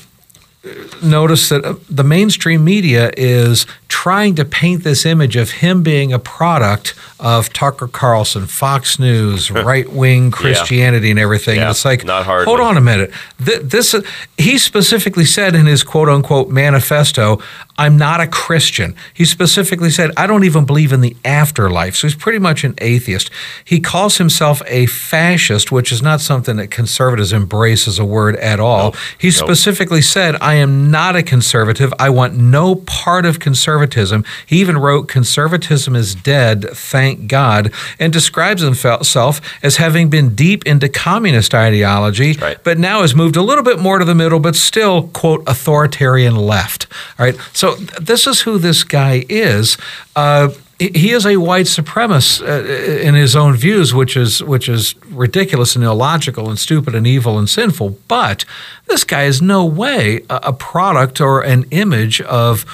notice 1.01 1.49
that 1.49 1.63
uh, 1.63 1.75
the 1.89 2.03
mainstream 2.03 2.63
media 2.63 3.11
is 3.17 3.65
trying 3.87 4.35
to 4.35 4.45
paint 4.45 4.83
this 4.83 5.05
image 5.05 5.35
of 5.35 5.51
him 5.51 5.83
being 5.83 6.13
a 6.13 6.19
product 6.19 6.93
of 7.19 7.51
Tucker 7.51 7.87
Carlson, 7.87 8.45
Fox 8.45 8.99
News, 8.99 9.49
right 9.51 9.91
wing 9.91 10.31
Christianity, 10.31 11.07
yeah. 11.07 11.11
and 11.11 11.19
everything. 11.19 11.55
Yeah, 11.57 11.63
and 11.63 11.71
it's 11.71 11.85
like, 11.85 12.05
not 12.05 12.25
hold 12.25 12.59
on 12.59 12.77
a 12.77 12.81
minute. 12.81 13.11
This, 13.39 13.95
he 14.37 14.57
specifically 14.57 15.25
said 15.25 15.55
in 15.55 15.65
his 15.65 15.83
quote 15.83 16.09
unquote 16.09 16.49
manifesto, 16.49 17.41
I'm 17.77 17.97
not 17.97 18.19
a 18.19 18.27
Christian. 18.27 18.95
He 19.13 19.23
specifically 19.23 19.91
said, 19.91 20.11
I 20.17 20.25
don't 20.25 20.43
even 20.43 20.65
believe 20.65 20.91
in 20.91 21.01
the 21.01 21.15
afterlife. 21.23 21.95
So 21.95 22.07
he's 22.07 22.15
pretty 22.15 22.39
much 22.39 22.63
an 22.63 22.73
atheist. 22.79 23.29
He 23.63 23.79
calls 23.79 24.17
himself 24.17 24.63
a 24.65 24.87
fascist, 24.87 25.71
which 25.71 25.91
is 25.91 26.01
not 26.01 26.19
something 26.19 26.55
that 26.57 26.71
conservatives 26.71 27.31
embrace 27.31 27.87
as 27.87 27.99
a 27.99 28.05
word 28.05 28.35
at 28.37 28.59
all. 28.59 28.85
Nope. 28.85 28.95
He 29.19 29.29
specifically 29.29 29.99
nope. 29.99 30.05
said, 30.05 30.35
I 30.41 30.55
am 30.55 30.89
not 30.89 31.15
a 31.15 31.21
conservative. 31.21 31.93
I 31.99 32.09
want 32.09 32.35
no 32.35 32.75
part 32.75 33.25
of 33.25 33.39
conservatism. 33.39 34.25
He 34.45 34.59
even 34.59 34.77
wrote, 34.77 35.07
Conservatism 35.07 35.95
is 35.95 36.15
dead, 36.15 36.65
thank 36.71 37.27
God, 37.27 37.71
and 37.99 38.11
describes 38.11 38.61
himself 38.61 39.41
as 39.63 39.77
having 39.77 40.09
been 40.09 40.33
deep 40.33 40.65
into 40.65 40.89
communist 40.89 41.53
ideology, 41.53 42.33
right. 42.33 42.57
but 42.63 42.79
now 42.79 43.01
has 43.01 43.13
moved 43.13 43.35
a 43.35 43.41
little 43.41 43.63
bit 43.63 43.79
more 43.79 43.99
to 43.99 44.05
the 44.05 44.15
middle, 44.15 44.39
but 44.39 44.55
still, 44.55 45.09
quote, 45.09 45.43
authoritarian 45.47 46.35
left. 46.35 46.87
All 47.19 47.25
right. 47.25 47.35
So 47.53 47.66
this 47.75 48.27
is 48.27 48.41
who 48.41 48.57
this 48.57 48.83
guy 48.83 49.25
is. 49.29 49.77
Uh, 50.15 50.49
he 50.79 51.11
is 51.11 51.25
a 51.25 51.37
white 51.37 51.65
supremacist 51.65 52.47
uh, 52.47 53.01
in 53.01 53.15
his 53.15 53.35
own 53.35 53.55
views, 53.55 53.93
which 53.93 54.15
is 54.15 54.43
which 54.43 54.69
is 54.69 54.95
ridiculous 55.05 55.75
and 55.75 55.83
illogical 55.83 56.49
and 56.49 56.59
stupid 56.59 56.93
and 56.93 57.07
evil 57.07 57.39
and 57.39 57.49
sinful. 57.49 57.97
But 58.07 58.45
this 58.85 59.03
guy 59.03 59.23
is 59.23 59.41
no 59.41 59.65
way 59.65 60.21
a, 60.29 60.39
a 60.43 60.53
product 60.53 61.19
or 61.19 61.41
an 61.41 61.65
image 61.71 62.21
of 62.21 62.65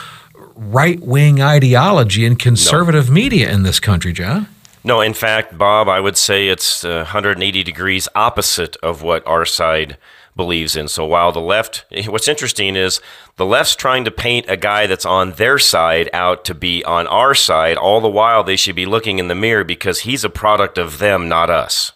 right 0.56 1.00
wing 1.00 1.42
ideology 1.42 2.26
and 2.26 2.38
conservative 2.38 3.08
no. 3.08 3.14
media 3.14 3.52
in 3.52 3.64
this 3.64 3.80
country, 3.80 4.12
John. 4.12 4.48
No, 4.84 5.00
in 5.00 5.14
fact, 5.14 5.58
Bob, 5.58 5.88
I 5.88 6.02
would 6.02 6.18
say 6.18 6.50
it's 6.50 6.84
uh, 6.84 6.98
180 6.98 7.64
degrees 7.64 8.10
opposite 8.16 8.76
of 8.84 9.02
what 9.02 9.26
our 9.26 9.46
side 9.46 9.98
believes 10.36 10.76
in. 10.76 10.88
So 10.88 11.06
while 11.06 11.32
the 11.32 11.40
left, 11.40 11.86
what's 12.08 12.28
interesting 12.28 12.76
is 12.76 13.02
the 13.36 13.46
left's 13.46 13.76
trying 13.76 14.06
to 14.06 14.12
paint 14.12 14.46
a 14.50 14.58
guy 14.58 14.88
that's 14.88 15.06
on 15.06 15.34
their 15.34 15.60
side 15.60 16.10
out 16.14 16.46
to 16.46 16.54
be 16.54 16.84
on 16.84 17.08
our 17.08 17.34
side, 17.36 17.78
all 17.78 18.02
the 18.02 18.10
while 18.10 18.44
they 18.44 18.56
should 18.56 18.76
be 18.76 18.86
looking 18.86 19.20
in 19.20 19.28
the 19.28 19.36
mirror 19.36 19.64
because 19.64 20.02
he's 20.02 20.24
a 20.24 20.30
product 20.30 20.78
of 20.78 21.00
them, 21.00 21.28
not 21.28 21.50
us. 21.50 21.92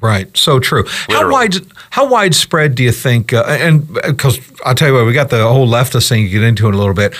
Right, 0.00 0.34
so 0.36 0.58
true. 0.58 0.84
How 1.08 1.30
wide, 1.30 1.54
how 1.90 2.08
widespread 2.08 2.74
do 2.74 2.82
you 2.82 2.92
think? 2.92 3.32
Uh, 3.32 3.44
and 3.46 3.86
because 3.94 4.38
uh, 4.38 4.54
I'll 4.64 4.74
tell 4.74 4.88
you 4.88 4.94
what, 4.94 5.06
we 5.06 5.12
got 5.12 5.30
the 5.30 5.46
whole 5.46 5.68
leftist 5.68 6.08
thing. 6.08 6.22
You 6.22 6.28
get 6.28 6.42
into 6.42 6.66
it 6.66 6.74
a 6.74 6.78
little 6.78 6.94
bit. 6.94 7.14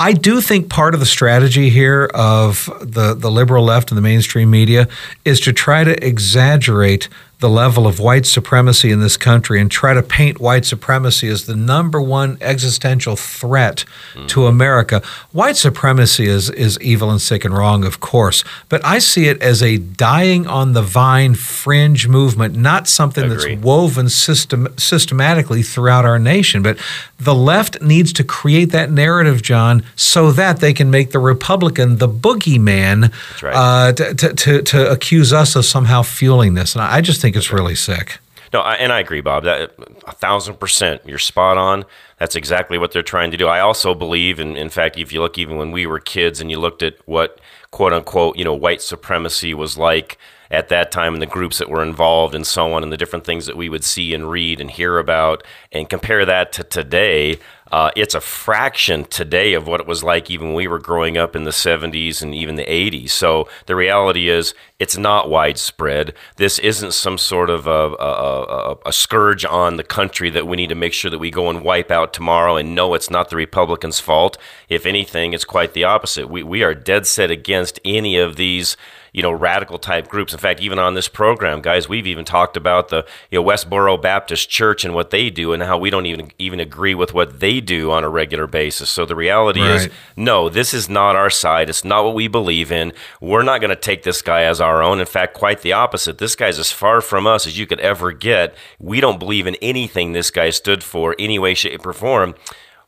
I 0.00 0.12
do 0.12 0.40
think 0.40 0.70
part 0.70 0.94
of 0.94 1.00
the 1.00 1.06
strategy 1.06 1.70
here 1.70 2.08
of 2.14 2.70
the, 2.80 3.14
the 3.14 3.30
liberal 3.30 3.64
left 3.64 3.90
and 3.90 3.98
the 3.98 4.02
mainstream 4.02 4.50
media 4.50 4.88
is 5.24 5.40
to 5.40 5.52
try 5.52 5.82
to 5.84 6.04
exaggerate 6.04 7.08
the 7.40 7.48
level 7.48 7.86
of 7.86 8.00
white 8.00 8.26
supremacy 8.26 8.90
in 8.90 9.00
this 9.00 9.16
country 9.16 9.60
and 9.60 9.70
try 9.70 9.94
to 9.94 10.02
paint 10.02 10.40
white 10.40 10.64
supremacy 10.64 11.28
as 11.28 11.46
the 11.46 11.54
number 11.54 12.00
one 12.00 12.36
existential 12.40 13.14
threat 13.14 13.84
mm. 14.14 14.26
to 14.28 14.46
America. 14.46 15.00
White 15.30 15.56
supremacy 15.56 16.26
is, 16.26 16.50
is 16.50 16.80
evil 16.80 17.10
and 17.10 17.20
sick 17.20 17.44
and 17.44 17.56
wrong, 17.56 17.84
of 17.84 18.00
course, 18.00 18.42
but 18.68 18.84
I 18.84 18.98
see 18.98 19.28
it 19.28 19.40
as 19.40 19.62
a 19.62 19.78
dying 19.78 20.46
on 20.48 20.72
the 20.72 20.82
vine 20.82 21.34
fringe 21.34 22.08
movement, 22.08 22.56
not 22.56 22.88
something 22.88 23.28
that's 23.28 23.46
woven 23.62 24.08
system, 24.08 24.68
systematically 24.76 25.62
throughout 25.62 26.04
our 26.04 26.18
nation. 26.18 26.62
But 26.62 26.78
the 27.20 27.34
left 27.34 27.80
needs 27.80 28.12
to 28.14 28.24
create 28.24 28.72
that 28.72 28.90
narrative, 28.90 29.42
John, 29.42 29.84
so 29.94 30.32
that 30.32 30.58
they 30.58 30.72
can 30.72 30.90
make 30.90 31.12
the 31.12 31.18
Republican 31.18 31.98
the 31.98 32.08
boogeyman 32.08 33.12
right. 33.42 33.54
uh, 33.54 33.92
to, 33.92 34.34
to, 34.34 34.62
to 34.62 34.90
accuse 34.90 35.32
us 35.32 35.54
of 35.54 35.64
somehow 35.64 36.02
fueling 36.02 36.54
this. 36.54 36.74
And 36.74 36.82
I 36.82 37.00
just 37.00 37.20
think 37.20 37.27
think 37.28 37.36
it's 37.36 37.52
really 37.52 37.74
sick. 37.74 38.20
No, 38.54 38.60
I, 38.60 38.76
and 38.76 38.90
I 38.90 39.00
agree, 39.00 39.20
Bob. 39.20 39.44
That 39.44 39.74
a 40.06 40.12
thousand 40.12 40.58
percent, 40.58 41.02
you're 41.04 41.18
spot 41.18 41.58
on. 41.58 41.84
That's 42.18 42.34
exactly 42.34 42.78
what 42.78 42.92
they're 42.92 43.02
trying 43.02 43.30
to 43.32 43.36
do. 43.36 43.46
I 43.46 43.60
also 43.60 43.94
believe, 43.94 44.38
and 44.38 44.56
in 44.56 44.70
fact, 44.70 44.96
if 44.96 45.12
you 45.12 45.20
look 45.20 45.36
even 45.36 45.58
when 45.58 45.70
we 45.70 45.84
were 45.84 46.00
kids 46.00 46.40
and 46.40 46.50
you 46.50 46.58
looked 46.58 46.82
at 46.82 46.94
what 47.06 47.38
quote 47.70 47.92
unquote, 47.92 48.38
you 48.38 48.44
know, 48.44 48.54
white 48.54 48.80
supremacy 48.80 49.52
was 49.52 49.76
like 49.76 50.16
at 50.50 50.70
that 50.70 50.90
time 50.90 51.12
and 51.12 51.20
the 51.20 51.26
groups 51.26 51.58
that 51.58 51.68
were 51.68 51.82
involved 51.82 52.34
and 52.34 52.46
so 52.46 52.72
on 52.72 52.82
and 52.82 52.90
the 52.90 52.96
different 52.96 53.26
things 53.26 53.44
that 53.44 53.58
we 53.58 53.68
would 53.68 53.84
see 53.84 54.14
and 54.14 54.30
read 54.30 54.58
and 54.58 54.70
hear 54.70 54.98
about 54.98 55.44
and 55.70 55.90
compare 55.90 56.24
that 56.24 56.50
to 56.52 56.64
today 56.64 57.38
uh, 57.70 57.90
it's 57.96 58.14
a 58.14 58.20
fraction 58.20 59.04
today 59.04 59.54
of 59.54 59.66
what 59.66 59.80
it 59.80 59.86
was 59.86 60.02
like 60.02 60.30
even 60.30 60.48
when 60.48 60.56
we 60.56 60.68
were 60.68 60.78
growing 60.78 61.16
up 61.16 61.36
in 61.36 61.44
the 61.44 61.50
70s 61.50 62.22
and 62.22 62.34
even 62.34 62.56
the 62.56 62.64
80s. 62.64 63.10
So 63.10 63.48
the 63.66 63.76
reality 63.76 64.28
is, 64.28 64.54
it's 64.78 64.96
not 64.96 65.28
widespread. 65.28 66.14
This 66.36 66.58
isn't 66.60 66.92
some 66.92 67.18
sort 67.18 67.50
of 67.50 67.66
a, 67.66 67.70
a, 67.70 68.44
a, 68.44 68.76
a, 68.86 68.92
scourge 68.92 69.44
on 69.44 69.76
the 69.76 69.82
country 69.82 70.30
that 70.30 70.46
we 70.46 70.56
need 70.56 70.68
to 70.68 70.76
make 70.76 70.92
sure 70.92 71.10
that 71.10 71.18
we 71.18 71.32
go 71.32 71.50
and 71.50 71.64
wipe 71.64 71.90
out 71.90 72.12
tomorrow. 72.12 72.56
And 72.56 72.76
no, 72.76 72.94
it's 72.94 73.10
not 73.10 73.28
the 73.28 73.36
Republicans' 73.36 73.98
fault. 73.98 74.38
If 74.68 74.86
anything, 74.86 75.32
it's 75.32 75.44
quite 75.44 75.72
the 75.72 75.82
opposite. 75.82 76.28
We, 76.28 76.44
we 76.44 76.62
are 76.62 76.74
dead 76.74 77.08
set 77.08 77.30
against 77.30 77.80
any 77.84 78.18
of 78.18 78.36
these 78.36 78.76
you 79.12 79.22
know 79.22 79.32
radical 79.32 79.78
type 79.78 80.08
groups. 80.08 80.32
In 80.32 80.38
fact, 80.38 80.60
even 80.60 80.78
on 80.78 80.94
this 80.94 81.08
program, 81.08 81.60
guys, 81.60 81.88
we've 81.88 82.06
even 82.06 82.24
talked 82.24 82.56
about 82.56 82.88
the 82.88 83.06
you 83.30 83.38
know 83.38 83.44
Westboro 83.44 84.00
Baptist 84.00 84.48
Church 84.48 84.84
and 84.84 84.94
what 84.94 85.10
they 85.10 85.30
do, 85.30 85.52
and 85.52 85.62
how 85.62 85.78
we 85.78 85.90
don't 85.90 86.06
even 86.06 86.30
even 86.38 86.60
agree 86.60 86.94
with 86.94 87.14
what 87.14 87.40
they 87.40 87.60
do 87.60 87.90
on 87.90 88.04
a 88.04 88.08
regular 88.08 88.46
basis. 88.46 88.90
So 88.90 89.04
the 89.04 89.16
reality 89.16 89.60
right. 89.60 89.86
is, 89.86 89.88
no, 90.16 90.48
this 90.48 90.74
is 90.74 90.88
not 90.88 91.16
our 91.16 91.30
side. 91.30 91.68
It's 91.68 91.84
not 91.84 92.04
what 92.04 92.14
we 92.14 92.28
believe 92.28 92.72
in. 92.72 92.92
We're 93.20 93.42
not 93.42 93.60
going 93.60 93.70
to 93.70 93.76
take 93.76 94.02
this 94.02 94.22
guy 94.22 94.42
as 94.42 94.60
our 94.60 94.82
own. 94.82 95.00
In 95.00 95.06
fact, 95.06 95.34
quite 95.34 95.62
the 95.62 95.72
opposite. 95.72 96.18
This 96.18 96.36
guy's 96.36 96.58
as 96.58 96.72
far 96.72 97.00
from 97.00 97.26
us 97.26 97.46
as 97.46 97.58
you 97.58 97.66
could 97.66 97.80
ever 97.80 98.12
get. 98.12 98.54
We 98.78 99.00
don't 99.00 99.18
believe 99.18 99.46
in 99.46 99.56
anything 99.56 100.12
this 100.12 100.30
guy 100.30 100.50
stood 100.50 100.82
for, 100.82 101.14
any 101.18 101.38
way, 101.38 101.54
shape, 101.54 101.86
or 101.86 101.92
form. 101.92 102.34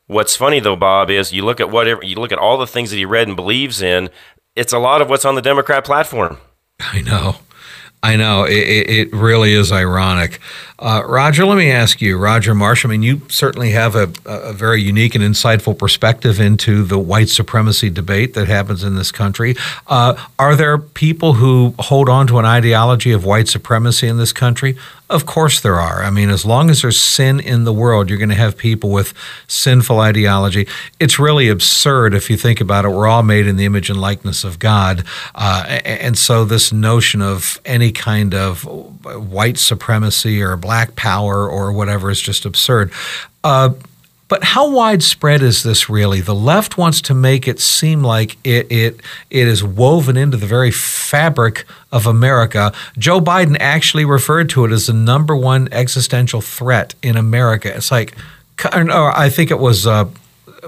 What's 0.07 0.35
funny 0.35 0.59
though, 0.59 0.75
Bob, 0.75 1.09
is 1.09 1.33
you 1.33 1.45
look 1.45 1.61
at 1.61 1.71
whatever 1.71 2.03
you 2.03 2.17
look 2.17 2.33
at 2.33 2.39
all 2.39 2.59
the 2.59 2.67
things 2.67 2.91
that 2.91 2.97
he 2.97 3.05
read 3.05 3.29
and 3.29 3.37
believes 3.37 3.81
in 3.81 4.11
it's 4.57 4.73
a 4.73 4.79
lot 4.79 5.03
of 5.03 5.09
what's 5.09 5.25
on 5.25 5.35
the 5.35 5.43
Democrat 5.43 5.85
platform. 5.85 6.39
I 6.81 7.03
know. 7.03 7.37
I 8.03 8.17
know 8.17 8.45
it, 8.45 8.53
it 8.53 9.13
really 9.13 9.53
is 9.53 9.71
ironic. 9.71 10.41
Uh, 10.79 11.03
Roger, 11.07 11.45
let 11.45 11.59
me 11.59 11.71
ask 11.71 12.01
you, 12.01 12.17
Roger 12.17 12.55
Marsh. 12.55 12.87
I 12.87 12.89
mean, 12.89 13.03
you 13.03 13.21
certainly 13.29 13.73
have 13.73 13.95
a, 13.95 14.11
a, 14.25 14.55
very 14.55 14.81
unique 14.81 15.15
and 15.15 15.23
insightful 15.23 15.77
perspective 15.77 16.41
into 16.41 16.83
the 16.83 16.99
white 16.99 17.29
supremacy 17.29 17.91
debate 17.91 18.33
that 18.33 18.49
happens 18.49 18.83
in 18.83 18.95
this 18.97 19.13
country. 19.13 19.55
Uh, 19.87 20.15
are 20.39 20.57
there 20.57 20.79
people 20.79 21.35
who 21.35 21.75
hold 21.79 22.09
on 22.09 22.27
to 22.29 22.39
an 22.39 22.47
ideology 22.47 23.13
of 23.13 23.27
white 23.27 23.49
supremacy 23.49 24.09
in 24.09 24.17
this 24.17 24.33
country? 24.33 24.79
Of 25.11 25.27
course 25.27 25.59
there 25.59 25.81
are. 25.81 26.05
I 26.05 26.11
mean, 26.11 26.31
as 26.31 26.45
long 26.47 26.71
as 26.71 26.83
there's 26.83 27.01
sin 27.01 27.41
in 27.41 27.65
the 27.65 27.73
world, 27.73 28.09
you're 28.09 28.19
going 28.19 28.29
to 28.29 28.37
have 28.37 28.57
people 28.57 28.91
with 28.91 29.13
sinful 29.49 29.99
ideology. 29.99 30.69
It's 31.01 31.19
really 31.19 31.49
absurd 31.49 32.15
if 32.15 32.31
you 32.31 32.37
think 32.37 32.61
about 32.61 32.85
it. 32.85 32.91
We're 32.91 33.09
all 33.09 33.25
made 33.25 33.49
in 33.49 33.57
the 33.57 33.65
image 33.65 33.91
and 33.91 34.01
likeness 34.01 34.45
of 34.45 34.61
God. 34.61 35.05
Uh, 35.35 35.65
and 35.85 36.17
so 36.17 36.45
this 36.45 36.73
notion 36.73 37.23
of 37.23 37.61
any 37.65 37.91
kind 37.91 38.35
of 38.35 38.63
white 38.63 39.59
supremacy 39.59 40.41
or 40.41 40.57
black 40.57 40.95
power 40.95 41.49
or 41.49 41.73
whatever 41.73 42.09
is 42.09 42.21
just 42.21 42.45
absurd. 42.45 42.93
Uh, 43.43 43.71
but 44.31 44.45
how 44.45 44.71
widespread 44.71 45.43
is 45.43 45.65
this 45.65 45.91
really? 45.91 46.21
The 46.21 46.37
left 46.37 46.79
wants 46.79 47.03
to 47.03 47.15
make 47.15 47.49
it 47.49 47.59
seem 47.59 48.05
like 48.05 48.39
it, 48.45 48.71
it, 48.71 49.01
it 49.29 49.49
is 49.49 49.65
woven 49.65 50.17
into 50.17 50.37
the 50.37 50.47
very 50.47 50.71
fabric 50.71 51.65
of 51.91 52.07
America. 52.07 52.73
Joe 52.97 53.21
Biden 53.21 53.57
actually 53.59 54.05
referred 54.05 54.49
to 54.51 54.65
it 54.65 54.71
as 54.71 54.87
the 54.87 54.93
number 54.93 55.35
one 55.35 55.69
existential 55.73 56.41
threat 56.41 56.95
in 57.03 57.17
America. 57.17 57.75
It's 57.75 57.91
like, 57.91 58.17
or 58.65 59.11
I 59.19 59.29
think 59.31 59.51
it 59.51 59.59
was, 59.59 59.85
uh, 59.85 60.09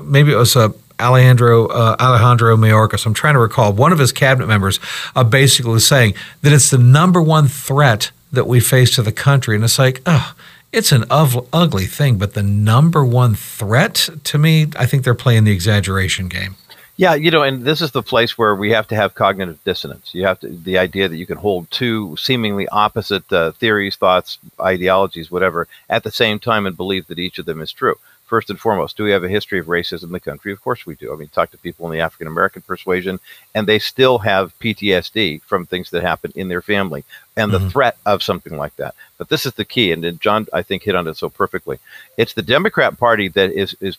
maybe 0.03 0.33
it 0.33 0.37
was 0.37 0.57
uh, 0.57 0.71
Alejandro 0.99 1.69
uh, 1.69 1.97
Alejandro 2.01 2.57
Mayorkas. 2.57 3.07
I'm 3.07 3.15
trying 3.15 3.35
to 3.35 3.41
recall 3.41 3.73
one 3.73 3.93
of 3.93 3.99
his 4.01 4.11
cabinet 4.11 4.49
members 4.49 4.81
uh, 5.15 5.23
basically 5.23 5.79
saying 5.79 6.15
that 6.43 6.53
it's 6.53 6.71
the 6.71 6.79
number 6.79 7.23
one 7.23 7.47
threat 7.47 8.11
that 8.33 8.49
we 8.49 8.59
face 8.59 8.95
to 8.97 9.03
the 9.03 9.13
country, 9.13 9.55
and 9.55 9.63
it's 9.63 9.79
like, 9.79 10.01
oh, 10.07 10.35
it's 10.73 10.93
an 10.93 11.05
ugly 11.11 11.87
thing, 11.87 12.17
but 12.19 12.35
the 12.35 12.43
number 12.43 13.05
one 13.05 13.35
threat 13.35 14.09
to 14.25 14.39
me, 14.39 14.69
I 14.77 14.87
think 14.87 15.05
they're 15.05 15.15
playing 15.15 15.45
the 15.45 15.53
exaggeration 15.53 16.29
game. 16.29 16.57
Yeah, 16.97 17.15
you 17.15 17.31
know, 17.31 17.43
and 17.43 17.65
this 17.65 17.81
is 17.81 17.93
the 17.93 18.03
place 18.03 18.37
where 18.37 18.55
we 18.55 18.71
have 18.71 18.87
to 18.89 18.95
have 18.95 19.15
cognitive 19.15 19.63
dissonance. 19.65 20.15
You 20.15 20.27
have 20.27 20.41
to 20.41 20.49
the 20.49 20.79
idea 20.79 21.09
that 21.09 21.17
you 21.17 21.27
can 21.27 21.39
hold 21.39 21.71
two 21.71 22.17
seemingly 22.17 22.69
opposite 22.69 23.31
uh, 23.33 23.53
theories, 23.53 23.97
thoughts, 23.97 24.39
ideologies, 24.61 25.31
whatever, 25.31 25.69
at 25.89 26.05
the 26.05 26.11
same 26.11 26.39
time 26.39 26.67
and 26.67 26.77
believe 26.77 27.07
that 27.07 27.19
each 27.19 27.39
of 27.39 27.47
them 27.47 27.61
is 27.61 27.73
true 27.73 27.97
first 28.33 28.49
and 28.49 28.59
foremost, 28.59 28.97
do 28.97 29.05
we 29.05 29.11
have 29.11 29.25
a 29.25 29.29
history 29.29 29.59
of 29.59 29.67
racism 29.67 30.05
in 30.05 30.13
the 30.13 30.19
country? 30.19 30.53
Of 30.53 30.63
course 30.63 30.87
we 30.87 30.95
do. 30.95 31.13
I 31.13 31.17
mean, 31.17 31.29
talk 31.29 31.51
to 31.51 31.59
people 31.59 31.85
in 31.85 31.93
the 31.93 32.03
African 32.03 32.27
American 32.27 32.63
persuasion, 32.63 33.21
and 33.55 33.67
they 33.67 33.79
still 33.79 34.21
have 34.21 34.59
PTSD 34.59 35.43
from 35.43 35.67
things 35.67 35.91
that 35.91 36.03
happened 36.03 36.33
in 36.35 36.49
their 36.49 36.63
family 36.63 37.05
and 37.37 37.53
mm-hmm. 37.53 37.63
the 37.63 37.71
threat 37.71 37.99
of 38.07 38.23
something 38.23 38.57
like 38.57 38.75
that. 38.77 38.95
But 39.19 39.29
this 39.29 39.45
is 39.45 39.53
the 39.53 39.67
key, 39.67 39.93
and 39.93 40.19
John, 40.19 40.47
I 40.51 40.63
think, 40.63 40.83
hit 40.83 40.95
on 40.95 41.09
it 41.09 41.19
so 41.19 41.29
perfectly. 41.29 41.79
It's 42.17 42.33
the 42.33 42.41
Democrat 42.57 42.99
Party 42.99 43.29
that 43.29 43.51
is 43.53 43.77
is 43.83 43.99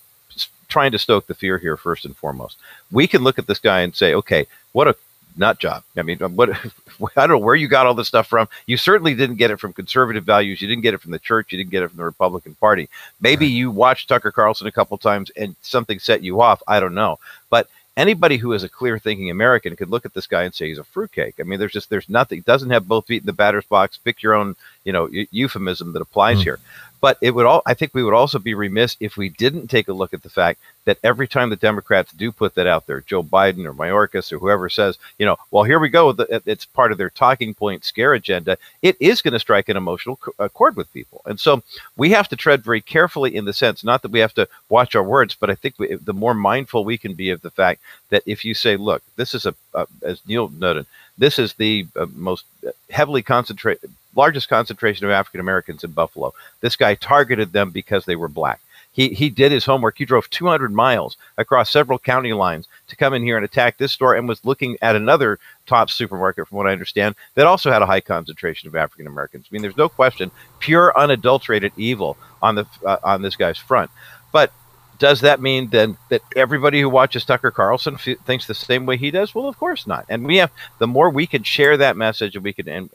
trying 0.68 0.94
to 0.94 0.98
stoke 0.98 1.28
the 1.28 1.36
fear 1.36 1.60
here 1.60 1.78
first 1.78 2.04
and 2.04 2.18
foremost. 2.18 2.58
We 2.92 3.06
can 3.06 3.24
look 3.24 3.38
at 3.38 3.46
this 3.46 3.60
guy 3.60 3.82
and 3.82 3.96
say, 3.96 4.16
okay, 4.16 4.48
what 4.72 4.88
a 4.88 4.96
nut 5.38 5.60
job. 5.60 5.84
I 5.98 6.02
mean, 6.02 6.18
what 6.20 6.50
I 6.50 7.22
don't 7.22 7.30
know 7.30 7.38
where 7.38 7.56
you 7.56 7.68
got 7.68 7.86
all 7.86 7.94
this 7.94 8.08
stuff 8.08 8.28
from. 8.28 8.48
You 8.66 8.78
certainly 8.78 9.16
didn't 9.16 9.38
get 9.38 9.52
it 9.52 9.60
from 9.60 9.74
conservative 9.74 10.24
values. 10.24 10.62
You 10.62 10.68
didn't 10.68 10.84
get 10.84 10.94
it 10.94 11.02
from 11.02 11.12
the 11.12 11.20
church. 11.20 11.52
You 11.52 11.58
didn't 11.58 11.72
get 11.72 11.84
it 11.84 11.90
from 11.90 11.98
the 11.98 12.06
Republican 12.06 12.56
Party. 12.56 12.90
Maybe 13.22 13.48
you 13.48 13.72
watched 13.72 14.10
Tucker 14.10 14.32
Carlson 14.32 14.68
a 14.68 14.72
couple 14.72 14.98
times 14.98 15.32
and 15.38 15.56
something 15.62 16.00
set 16.00 16.24
you 16.24 16.42
off. 16.42 16.62
I 16.68 16.80
don't 16.80 16.96
know, 16.96 17.20
but 17.50 17.68
anybody 17.96 18.38
who 18.38 18.54
is 18.54 18.64
a 18.64 18.70
clear 18.70 18.98
thinking 18.98 19.30
American 19.30 19.76
could 19.76 19.90
look 19.90 20.06
at 20.06 20.14
this 20.14 20.28
guy 20.28 20.44
and 20.44 20.54
say 20.54 20.68
he's 20.68 20.78
a 20.78 20.84
fruitcake. 20.84 21.36
I 21.40 21.44
mean, 21.44 21.60
there's 21.60 21.74
just 21.74 21.90
there's 21.90 22.10
nothing 22.10 22.42
doesn't 22.42 22.70
have 22.70 22.88
both 22.88 23.08
feet 23.08 23.22
in 23.22 23.26
the 23.28 23.34
batter's 23.34 23.66
box. 23.66 23.98
Pick 23.98 24.22
your 24.22 24.34
own, 24.34 24.56
you 24.84 24.94
know, 24.94 25.10
euphemism 25.12 25.94
that 25.94 26.02
applies 26.02 26.40
mm. 26.40 26.44
here. 26.44 26.60
But 27.04 27.18
it 27.20 27.32
would 27.32 27.46
all 27.46 27.62
I 27.66 27.74
think 27.74 27.94
we 27.94 28.02
would 28.02 28.14
also 28.14 28.40
be 28.40 28.54
remiss 28.54 28.96
if 29.02 29.18
we 29.18 29.28
didn't 29.28 29.68
take 29.68 29.90
a 29.90 29.94
look 29.94 30.14
at 30.14 30.24
the 30.24 30.30
fact 30.30 30.62
that 30.86 31.00
every 31.04 31.28
time 31.28 31.50
the 31.50 31.58
Democrats 31.58 32.14
do 32.14 32.32
put 32.32 32.56
that 32.56 32.66
out 32.66 32.88
there, 32.88 33.02
Joe 33.02 33.22
Biden 33.22 33.66
or 33.66 33.74
Mayorkas 33.74 34.32
or 34.32 34.40
whoever 34.40 34.70
says, 34.70 34.98
you 35.20 35.26
know, 35.26 35.36
well, 35.52 35.66
here 35.66 35.80
we 35.80 35.90
go, 35.90 36.16
it's 36.46 36.64
part 36.64 36.94
of 36.94 36.98
their 36.98 37.10
talking 37.10 37.54
point 37.56 37.84
scare 37.84 38.14
agenda, 38.14 38.58
it 38.82 38.96
is 39.02 39.22
going 39.22 39.34
to 39.34 39.40
strike 39.40 39.68
an 39.68 39.76
emotional 39.76 40.16
chord 40.54 40.78
with 40.78 40.94
people. 40.94 41.22
And 41.26 41.38
so 41.38 41.62
we 41.98 42.12
have 42.12 42.30
to 42.30 42.38
tread 42.38 42.64
very 42.64 42.80
carefully 42.80 43.36
in 43.36 43.44
the 43.44 43.52
sense, 43.52 43.84
not 43.84 44.02
that 44.04 44.12
we 44.12 44.20
have 44.20 44.34
to 44.36 44.48
watch 44.70 44.96
our 44.96 45.04
words, 45.04 45.36
but 45.36 45.50
I 45.50 45.56
think 45.56 45.76
we, 45.78 45.96
the 45.96 46.14
more 46.14 46.34
mindful 46.34 46.86
we 46.86 46.98
can 46.98 47.16
be 47.16 47.32
of 47.32 47.42
the 47.42 47.52
fact 47.52 47.82
that 48.12 48.24
if 48.26 48.46
you 48.46 48.54
say, 48.54 48.78
look, 48.78 49.04
this 49.18 49.34
is 49.34 49.46
a, 49.46 49.54
uh, 49.74 49.88
as 50.04 50.22
Neil 50.26 50.48
noted, 50.48 50.86
this 51.18 51.38
is 51.38 51.54
the 51.56 51.86
uh, 51.98 52.06
most 52.16 52.46
heavily 52.90 53.22
concentrated, 53.22 53.92
largest 54.16 54.50
concentration 54.50 55.06
of 55.06 55.12
African 55.12 55.40
Americans 55.40 55.84
in 55.84 55.92
Buffalo. 55.92 56.34
This 56.62 56.76
guy 56.76 56.96
targeted 56.96 57.52
them 57.52 57.72
because 57.72 58.06
they 58.06 58.16
were 58.16 58.28
black. 58.28 58.62
He, 58.94 59.10
he 59.10 59.30
did 59.32 59.52
his 59.52 59.66
homework. 59.66 59.98
He 59.98 60.06
drove 60.06 60.30
200 60.30 60.72
miles 60.72 61.18
across 61.38 61.72
several 61.72 61.98
county 61.98 62.32
lines 62.32 62.68
to 62.88 62.96
come 62.96 63.16
in 63.16 63.24
here 63.24 63.36
and 63.36 63.44
attack 63.44 63.78
this 63.78 63.92
store 63.92 64.14
and 64.16 64.28
was 64.28 64.46
looking 64.46 64.78
at 64.84 64.96
another 64.96 65.40
top 65.66 65.90
supermarket, 65.90 66.48
from 66.48 66.60
what 66.60 66.68
I 66.68 66.74
understand, 66.74 67.16
that 67.34 67.48
also 67.48 67.72
had 67.72 67.82
a 67.82 67.88
high 67.88 68.02
concentration 68.02 68.68
of 68.68 68.76
African 68.76 69.08
Americans. 69.08 69.48
I 69.50 69.50
mean, 69.52 69.64
there's 69.64 69.78
no 69.78 69.90
question, 69.90 70.30
pure, 70.60 70.98
unadulterated 70.98 71.74
evil 71.76 72.18
on 72.44 72.54
the 72.54 72.68
uh, 72.86 72.98
on 73.04 73.24
this 73.24 73.36
guy's 73.36 73.58
front. 73.58 73.90
But 74.32 74.54
does 75.00 75.22
that 75.22 75.42
mean 75.42 75.70
then 75.70 75.98
that 76.10 76.22
everybody 76.36 76.82
who 76.82 76.90
watches 76.90 77.26
Tucker 77.26 77.52
Carlson 77.52 77.96
f- 77.96 78.18
thinks 78.26 78.48
the 78.48 78.54
same 78.54 78.86
way 78.86 78.98
he 78.98 79.12
does? 79.12 79.34
Well, 79.34 79.48
of 79.48 79.58
course 79.58 79.88
not. 79.88 80.06
And 80.10 80.26
we 80.26 80.38
have 80.38 80.52
the 80.80 80.88
more 80.88 81.10
we 81.10 81.28
can 81.28 81.44
share 81.44 81.78
that 81.78 81.98
message 81.98 82.36
and 82.36 82.44
we 82.44 82.54
can, 82.54 82.68
and, 82.68 82.90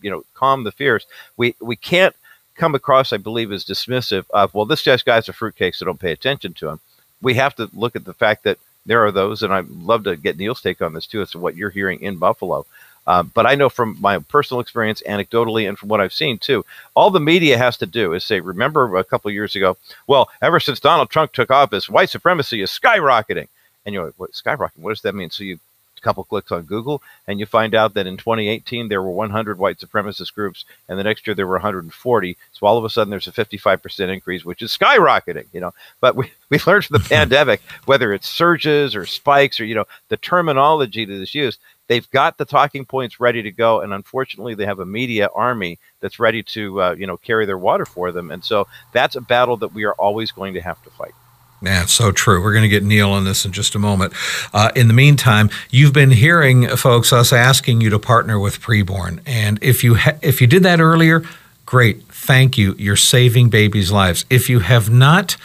you 0.00 0.10
know, 0.10 0.24
calm 0.34 0.64
the 0.64 0.72
fears. 0.72 1.06
We 1.36 1.54
we 1.60 1.76
can't 1.76 2.14
come 2.54 2.74
across, 2.74 3.12
I 3.12 3.16
believe, 3.16 3.52
as 3.52 3.64
dismissive 3.64 4.24
of 4.30 4.54
well, 4.54 4.66
this 4.66 4.82
guy's 4.84 5.28
a 5.28 5.32
fruitcake, 5.32 5.74
so 5.74 5.86
don't 5.86 6.00
pay 6.00 6.12
attention 6.12 6.54
to 6.54 6.68
him. 6.68 6.80
We 7.20 7.34
have 7.34 7.54
to 7.56 7.70
look 7.72 7.96
at 7.96 8.04
the 8.04 8.14
fact 8.14 8.44
that 8.44 8.58
there 8.84 9.04
are 9.04 9.12
those, 9.12 9.42
and 9.42 9.52
I'd 9.52 9.68
love 9.68 10.04
to 10.04 10.16
get 10.16 10.36
Neil's 10.36 10.60
take 10.60 10.82
on 10.82 10.92
this 10.92 11.06
too, 11.06 11.22
as 11.22 11.30
to 11.32 11.38
what 11.38 11.56
you're 11.56 11.70
hearing 11.70 12.00
in 12.00 12.16
Buffalo. 12.16 12.66
Uh, 13.06 13.22
but 13.22 13.46
I 13.46 13.54
know 13.54 13.68
from 13.68 13.96
my 14.00 14.18
personal 14.18 14.60
experience, 14.60 15.02
anecdotally, 15.08 15.68
and 15.68 15.78
from 15.78 15.88
what 15.88 16.00
I've 16.00 16.12
seen 16.12 16.38
too, 16.38 16.64
all 16.94 17.10
the 17.10 17.20
media 17.20 17.58
has 17.58 17.76
to 17.78 17.86
do 17.86 18.12
is 18.12 18.24
say, 18.24 18.40
remember 18.40 18.96
a 18.96 19.04
couple 19.04 19.30
years 19.30 19.56
ago, 19.56 19.76
well, 20.06 20.30
ever 20.40 20.60
since 20.60 20.80
Donald 20.80 21.10
Trump 21.10 21.32
took 21.32 21.50
office, 21.50 21.88
white 21.88 22.10
supremacy 22.10 22.62
is 22.62 22.70
skyrocketing. 22.70 23.48
And 23.84 23.92
you're 23.92 24.06
like, 24.06 24.14
what, 24.16 24.32
skyrocketing? 24.32 24.78
What 24.78 24.90
does 24.90 25.02
that 25.02 25.14
mean? 25.14 25.30
So 25.30 25.42
you 25.44 25.58
a 26.02 26.04
couple 26.04 26.24
clicks 26.24 26.52
on 26.52 26.62
Google, 26.62 27.02
and 27.26 27.38
you 27.38 27.46
find 27.46 27.74
out 27.74 27.94
that 27.94 28.06
in 28.06 28.16
2018 28.16 28.88
there 28.88 29.02
were 29.02 29.10
100 29.10 29.58
white 29.58 29.78
supremacist 29.78 30.34
groups, 30.34 30.64
and 30.88 30.98
the 30.98 31.04
next 31.04 31.26
year 31.26 31.34
there 31.34 31.46
were 31.46 31.54
140. 31.54 32.36
So 32.52 32.66
all 32.66 32.78
of 32.78 32.84
a 32.84 32.90
sudden 32.90 33.10
there's 33.10 33.26
a 33.26 33.32
55% 33.32 34.12
increase, 34.12 34.44
which 34.44 34.62
is 34.62 34.76
skyrocketing. 34.76 35.46
You 35.52 35.60
know, 35.60 35.74
but 36.00 36.16
we 36.16 36.32
we 36.50 36.58
learned 36.66 36.86
from 36.86 36.98
the 36.98 37.08
pandemic 37.08 37.62
whether 37.86 38.12
it's 38.12 38.28
surges 38.28 38.94
or 38.94 39.06
spikes 39.06 39.60
or 39.60 39.64
you 39.64 39.74
know 39.74 39.86
the 40.08 40.16
terminology 40.16 41.04
that 41.04 41.14
is 41.14 41.34
used. 41.34 41.60
They've 41.88 42.10
got 42.10 42.38
the 42.38 42.44
talking 42.44 42.84
points 42.84 43.20
ready 43.20 43.42
to 43.42 43.50
go, 43.50 43.80
and 43.80 43.92
unfortunately, 43.92 44.54
they 44.54 44.66
have 44.66 44.78
a 44.78 44.86
media 44.86 45.28
army 45.34 45.78
that's 46.00 46.18
ready 46.18 46.42
to, 46.44 46.80
uh, 46.80 46.94
you 46.98 47.06
know, 47.06 47.16
carry 47.16 47.44
their 47.44 47.58
water 47.58 47.84
for 47.84 48.12
them. 48.12 48.30
And 48.30 48.42
so 48.44 48.66
that's 48.92 49.16
a 49.16 49.20
battle 49.20 49.56
that 49.58 49.74
we 49.74 49.84
are 49.84 49.94
always 49.94 50.32
going 50.32 50.54
to 50.54 50.60
have 50.60 50.82
to 50.84 50.90
fight. 50.90 51.12
Yeah, 51.60 51.84
so 51.86 52.10
true. 52.10 52.42
We're 52.42 52.52
going 52.52 52.62
to 52.62 52.68
get 52.68 52.82
Neil 52.82 53.10
on 53.10 53.24
this 53.24 53.44
in 53.44 53.52
just 53.52 53.74
a 53.74 53.78
moment. 53.78 54.14
Uh, 54.52 54.72
in 54.74 54.88
the 54.88 54.94
meantime, 54.94 55.48
you've 55.70 55.92
been 55.92 56.10
hearing, 56.10 56.66
folks, 56.76 57.12
us 57.12 57.32
asking 57.32 57.80
you 57.80 57.90
to 57.90 58.00
partner 58.00 58.38
with 58.38 58.60
Preborn, 58.60 59.20
and 59.26 59.58
if 59.62 59.84
you 59.84 59.94
ha- 59.94 60.18
if 60.22 60.40
you 60.40 60.48
did 60.48 60.64
that 60.64 60.80
earlier, 60.80 61.22
great. 61.64 62.02
Thank 62.04 62.58
you. 62.58 62.74
You're 62.78 62.96
saving 62.96 63.50
babies' 63.50 63.92
lives. 63.92 64.24
If 64.28 64.48
you 64.48 64.60
have 64.60 64.90
not, 64.90 65.36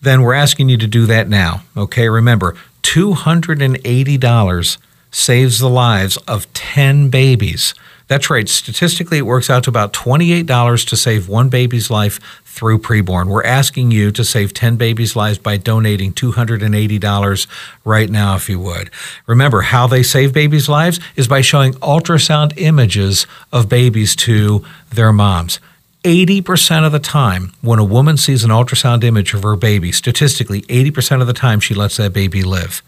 then 0.00 0.22
we're 0.22 0.34
asking 0.34 0.68
you 0.68 0.76
to 0.78 0.86
do 0.86 1.06
that 1.06 1.28
now. 1.28 1.62
Okay, 1.76 2.08
remember, 2.08 2.54
two 2.82 3.14
hundred 3.14 3.60
and 3.60 3.80
eighty 3.84 4.16
dollars 4.16 4.78
saves 5.14 5.60
the 5.60 5.70
lives 5.70 6.16
of 6.28 6.52
ten 6.52 7.08
babies. 7.08 7.72
That's 8.06 8.28
right. 8.28 8.48
Statistically, 8.48 9.18
it 9.18 9.26
works 9.26 9.48
out 9.48 9.64
to 9.64 9.70
about 9.70 9.94
$28 9.94 10.86
to 10.88 10.96
save 10.96 11.26
one 11.26 11.48
baby's 11.48 11.88
life 11.88 12.20
through 12.44 12.78
preborn. 12.78 13.28
We're 13.28 13.44
asking 13.44 13.92
you 13.92 14.12
to 14.12 14.24
save 14.24 14.52
10 14.52 14.76
babies' 14.76 15.16
lives 15.16 15.38
by 15.38 15.56
donating 15.56 16.12
$280 16.12 17.46
right 17.84 18.10
now, 18.10 18.36
if 18.36 18.48
you 18.50 18.60
would. 18.60 18.90
Remember, 19.26 19.62
how 19.62 19.86
they 19.86 20.02
save 20.02 20.34
babies' 20.34 20.68
lives 20.68 21.00
is 21.16 21.26
by 21.26 21.40
showing 21.40 21.72
ultrasound 21.74 22.52
images 22.58 23.26
of 23.52 23.70
babies 23.70 24.14
to 24.16 24.64
their 24.90 25.12
moms. 25.12 25.58
80% 26.04 26.84
of 26.84 26.92
the 26.92 26.98
time, 26.98 27.54
when 27.62 27.78
a 27.78 27.84
woman 27.84 28.18
sees 28.18 28.44
an 28.44 28.50
ultrasound 28.50 29.02
image 29.02 29.32
of 29.32 29.42
her 29.42 29.56
baby, 29.56 29.90
statistically, 29.90 30.60
80% 30.62 31.22
of 31.22 31.26
the 31.26 31.32
time, 31.32 31.58
she 31.58 31.72
lets 31.72 31.96
that 31.96 32.12
baby 32.12 32.42
live. 32.42 32.82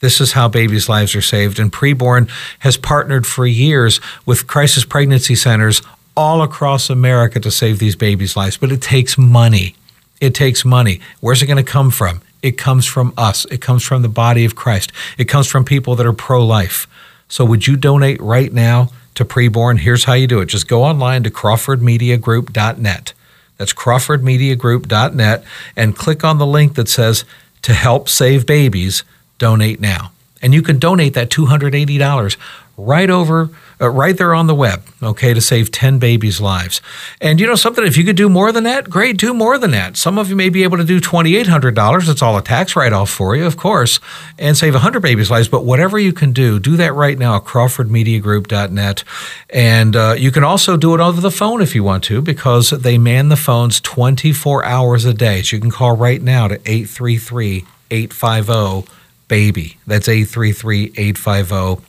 This 0.00 0.20
is 0.20 0.32
how 0.32 0.48
babies' 0.48 0.88
lives 0.88 1.14
are 1.14 1.22
saved. 1.22 1.58
And 1.58 1.72
Preborn 1.72 2.28
has 2.60 2.76
partnered 2.76 3.26
for 3.26 3.46
years 3.46 4.00
with 4.24 4.46
crisis 4.46 4.84
pregnancy 4.84 5.34
centers 5.34 5.82
all 6.16 6.42
across 6.42 6.90
America 6.90 7.40
to 7.40 7.50
save 7.50 7.78
these 7.78 7.96
babies' 7.96 8.36
lives. 8.36 8.56
But 8.56 8.72
it 8.72 8.82
takes 8.82 9.16
money. 9.16 9.74
It 10.20 10.34
takes 10.34 10.64
money. 10.64 11.00
Where's 11.20 11.42
it 11.42 11.46
going 11.46 11.62
to 11.62 11.70
come 11.70 11.90
from? 11.90 12.20
It 12.42 12.58
comes 12.58 12.86
from 12.86 13.12
us. 13.16 13.44
It 13.46 13.60
comes 13.60 13.82
from 13.82 14.02
the 14.02 14.08
body 14.08 14.44
of 14.44 14.54
Christ. 14.54 14.92
It 15.18 15.26
comes 15.26 15.46
from 15.46 15.64
people 15.64 15.94
that 15.96 16.06
are 16.06 16.12
pro 16.12 16.44
life. 16.44 16.86
So 17.28 17.44
would 17.44 17.66
you 17.66 17.76
donate 17.76 18.20
right 18.20 18.52
now 18.52 18.90
to 19.14 19.24
Preborn? 19.24 19.80
Here's 19.80 20.04
how 20.04 20.12
you 20.12 20.26
do 20.26 20.40
it 20.40 20.46
just 20.46 20.68
go 20.68 20.84
online 20.84 21.22
to 21.24 21.30
CrawfordMediaGroup.net. 21.30 23.12
That's 23.56 23.72
CrawfordMediaGroup.net 23.72 25.44
and 25.74 25.96
click 25.96 26.24
on 26.24 26.38
the 26.38 26.46
link 26.46 26.74
that 26.74 26.88
says 26.88 27.24
to 27.62 27.74
help 27.74 28.08
save 28.08 28.46
babies 28.46 29.02
donate 29.38 29.80
now. 29.80 30.12
And 30.42 30.52
you 30.54 30.62
can 30.62 30.78
donate 30.78 31.14
that 31.14 31.30
$280 31.30 32.36
right 32.76 33.08
over 33.08 33.50
uh, 33.80 33.88
right 33.88 34.16
there 34.16 34.34
on 34.34 34.46
the 34.46 34.54
web, 34.54 34.82
okay, 35.02 35.34
to 35.34 35.40
save 35.40 35.70
10 35.70 35.98
babies' 35.98 36.40
lives. 36.40 36.80
And 37.20 37.40
you 37.40 37.46
know 37.46 37.54
something, 37.54 37.84
if 37.84 37.96
you 37.96 38.04
could 38.04 38.16
do 38.16 38.28
more 38.28 38.52
than 38.52 38.64
that, 38.64 38.88
great, 38.88 39.16
do 39.16 39.34
more 39.34 39.58
than 39.58 39.70
that. 39.72 39.96
Some 39.96 40.18
of 40.18 40.30
you 40.30 40.36
may 40.36 40.48
be 40.48 40.62
able 40.62 40.78
to 40.78 40.84
do 40.84 41.00
$2,800. 41.00 42.08
It's 42.08 42.22
all 42.22 42.36
a 42.38 42.42
tax 42.42 42.76
write 42.76 42.92
off 42.92 43.10
for 43.10 43.36
you, 43.36 43.44
of 43.46 43.56
course, 43.56 44.00
and 44.38 44.56
save 44.56 44.74
100 44.74 45.00
babies' 45.00 45.30
lives. 45.30 45.48
But 45.48 45.64
whatever 45.64 45.98
you 45.98 46.12
can 46.12 46.32
do, 46.32 46.58
do 46.58 46.76
that 46.76 46.94
right 46.94 47.18
now 47.18 47.36
at 47.36 47.44
CrawfordMediaGroup.net. 47.44 49.04
And 49.50 49.96
uh, 49.96 50.14
you 50.18 50.30
can 50.30 50.44
also 50.44 50.76
do 50.76 50.94
it 50.94 51.00
over 51.00 51.20
the 51.20 51.30
phone 51.30 51.60
if 51.60 51.74
you 51.74 51.84
want 51.84 52.04
to, 52.04 52.22
because 52.22 52.70
they 52.70 52.98
man 52.98 53.28
the 53.28 53.36
phones 53.36 53.80
24 53.80 54.64
hours 54.64 55.04
a 55.04 55.14
day. 55.14 55.42
So 55.42 55.56
you 55.56 55.62
can 55.62 55.70
call 55.70 55.96
right 55.96 56.22
now 56.22 56.48
to 56.48 56.54
833 56.54 57.64
850 57.90 58.90
baby. 59.28 59.78
That's 59.86 60.08
833 60.08 60.92
850 60.96 61.86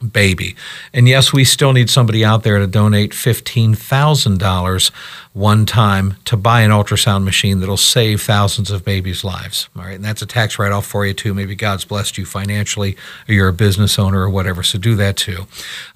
baby. 0.00 0.56
And 0.94 1.06
yes, 1.06 1.32
we 1.32 1.44
still 1.44 1.72
need 1.72 1.90
somebody 1.90 2.24
out 2.24 2.42
there 2.42 2.58
to 2.58 2.66
donate 2.66 3.12
$15,000 3.12 4.90
one 5.32 5.66
time 5.66 6.16
to 6.24 6.36
buy 6.36 6.62
an 6.62 6.70
ultrasound 6.70 7.24
machine 7.24 7.60
that'll 7.60 7.76
save 7.76 8.22
thousands 8.22 8.70
of 8.70 8.84
babies' 8.84 9.22
lives. 9.22 9.68
All 9.76 9.82
right. 9.82 9.94
And 9.94 10.04
that's 10.04 10.22
a 10.22 10.26
tax 10.26 10.58
write 10.58 10.72
off 10.72 10.86
for 10.86 11.06
you, 11.06 11.12
too. 11.12 11.34
Maybe 11.34 11.54
God's 11.54 11.84
blessed 11.84 12.18
you 12.18 12.24
financially, 12.24 12.96
or 13.28 13.34
you're 13.34 13.48
a 13.48 13.52
business 13.52 13.98
owner 13.98 14.20
or 14.20 14.30
whatever. 14.30 14.62
So 14.62 14.78
do 14.78 14.96
that, 14.96 15.16
too. 15.16 15.46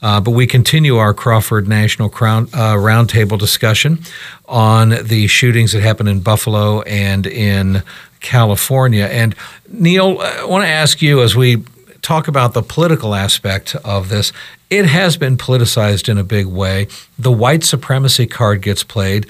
Uh, 0.02 0.20
but 0.20 0.32
we 0.32 0.46
continue 0.46 0.98
our 0.98 1.14
Crawford 1.14 1.66
National 1.66 2.08
Crown, 2.08 2.48
uh, 2.52 2.74
Roundtable 2.74 3.38
discussion 3.38 4.00
on 4.46 4.90
the 4.90 5.26
shootings 5.26 5.72
that 5.72 5.82
happened 5.82 6.10
in 6.10 6.20
Buffalo 6.20 6.82
and 6.82 7.26
in 7.26 7.82
California. 8.24 9.04
And 9.04 9.36
Neil, 9.68 10.18
I 10.20 10.44
want 10.44 10.64
to 10.64 10.68
ask 10.68 11.00
you 11.00 11.22
as 11.22 11.36
we 11.36 11.62
talk 12.02 12.26
about 12.26 12.54
the 12.54 12.62
political 12.62 13.14
aspect 13.14 13.76
of 13.84 14.08
this, 14.08 14.32
it 14.70 14.86
has 14.86 15.16
been 15.16 15.36
politicized 15.36 16.08
in 16.08 16.18
a 16.18 16.24
big 16.24 16.46
way. 16.46 16.88
The 17.18 17.30
white 17.30 17.62
supremacy 17.62 18.26
card 18.26 18.62
gets 18.62 18.82
played. 18.82 19.26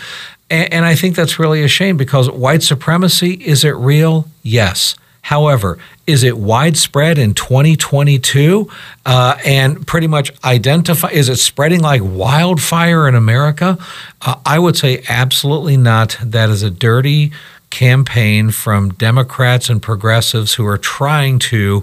And, 0.51 0.85
I 0.85 0.95
think 0.95 1.17
that's 1.17 1.39
really 1.39 1.65
a 1.65 1.69
shame 1.69 1.97
because 1.97 2.31
white 2.31 2.63
supremacy, 2.63 3.33
is 3.35 3.65
it 3.65 3.71
real? 3.71 4.29
Yes. 4.43 4.95
However, 5.23 5.79
is 6.07 6.23
it 6.23 6.37
widespread 6.37 7.19
in 7.19 7.33
2022 7.33 8.71
uh, 9.07 9.39
and 9.45 9.87
pretty 9.87 10.07
much 10.07 10.31
identify? 10.45 11.09
Is 11.09 11.31
it 11.31 11.37
spreading 11.37 11.81
like 11.81 12.03
wildfire 12.05 13.09
in 13.09 13.15
America? 13.15 13.79
Uh, 14.21 14.37
I 14.45 14.59
would 14.59 14.77
say 14.77 15.03
absolutely 15.09 15.79
not. 15.79 16.19
That 16.23 16.51
is 16.51 16.63
a 16.63 16.71
dirty 16.71 17.33
campaign 17.75 18.53
from 18.53 18.91
Democrats 18.91 19.69
and 19.69 19.83
progressives 19.83 20.55
who 20.55 20.65
are 20.65 20.79
trying 20.79 21.41
to 21.41 21.83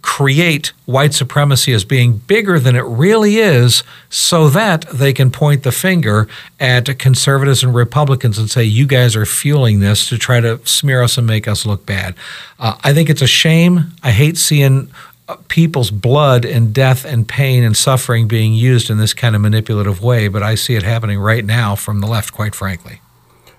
create 0.00 0.72
white 0.86 1.12
supremacy 1.12 1.74
as 1.74 1.84
being 1.84 2.16
bigger 2.16 2.58
than 2.58 2.74
it 2.74 2.86
really 2.86 3.36
is 3.36 3.82
so 4.08 4.48
that 4.48 4.86
they 4.88 5.12
can 5.12 5.30
point 5.30 5.62
the 5.62 5.70
finger 5.70 6.26
at 6.58 6.98
conservatives 6.98 7.62
and 7.62 7.74
Republicans 7.74 8.38
and 8.38 8.50
say, 8.50 8.64
you 8.64 8.86
guys 8.86 9.14
are 9.14 9.26
fueling 9.26 9.80
this 9.80 10.08
to 10.08 10.16
try 10.16 10.40
to 10.40 10.58
smear 10.66 11.02
us 11.02 11.18
and 11.18 11.26
make 11.26 11.46
us 11.46 11.66
look 11.66 11.84
bad. 11.84 12.14
Uh, 12.58 12.78
I 12.82 12.94
think 12.94 13.10
it's 13.10 13.20
a 13.20 13.26
shame. 13.26 13.92
I 14.02 14.12
hate 14.12 14.38
seeing 14.38 14.90
uh, 15.28 15.36
people's 15.48 15.90
blood 15.90 16.46
and 16.46 16.72
death 16.72 17.04
and 17.04 17.28
pain 17.28 17.62
and 17.62 17.76
suffering 17.76 18.26
being 18.26 18.54
used 18.54 18.88
in 18.88 18.96
this 18.96 19.12
kind 19.12 19.36
of 19.36 19.42
manipulative 19.42 20.02
way, 20.02 20.28
but 20.28 20.42
I 20.42 20.54
see 20.54 20.76
it 20.76 20.82
happening 20.82 21.18
right 21.18 21.44
now 21.44 21.76
from 21.76 22.00
the 22.00 22.06
left, 22.06 22.32
quite 22.32 22.54
frankly. 22.54 23.02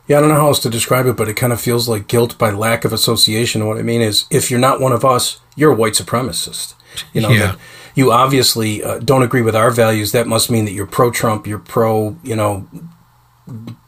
Yeah, 0.07 0.17
I 0.17 0.21
don't 0.21 0.29
know 0.29 0.35
how 0.35 0.47
else 0.47 0.59
to 0.61 0.69
describe 0.69 1.05
it, 1.05 1.17
but 1.17 1.27
it 1.27 1.33
kind 1.35 1.51
of 1.51 1.59
feels 1.59 1.89
like 1.89 2.07
guilt 2.07 2.37
by 2.37 2.49
lack 2.51 2.85
of 2.85 2.93
association. 2.93 3.67
What 3.67 3.77
I 3.77 3.81
mean 3.81 4.01
is, 4.01 4.25
if 4.31 4.49
you're 4.49 4.59
not 4.59 4.79
one 4.79 4.93
of 4.93 5.03
us, 5.03 5.39
you're 5.55 5.73
a 5.73 5.75
white 5.75 5.93
supremacist. 5.93 6.73
You 7.13 7.21
know, 7.21 7.29
Yeah. 7.29 7.55
you 7.93 8.11
obviously 8.11 8.83
uh, 8.83 8.99
don't 8.99 9.23
agree 9.23 9.41
with 9.41 9.55
our 9.55 9.69
values. 9.69 10.13
That 10.13 10.25
must 10.27 10.49
mean 10.49 10.65
that 10.65 10.71
you're 10.71 10.85
pro 10.85 11.11
Trump, 11.11 11.45
you're 11.45 11.59
pro, 11.59 12.15
you 12.23 12.35
know, 12.35 12.67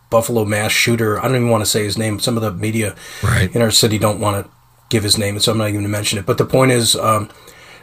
Buffalo 0.09 0.43
mass 0.45 0.71
shooter. 0.71 1.19
I 1.19 1.23
don't 1.27 1.35
even 1.35 1.49
want 1.49 1.63
to 1.63 1.69
say 1.69 1.83
his 1.83 1.97
name. 1.97 2.19
Some 2.19 2.35
of 2.35 2.41
the 2.43 2.51
media 2.51 2.95
Right. 3.23 3.53
in 3.55 3.61
our 3.61 3.71
city 3.71 3.97
don't 3.99 4.19
want 4.19 4.43
to 4.45 4.51
give 4.89 5.03
his 5.03 5.17
name, 5.17 5.35
and 5.35 5.43
so 5.43 5.51
I'm 5.51 5.57
not 5.59 5.65
even 5.65 5.75
going 5.75 5.83
to 5.85 5.89
mention 5.89 6.17
it. 6.19 6.25
But 6.25 6.37
the 6.39 6.45
point 6.45 6.71
is, 6.71 6.95
um, 6.95 7.29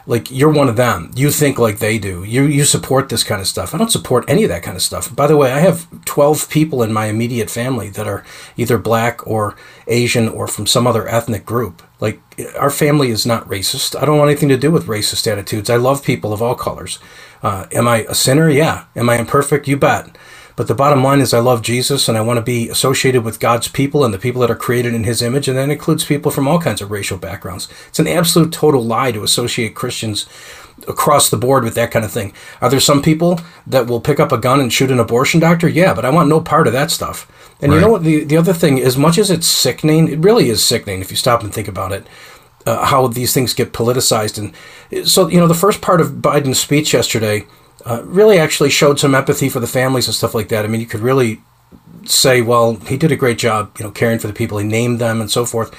like 0.07 0.31
you're 0.31 0.51
one 0.53 0.69
of 0.69 0.77
them. 0.77 1.11
You 1.15 1.31
think 1.31 1.59
like 1.59 1.79
they 1.79 1.99
do. 1.99 2.23
You 2.25 2.43
you 2.45 2.65
support 2.65 3.09
this 3.09 3.23
kind 3.25 3.41
of 3.41 3.47
stuff. 3.47 3.75
I 3.75 3.79
don't 3.79 3.91
support 3.91 4.25
any 4.29 4.43
of 4.45 4.49
that 4.51 4.63
kind 4.63 4.77
of 4.77 4.83
stuff. 4.83 5.15
By 5.15 5.27
the 5.27 5.37
way, 5.37 5.53
I 5.53 5.59
have 5.61 5.87
12 6.05 6.49
people 6.49 6.83
in 6.83 6.93
my 6.93 7.07
immediate 7.07 7.51
family 7.51 7.89
that 7.91 8.07
are 8.07 8.25
either 8.57 8.79
black 8.79 9.27
or 9.27 9.57
Asian 9.87 10.29
or 10.29 10.47
from 10.47 10.67
some 10.67 10.87
other 10.87 11.07
ethnic 11.09 11.45
group. 11.45 11.83
Like 12.01 12.21
our 12.59 12.71
family 12.71 13.09
is 13.11 13.25
not 13.27 13.49
racist. 13.49 14.01
I 14.01 14.05
don't 14.05 14.19
want 14.19 14.31
anything 14.31 14.49
to 14.49 14.57
do 14.57 14.71
with 14.71 14.87
racist 14.87 15.27
attitudes. 15.31 15.69
I 15.69 15.77
love 15.77 16.03
people 16.05 16.33
of 16.33 16.41
all 16.43 16.55
colors. 16.55 16.99
Uh, 17.43 17.67
am 17.73 17.87
I 17.87 18.05
a 18.09 18.15
sinner? 18.15 18.49
Yeah. 18.49 18.85
Am 18.95 19.09
I 19.09 19.19
imperfect? 19.19 19.67
You 19.67 19.77
bet. 19.77 20.17
But 20.57 20.67
the 20.67 20.75
bottom 20.75 21.03
line 21.03 21.21
is, 21.21 21.33
I 21.33 21.39
love 21.39 21.61
Jesus 21.61 22.09
and 22.09 22.17
I 22.17 22.21
want 22.21 22.37
to 22.37 22.41
be 22.41 22.67
associated 22.67 23.23
with 23.23 23.39
God's 23.39 23.69
people 23.69 24.03
and 24.03 24.13
the 24.13 24.19
people 24.19 24.41
that 24.41 24.51
are 24.51 24.55
created 24.55 24.93
in 24.93 25.05
His 25.05 25.21
image, 25.21 25.47
and 25.47 25.57
that 25.57 25.69
includes 25.69 26.03
people 26.03 26.31
from 26.31 26.47
all 26.47 26.59
kinds 26.59 26.81
of 26.81 26.91
racial 26.91 27.17
backgrounds. 27.17 27.69
It's 27.87 27.99
an 27.99 28.07
absolute 28.07 28.51
total 28.51 28.83
lie 28.83 29.13
to 29.13 29.23
associate 29.23 29.75
Christians 29.75 30.25
across 30.87 31.29
the 31.29 31.37
board 31.37 31.63
with 31.63 31.75
that 31.75 31.91
kind 31.91 32.03
of 32.03 32.11
thing. 32.11 32.33
Are 32.59 32.69
there 32.69 32.79
some 32.79 33.01
people 33.01 33.39
that 33.65 33.87
will 33.87 34.01
pick 34.01 34.19
up 34.19 34.33
a 34.33 34.37
gun 34.37 34.59
and 34.59 34.73
shoot 34.73 34.91
an 34.91 34.99
abortion 34.99 35.39
doctor? 35.39 35.67
Yeah, 35.67 35.93
but 35.93 36.05
I 36.05 36.09
want 36.09 36.27
no 36.27 36.41
part 36.41 36.67
of 36.67 36.73
that 36.73 36.91
stuff. 36.91 37.31
And 37.61 37.71
you 37.71 37.79
know 37.79 37.89
what? 37.89 38.03
The, 38.03 38.23
the 38.23 38.37
other 38.37 38.53
thing, 38.53 38.79
as 38.81 38.97
much 38.97 39.17
as 39.17 39.31
it's 39.31 39.47
sickening, 39.47 40.09
it 40.09 40.19
really 40.19 40.49
is 40.49 40.63
sickening 40.63 41.01
if 41.01 41.09
you 41.09 41.17
stop 41.17 41.41
and 41.41 41.53
think 41.53 41.67
about 41.67 41.91
it 41.91 42.05
uh, 42.67 42.85
how 42.85 43.07
these 43.07 43.33
things 43.33 43.53
get 43.53 43.73
politicized. 43.73 44.37
And 44.91 45.07
so, 45.07 45.27
you 45.29 45.39
know, 45.39 45.47
the 45.47 45.53
first 45.53 45.81
part 45.81 46.01
of 46.01 46.13
Biden's 46.13 46.59
speech 46.59 46.93
yesterday 46.93 47.45
uh, 47.87 48.01
really 48.03 48.37
actually 48.37 48.69
showed 48.69 48.99
some 48.99 49.15
empathy 49.15 49.47
for 49.47 49.61
the 49.61 49.67
families 49.67 50.07
and 50.07 50.15
stuff 50.15 50.35
like 50.35 50.49
that. 50.49 50.65
I 50.65 50.67
mean, 50.67 50.81
you 50.81 50.87
could 50.87 50.99
really 50.99 51.41
say, 52.03 52.41
well, 52.41 52.75
he 52.75 52.97
did 52.97 53.11
a 53.11 53.15
great 53.15 53.37
job, 53.37 53.71
you 53.79 53.85
know, 53.85 53.91
caring 53.91 54.19
for 54.19 54.27
the 54.27 54.33
people. 54.33 54.57
He 54.57 54.67
named 54.67 54.99
them 54.99 55.21
and 55.21 55.31
so 55.31 55.45
forth. 55.45 55.73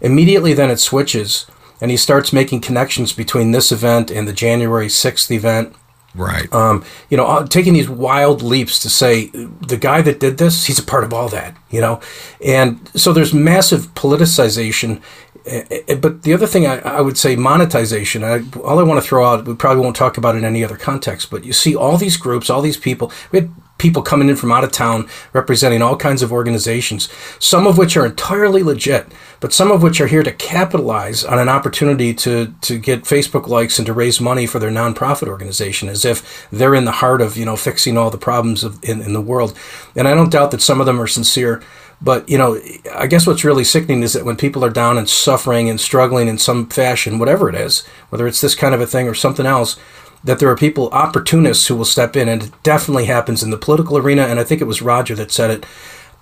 Immediately, 0.00 0.52
then 0.52 0.70
it 0.70 0.78
switches, 0.78 1.46
and 1.80 1.90
he 1.90 1.96
starts 1.96 2.32
making 2.32 2.60
connections 2.60 3.12
between 3.12 3.52
this 3.52 3.72
event 3.72 4.10
and 4.10 4.28
the 4.28 4.32
January 4.32 4.88
6th 4.88 5.30
event 5.30 5.74
Right. 6.16 6.50
um, 6.52 6.82
you 7.10 7.16
know, 7.16 7.26
uh, 7.26 7.46
taking 7.46 7.74
these 7.74 7.90
wild 7.90 8.40
leaps 8.40 8.78
to 8.80 8.90
say 8.90 9.26
the 9.26 9.76
guy 9.76 10.00
that 10.02 10.18
did 10.18 10.38
this, 10.38 10.64
he's 10.64 10.78
a 10.78 10.82
part 10.82 11.04
of 11.04 11.12
all 11.12 11.28
that, 11.28 11.54
you 11.70 11.80
know, 11.80 12.00
and 12.42 12.90
so 12.94 13.12
there's 13.12 13.34
massive 13.34 13.92
politicization. 13.94 15.02
Eh, 15.46 15.82
eh, 15.88 15.94
But 15.94 16.22
the 16.22 16.34
other 16.34 16.46
thing 16.46 16.66
I, 16.66 16.78
I 16.80 17.00
would 17.00 17.18
say, 17.18 17.36
monetization. 17.36 18.24
I, 18.24 18.42
all 18.62 18.78
I 18.78 18.82
want 18.82 19.02
to 19.02 19.06
throw 19.06 19.26
out, 19.26 19.46
we 19.46 19.54
probably 19.54 19.82
won't 19.82 19.96
talk 19.96 20.18
about 20.18 20.34
it 20.34 20.38
in 20.38 20.44
any 20.44 20.64
other 20.64 20.76
context, 20.76 21.30
but 21.30 21.44
you 21.44 21.52
see 21.52 21.74
all 21.74 21.96
these 21.96 22.16
groups, 22.16 22.50
all 22.50 22.62
these 22.62 22.76
people. 22.76 23.12
We 23.32 23.40
had 23.40 23.50
people 23.78 24.02
coming 24.02 24.28
in 24.28 24.36
from 24.36 24.52
out 24.52 24.64
of 24.64 24.72
town 24.72 25.08
representing 25.32 25.82
all 25.82 25.96
kinds 25.96 26.22
of 26.22 26.32
organizations, 26.32 27.08
some 27.38 27.66
of 27.66 27.76
which 27.76 27.96
are 27.96 28.06
entirely 28.06 28.62
legit, 28.62 29.06
but 29.40 29.52
some 29.52 29.70
of 29.70 29.82
which 29.82 30.00
are 30.00 30.06
here 30.06 30.22
to 30.22 30.32
capitalize 30.32 31.24
on 31.24 31.38
an 31.38 31.48
opportunity 31.48 32.14
to, 32.14 32.54
to 32.62 32.78
get 32.78 33.02
Facebook 33.02 33.48
likes 33.48 33.78
and 33.78 33.86
to 33.86 33.92
raise 33.92 34.20
money 34.20 34.46
for 34.46 34.58
their 34.58 34.70
nonprofit 34.70 35.28
organization 35.28 35.88
as 35.88 36.04
if 36.04 36.48
they're 36.50 36.74
in 36.74 36.86
the 36.86 36.92
heart 36.92 37.20
of, 37.20 37.36
you 37.36 37.44
know, 37.44 37.56
fixing 37.56 37.98
all 37.98 38.10
the 38.10 38.18
problems 38.18 38.64
of, 38.64 38.82
in, 38.82 39.02
in 39.02 39.12
the 39.12 39.20
world. 39.20 39.56
And 39.94 40.08
I 40.08 40.14
don't 40.14 40.32
doubt 40.32 40.50
that 40.52 40.62
some 40.62 40.80
of 40.80 40.86
them 40.86 41.00
are 41.00 41.06
sincere. 41.06 41.62
But, 42.00 42.28
you 42.28 42.36
know, 42.36 42.60
I 42.94 43.06
guess 43.06 43.26
what's 43.26 43.44
really 43.44 43.64
sickening 43.64 44.02
is 44.02 44.12
that 44.12 44.24
when 44.24 44.36
people 44.36 44.64
are 44.64 44.70
down 44.70 44.98
and 44.98 45.08
suffering 45.08 45.70
and 45.70 45.80
struggling 45.80 46.28
in 46.28 46.38
some 46.38 46.68
fashion, 46.68 47.18
whatever 47.18 47.48
it 47.48 47.54
is, 47.54 47.86
whether 48.10 48.26
it's 48.26 48.40
this 48.40 48.54
kind 48.54 48.74
of 48.74 48.80
a 48.80 48.86
thing 48.86 49.08
or 49.08 49.14
something 49.14 49.46
else, 49.46 49.78
that 50.22 50.38
there 50.38 50.50
are 50.50 50.56
people, 50.56 50.88
opportunists, 50.90 51.68
who 51.68 51.76
will 51.76 51.84
step 51.86 52.14
in. 52.14 52.28
And 52.28 52.42
it 52.44 52.62
definitely 52.62 53.06
happens 53.06 53.42
in 53.42 53.50
the 53.50 53.56
political 53.56 53.96
arena. 53.96 54.22
And 54.22 54.38
I 54.38 54.44
think 54.44 54.60
it 54.60 54.66
was 54.66 54.82
Roger 54.82 55.14
that 55.14 55.30
said 55.30 55.50
it. 55.50 55.66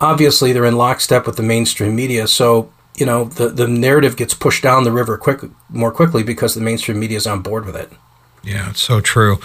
Obviously, 0.00 0.52
they're 0.52 0.64
in 0.64 0.76
lockstep 0.76 1.26
with 1.26 1.36
the 1.36 1.42
mainstream 1.42 1.96
media. 1.96 2.28
So, 2.28 2.70
you 2.96 3.06
know, 3.06 3.24
the, 3.24 3.48
the 3.48 3.66
narrative 3.66 4.16
gets 4.16 4.34
pushed 4.34 4.62
down 4.62 4.84
the 4.84 4.92
river 4.92 5.18
quick, 5.18 5.40
more 5.68 5.90
quickly 5.90 6.22
because 6.22 6.54
the 6.54 6.60
mainstream 6.60 7.00
media 7.00 7.16
is 7.16 7.26
on 7.26 7.42
board 7.42 7.66
with 7.66 7.76
it. 7.76 7.90
Yeah, 8.44 8.70
it's 8.70 8.82
so 8.82 9.00
true. 9.00 9.40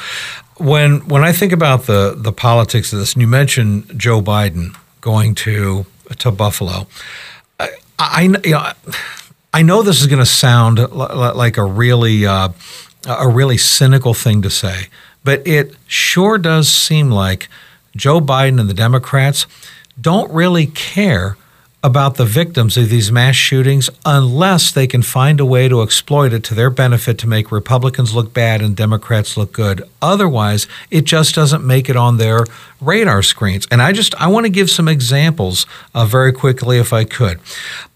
When 0.58 1.08
when 1.08 1.24
I 1.24 1.32
think 1.32 1.54
about 1.54 1.84
the 1.84 2.14
the 2.18 2.34
politics 2.34 2.92
of 2.92 3.00
this, 3.00 3.14
and 3.14 3.22
you 3.22 3.28
mentioned 3.28 3.94
Joe 3.98 4.22
Biden 4.22 4.76
going 5.00 5.36
to 5.36 5.86
to 6.18 6.32
Buffalo, 6.32 6.88
I, 7.60 7.70
I 7.98 8.22
you 8.44 8.52
know 8.52 8.72
I 9.54 9.62
know 9.62 9.82
this 9.82 10.02
is 10.02 10.08
going 10.08 10.20
to 10.20 10.26
sound 10.26 10.78
li- 10.80 10.88
li- 10.90 11.34
like 11.34 11.58
a 11.58 11.64
really 11.64 12.26
uh, 12.26 12.50
a 13.08 13.28
really 13.28 13.58
cynical 13.58 14.14
thing 14.14 14.42
to 14.42 14.50
say, 14.50 14.88
but 15.24 15.46
it 15.48 15.76
sure 15.88 16.38
does 16.38 16.70
seem 16.70 17.10
like 17.10 17.48
Joe 17.96 18.20
Biden 18.22 18.60
and 18.60 18.70
the 18.70 18.74
Democrats 18.74 19.48
don't 20.00 20.32
really 20.32 20.68
care 20.68 21.36
about 21.82 22.16
the 22.16 22.26
victims 22.26 22.76
of 22.76 22.90
these 22.90 23.12
mass 23.12 23.36
shootings 23.36 23.90
unless 24.06 24.72
they 24.72 24.86
can 24.86 25.02
find 25.02 25.40
a 25.40 25.46
way 25.46 25.70
to 25.70 25.82
exploit 25.82 26.34
it 26.34 26.44
to 26.44 26.54
their 26.54 26.70
benefit 26.70 27.18
to 27.18 27.28
make 27.28 27.52
Republicans 27.52 28.14
look 28.14 28.34
bad 28.34 28.62
and 28.62 28.76
Democrats 28.76 29.38
look 29.38 29.54
good. 29.54 29.82
Otherwise, 30.02 30.68
it 30.92 31.06
just 31.06 31.34
doesn't 31.36 31.66
make 31.66 31.90
it 31.90 31.96
on 31.96 32.18
their 32.18 32.46
radar 32.82 33.22
screens. 33.22 33.66
And 33.72 33.82
I 33.82 33.94
just 33.94 34.14
I 34.16 34.28
want 34.28 34.46
to 34.46 34.50
give 34.50 34.70
some 34.70 34.90
examples 34.90 35.66
uh, 35.96 36.06
very 36.06 36.34
quickly 36.34 36.80
if 36.80 36.92
I 36.92 37.06
could. 37.06 37.40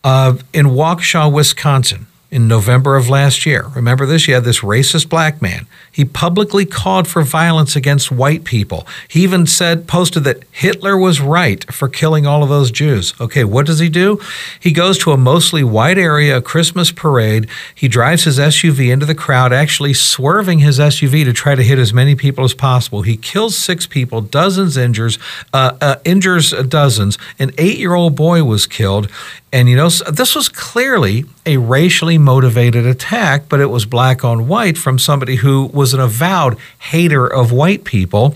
Uh, 0.03 0.37
in 0.53 0.67
Waukesha, 0.67 1.31
Wisconsin, 1.31 2.07
in 2.33 2.47
November 2.47 2.95
of 2.95 3.09
last 3.09 3.45
year. 3.45 3.67
Remember 3.75 4.07
this? 4.07 4.27
You 4.27 4.33
had 4.33 4.43
this 4.43 4.61
racist 4.61 5.07
black 5.07 5.39
man. 5.39 5.67
He 5.91 6.03
publicly 6.03 6.65
called 6.65 7.07
for 7.07 7.21
violence 7.21 7.75
against 7.75 8.11
white 8.11 8.43
people. 8.43 8.87
He 9.07 9.21
even 9.21 9.45
said, 9.45 9.87
posted 9.87 10.23
that 10.23 10.43
Hitler 10.51 10.97
was 10.97 11.21
right 11.21 11.71
for 11.71 11.87
killing 11.87 12.25
all 12.25 12.41
of 12.41 12.49
those 12.49 12.71
Jews. 12.71 13.13
Okay, 13.21 13.43
what 13.43 13.67
does 13.67 13.77
he 13.77 13.87
do? 13.87 14.19
He 14.59 14.71
goes 14.71 14.97
to 14.99 15.11
a 15.11 15.17
mostly 15.17 15.63
white 15.63 15.99
area, 15.99 16.37
a 16.37 16.41
Christmas 16.41 16.91
parade. 16.91 17.47
He 17.75 17.87
drives 17.87 18.23
his 18.23 18.39
SUV 18.39 18.91
into 18.91 19.05
the 19.05 19.13
crowd, 19.13 19.53
actually 19.53 19.93
swerving 19.93 20.57
his 20.57 20.79
SUV 20.79 21.23
to 21.25 21.33
try 21.33 21.53
to 21.53 21.61
hit 21.61 21.77
as 21.77 21.93
many 21.93 22.15
people 22.15 22.43
as 22.43 22.55
possible. 22.55 23.03
He 23.03 23.15
kills 23.15 23.55
six 23.55 23.85
people, 23.85 24.21
dozens 24.21 24.75
injures, 24.75 25.19
uh, 25.53 25.77
uh, 25.79 25.95
injures 26.03 26.51
dozens. 26.67 27.19
An 27.37 27.51
eight-year-old 27.59 28.15
boy 28.15 28.43
was 28.43 28.65
killed. 28.65 29.07
And 29.53 29.69
you 29.69 29.75
know, 29.75 29.87
this 29.87 30.33
was 30.33 30.49
clearly 30.49 31.25
a 31.45 31.57
racially 31.57 32.17
motivated 32.17 32.85
attack, 32.85 33.49
but 33.49 33.59
it 33.59 33.67
was 33.67 33.85
black 33.85 34.23
on 34.23 34.47
white 34.47 34.77
from 34.77 34.97
somebody 34.97 35.37
who 35.37 35.65
was 35.73 35.93
an 35.93 35.99
avowed 35.99 36.57
hater 36.79 37.27
of 37.27 37.51
white 37.51 37.83
people. 37.83 38.35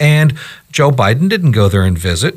And 0.00 0.36
Joe 0.72 0.90
Biden 0.90 1.28
didn't 1.28 1.52
go 1.52 1.68
there 1.68 1.82
and 1.84 1.96
visit. 1.96 2.36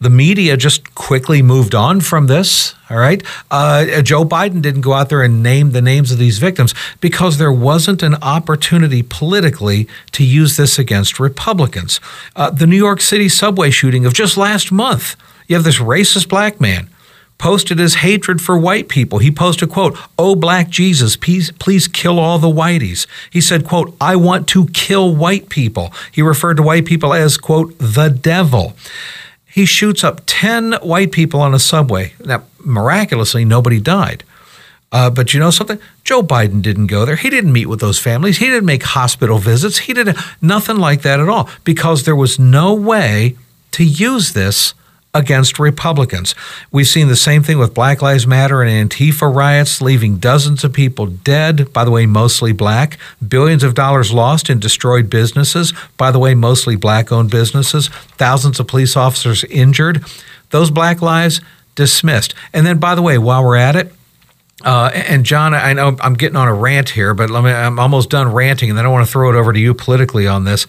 The 0.00 0.10
media 0.10 0.56
just 0.58 0.94
quickly 0.94 1.40
moved 1.40 1.74
on 1.74 2.00
from 2.00 2.26
this. 2.26 2.74
All 2.90 2.98
right. 2.98 3.22
Uh, 3.50 4.02
Joe 4.02 4.24
Biden 4.24 4.60
didn't 4.60 4.82
go 4.82 4.92
out 4.92 5.08
there 5.08 5.22
and 5.22 5.42
name 5.42 5.70
the 5.70 5.80
names 5.80 6.12
of 6.12 6.18
these 6.18 6.38
victims 6.38 6.74
because 7.00 7.38
there 7.38 7.52
wasn't 7.52 8.02
an 8.02 8.16
opportunity 8.16 9.02
politically 9.02 9.88
to 10.12 10.22
use 10.22 10.58
this 10.58 10.78
against 10.78 11.18
Republicans. 11.18 12.00
Uh, 12.36 12.50
the 12.50 12.66
New 12.66 12.76
York 12.76 13.00
City 13.00 13.30
subway 13.30 13.70
shooting 13.70 14.04
of 14.04 14.12
just 14.12 14.36
last 14.36 14.70
month, 14.70 15.16
you 15.46 15.56
have 15.56 15.64
this 15.64 15.78
racist 15.78 16.28
black 16.28 16.60
man 16.60 16.90
posted 17.38 17.78
his 17.78 17.96
hatred 17.96 18.40
for 18.40 18.56
white 18.58 18.88
people. 18.88 19.18
He 19.18 19.30
posted, 19.30 19.70
quote, 19.70 19.98
Oh, 20.18 20.34
black 20.34 20.68
Jesus, 20.68 21.16
please, 21.16 21.50
please 21.52 21.88
kill 21.88 22.18
all 22.18 22.38
the 22.38 22.48
whiteys. 22.48 23.06
He 23.30 23.40
said, 23.40 23.66
quote, 23.66 23.94
I 24.00 24.16
want 24.16 24.48
to 24.48 24.66
kill 24.68 25.14
white 25.14 25.48
people. 25.48 25.92
He 26.12 26.22
referred 26.22 26.56
to 26.58 26.62
white 26.62 26.84
people 26.84 27.12
as, 27.12 27.36
quote, 27.36 27.76
the 27.78 28.08
devil. 28.08 28.74
He 29.46 29.66
shoots 29.66 30.02
up 30.02 30.22
10 30.26 30.74
white 30.82 31.12
people 31.12 31.40
on 31.40 31.54
a 31.54 31.58
subway. 31.58 32.14
Now, 32.24 32.44
miraculously, 32.58 33.44
nobody 33.44 33.80
died. 33.80 34.24
Uh, 34.90 35.10
but 35.10 35.34
you 35.34 35.40
know 35.40 35.50
something? 35.50 35.78
Joe 36.04 36.22
Biden 36.22 36.62
didn't 36.62 36.86
go 36.86 37.04
there. 37.04 37.16
He 37.16 37.28
didn't 37.28 37.52
meet 37.52 37.66
with 37.66 37.80
those 37.80 37.98
families. 37.98 38.38
He 38.38 38.46
didn't 38.46 38.64
make 38.64 38.84
hospital 38.84 39.38
visits. 39.38 39.78
He 39.78 39.92
did 39.92 40.16
nothing 40.40 40.76
like 40.76 41.02
that 41.02 41.18
at 41.18 41.28
all 41.28 41.48
because 41.64 42.04
there 42.04 42.14
was 42.14 42.38
no 42.38 42.74
way 42.74 43.36
to 43.72 43.84
use 43.84 44.34
this 44.34 44.72
against 45.14 45.58
Republicans. 45.58 46.34
We've 46.72 46.86
seen 46.86 47.08
the 47.08 47.16
same 47.16 47.42
thing 47.42 47.58
with 47.58 47.72
Black 47.72 48.02
Lives 48.02 48.26
Matter 48.26 48.62
and 48.62 48.90
Antifa 48.90 49.32
riots, 49.32 49.80
leaving 49.80 50.16
dozens 50.16 50.64
of 50.64 50.72
people 50.72 51.06
dead, 51.06 51.72
by 51.72 51.84
the 51.84 51.90
way, 51.90 52.04
mostly 52.04 52.52
black, 52.52 52.98
billions 53.26 53.62
of 53.62 53.74
dollars 53.74 54.12
lost 54.12 54.50
in 54.50 54.58
destroyed 54.58 55.08
businesses, 55.08 55.72
by 55.96 56.10
the 56.10 56.18
way, 56.18 56.34
mostly 56.34 56.76
black 56.76 57.12
owned 57.12 57.30
businesses, 57.30 57.88
thousands 58.18 58.58
of 58.58 58.66
police 58.66 58.96
officers 58.96 59.44
injured. 59.44 60.04
Those 60.50 60.70
black 60.70 61.00
lives 61.00 61.40
dismissed. 61.74 62.34
And 62.52 62.66
then, 62.66 62.78
by 62.78 62.94
the 62.94 63.02
way, 63.02 63.18
while 63.18 63.44
we're 63.44 63.56
at 63.56 63.76
it, 63.76 63.92
uh, 64.64 64.90
and 64.94 65.24
John, 65.24 65.52
I 65.52 65.74
know 65.74 65.96
I'm 66.00 66.14
getting 66.14 66.36
on 66.36 66.48
a 66.48 66.54
rant 66.54 66.88
here, 66.88 67.12
but 67.12 67.28
me, 67.28 67.50
I'm 67.50 67.78
almost 67.78 68.08
done 68.08 68.32
ranting, 68.32 68.70
and 68.70 68.78
then 68.78 68.86
I 68.86 68.88
want 68.88 69.06
to 69.06 69.12
throw 69.12 69.30
it 69.30 69.36
over 69.36 69.52
to 69.52 69.58
you 69.58 69.74
politically 69.74 70.26
on 70.26 70.44
this. 70.44 70.66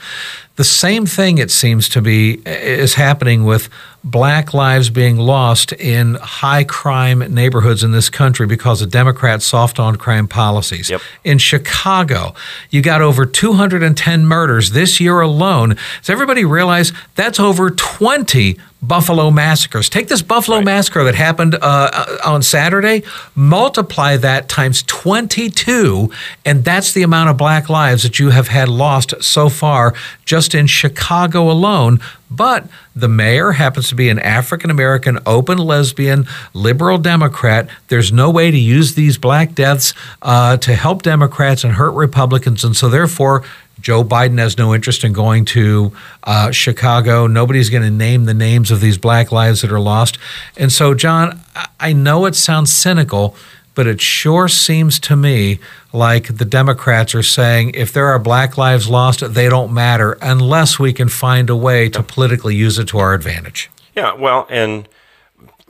The 0.58 0.66
same 0.66 1.06
thing, 1.06 1.38
it 1.38 1.50
seems 1.50 1.88
to 1.90 2.02
be, 2.02 2.42
is 2.46 2.94
happening 2.94 3.46
with 3.46 3.70
black 4.04 4.54
lives 4.54 4.90
being 4.90 5.18
lost 5.18 5.74
in 5.74 6.16
high 6.16 6.64
crime 6.64 7.20
neighborhoods 7.34 7.84
in 7.84 7.92
this 7.92 8.10
country 8.10 8.46
because 8.46 8.82
of 8.82 8.92
Democrats' 8.92 9.46
soft 9.46 9.80
on 9.80 9.96
crime 9.96 10.28
policies. 10.28 10.90
Yep. 10.90 11.02
In 11.24 11.38
Chicago, 11.40 12.36
you 12.70 12.82
got 12.82 13.02
over 13.02 13.26
210 13.26 14.26
murders 14.26 14.72
this 14.72 15.00
year 15.00 15.22
alone. 15.22 15.76
Does 16.00 16.10
everybody 16.10 16.46
realize 16.46 16.94
that's 17.16 17.40
over 17.40 17.70
20 17.70 18.58
Buffalo 18.88 19.32
massacres? 19.32 19.90
Take 19.90 20.08
this 20.08 20.22
Buffalo 20.22 20.58
right. 20.58 20.66
massacre 20.66 21.04
that 21.04 21.16
happened 21.16 21.56
uh, 21.62 22.18
on 22.26 22.42
Saturday, 22.44 23.04
multiply 23.36 24.18
that 24.18 24.50
times 24.50 24.84
22, 24.84 26.10
and 26.46 26.64
that's 26.64 26.94
the 26.94 27.04
amount 27.04 27.30
of 27.30 27.38
black 27.38 27.70
lives 27.70 28.04
that 28.04 28.20
you 28.20 28.30
have 28.30 28.48
had 28.48 28.70
lost 28.70 29.14
so 29.22 29.50
far 29.50 29.94
just 30.26 30.56
in 30.56 30.68
Chicago 30.68 31.50
alone. 31.50 32.00
But 32.30 32.68
the 32.96 33.08
mayor 33.08 33.52
happens 33.52 33.90
to 33.90 33.96
be 33.96 34.10
an 34.10 34.20
African 34.20 34.70
American, 34.70 35.20
open 35.26 35.58
lesbian, 35.58 36.28
liberal 36.54 36.98
Democrat. 36.98 37.70
There's 37.88 38.12
no 38.12 38.30
way 38.30 38.52
to 38.52 38.58
use 38.58 38.96
these 38.96 39.18
black 39.18 39.54
deaths 39.54 39.94
uh, 40.22 40.58
to 40.58 40.76
help 40.76 41.04
Democrats 41.04 41.64
and 41.64 41.74
hurt 41.74 41.92
Republicans. 41.92 42.64
And 42.64 42.76
so, 42.76 42.90
therefore, 42.90 43.44
Joe 43.86 44.04
Biden 44.04 44.40
has 44.40 44.58
no 44.58 44.74
interest 44.74 45.04
in 45.04 45.14
going 45.14 45.46
to 45.46 45.92
uh, 46.24 46.50
Chicago. 46.50 47.28
Nobody's 47.28 47.70
going 47.70 47.84
to 47.84 47.92
name 47.92 48.26
the 48.26 48.34
names 48.34 48.72
of 48.72 48.82
these 48.82 48.98
black 48.98 49.32
lives 49.32 49.62
that 49.62 49.72
are 49.72 49.80
lost. 49.80 50.18
And 50.58 50.72
so, 50.72 50.96
John, 50.96 51.40
I 51.80 51.94
know 51.94 52.26
it 52.26 52.34
sounds 52.34 52.74
cynical, 52.74 53.36
but 53.76 53.86
it 53.86 54.02
sure 54.02 54.48
seems 54.48 55.00
to 55.02 55.16
me 55.16 55.60
like 55.94 56.38
the 56.38 56.46
Democrats 56.46 57.14
are 57.14 57.22
saying 57.22 57.76
if 57.76 57.94
there 57.94 58.08
are 58.08 58.18
black 58.18 58.58
lives 58.58 58.90
lost, 58.90 59.36
they 59.36 59.50
don't 59.50 59.72
matter 59.72 60.18
unless 60.20 60.80
we 60.80 60.92
can 60.92 61.08
find 61.08 61.48
a 61.52 61.56
way 61.56 61.88
to 61.90 62.02
politically 62.02 62.56
use 62.56 62.80
it 62.80 62.88
to 62.88 62.98
our 62.98 63.14
advantage. 63.14 63.70
Yeah, 63.96 64.14
well, 64.14 64.48
and 64.50 64.90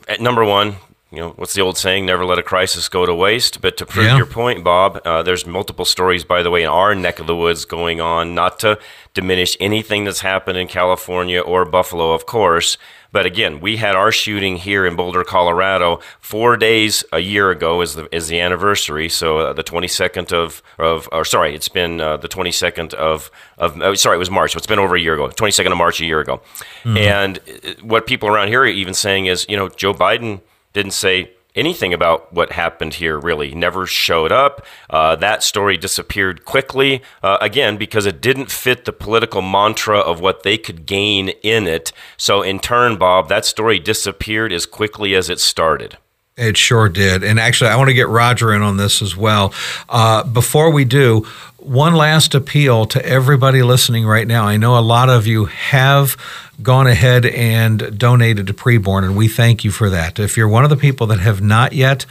at 0.08 0.22
number 0.22 0.46
one, 0.46 0.78
you 1.12 1.20
know, 1.20 1.30
what's 1.36 1.54
the 1.54 1.62
old 1.62 1.78
saying? 1.78 2.06
Never 2.06 2.26
let 2.26 2.40
a 2.40 2.44
crisis 2.44 2.90
go 2.90 3.06
to 3.06 3.14
waste. 3.14 3.62
But 3.62 3.78
to 3.78 3.86
prove 3.86 4.08
yeah. 4.08 4.18
your 4.18 4.26
point, 4.26 4.64
Bob, 4.64 5.00
uh, 5.06 5.24
there's 5.24 5.46
multiple 5.46 5.86
stories, 5.86 6.24
by 6.24 6.42
the 6.42 6.50
way, 6.50 6.64
in 6.64 6.70
our 6.70 6.96
neck 6.96 7.20
of 7.20 7.28
the 7.28 7.36
woods 7.36 7.64
going 7.64 8.02
on. 8.02 8.34
Not 8.34 8.60
to 8.60 8.80
diminish 9.14 9.56
anything 9.60 10.04
that's 10.04 10.22
happened 10.22 10.58
in 10.58 10.68
California 10.68 11.40
or 11.40 11.64
Buffalo, 11.64 12.14
of 12.14 12.26
course. 12.26 12.78
But 13.12 13.26
again, 13.26 13.62
we 13.62 13.78
had 13.78 13.96
our 13.96 14.12
shooting 14.12 14.58
here 14.58 14.86
in 14.86 14.98
Boulder, 14.98 15.24
Colorado, 15.24 16.02
four 16.20 16.58
days 16.58 17.06
a 17.14 17.20
year 17.20 17.50
ago 17.50 17.80
is 17.80 17.96
the 17.96 18.14
is 18.14 18.28
the 18.28 18.42
anniversary. 18.42 19.08
So 19.08 19.38
uh, 19.38 19.54
the 19.54 19.64
22nd 19.64 20.34
of 20.34 20.62
of 20.78 21.08
or 21.14 21.24
sorry, 21.24 21.56
it's 21.56 21.70
been 21.70 22.02
uh, 22.02 22.18
the 22.18 22.28
22nd 22.28 22.94
of 22.94 23.32
of 23.58 23.82
oh, 23.82 23.94
sorry, 23.94 24.18
it 24.18 24.20
was 24.20 24.30
March. 24.30 24.52
So 24.52 24.58
it's 24.58 24.68
been 24.68 24.80
over 24.80 24.98
a 24.98 25.00
year 25.00 25.14
ago, 25.14 25.30
22nd 25.30 25.72
of 25.72 25.78
March 25.78 26.02
a 26.02 26.06
year 26.06 26.20
ago. 26.20 26.42
Mm-hmm. 26.84 26.98
And 26.98 27.38
uh, 27.38 27.82
what 27.84 28.06
people 28.06 28.28
around 28.28 28.50
here 28.50 28.64
are 28.64 28.68
even 28.68 28.94
saying 28.94 29.28
is, 29.28 29.46
you 29.48 29.56
know, 29.56 29.70
Joe 29.70 29.94
Biden 29.94 30.42
didn't 30.76 30.92
say 30.92 31.32
anything 31.56 31.94
about 31.94 32.32
what 32.34 32.52
happened 32.52 32.96
here, 32.96 33.18
really. 33.18 33.56
Never 33.56 33.88
showed 33.88 34.32
up. 34.32 34.66
Uh, 34.90 35.16
that 35.16 35.42
story 35.42 35.78
disappeared 35.78 36.44
quickly, 36.44 37.02
uh, 37.24 37.38
again, 37.40 37.78
because 37.78 38.06
it 38.06 38.22
didn't 38.22 38.52
fit 38.52 38.84
the 38.84 38.92
political 38.92 39.42
mantra 39.42 39.98
of 39.98 40.20
what 40.20 40.44
they 40.44 40.58
could 40.58 40.86
gain 40.86 41.30
in 41.42 41.66
it. 41.66 41.94
So, 42.18 42.42
in 42.42 42.60
turn, 42.60 42.98
Bob, 42.98 43.30
that 43.30 43.46
story 43.46 43.80
disappeared 43.80 44.52
as 44.52 44.66
quickly 44.66 45.16
as 45.16 45.30
it 45.30 45.40
started. 45.40 45.98
It 46.38 46.58
sure 46.58 46.90
did. 46.90 47.24
And 47.24 47.40
actually, 47.40 47.70
I 47.70 47.78
want 47.78 47.88
to 47.88 47.94
get 47.94 48.10
Roger 48.10 48.54
in 48.54 48.62
on 48.62 48.76
this 48.76 49.02
as 49.02 49.16
well. 49.16 49.54
Uh, 49.88 50.22
before 50.26 50.70
we 50.70 50.84
do, 50.84 51.26
one 51.58 51.96
last 51.96 52.36
appeal 52.36 52.86
to 52.88 53.06
everybody 53.06 53.64
listening 53.64 54.06
right 54.06 54.28
now. 54.28 54.46
I 54.46 54.58
know 54.58 54.78
a 54.78 54.82
lot 54.82 55.10
of 55.10 55.28
you 55.28 55.46
have 55.46 56.18
gone 56.62 56.88
ahead 56.88 57.26
and 57.26 57.98
donated 57.98 58.48
to 58.48 58.54
preborn, 58.54 59.06
and 59.06 59.16
we 59.16 59.30
thank 59.30 59.64
you 59.64 59.72
for 59.72 59.90
that. 59.90 60.20
If 60.20 60.36
you're 60.36 60.50
one 60.50 60.66
of 60.66 60.70
the 60.70 60.76
people 60.76 61.08
that 61.08 61.22
have 61.22 61.42
not 61.42 61.72
yet, 61.72 62.06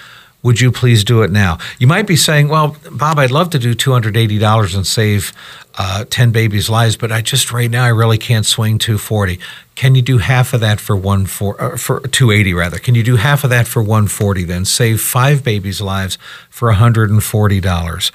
would 0.45 0.61
you 0.61 0.70
please 0.70 1.03
do 1.03 1.22
it 1.22 1.32
now? 1.32 1.59
You 1.78 1.88
might 1.88 2.07
be 2.07 2.14
saying, 2.14 2.49
well, 2.49 2.76
Bob, 2.92 3.18
I'd 3.18 3.32
love 3.32 3.51
to 3.51 3.59
do 3.59 3.74
$280 3.74 4.76
and 4.76 4.86
save 4.86 5.32
uh, 5.76 6.05
10 6.09 6.30
babies' 6.30 6.70
lives, 6.70 6.97
but 6.97 7.11
I 7.11 7.22
just 7.22 7.51
right 7.51 7.70
now 7.70 7.82
I 7.82 7.88
really 7.88 8.18
can't 8.18 8.47
swing 8.47 8.78
240. 8.78 9.40
Can 9.74 9.95
you 9.97 10.03
do 10.03 10.18
half 10.18 10.53
of 10.53 10.61
that 10.61 10.80
for 10.80 10.95
one 10.95 11.26
for, 11.26 11.61
uh, 11.61 11.76
for 11.76 12.01
280 12.01 12.55
rather? 12.55 12.78
Can 12.78 12.95
you 12.95 13.03
do 13.03 13.16
half 13.16 13.42
of 13.42 13.51
that 13.51 13.66
for 13.66 13.82
140 13.82 14.45
then? 14.45 14.64
Save 14.64 15.01
five 15.01 15.42
babies' 15.42 15.80
lives 15.80 16.18
for 16.51 16.70
$140. 16.70 18.11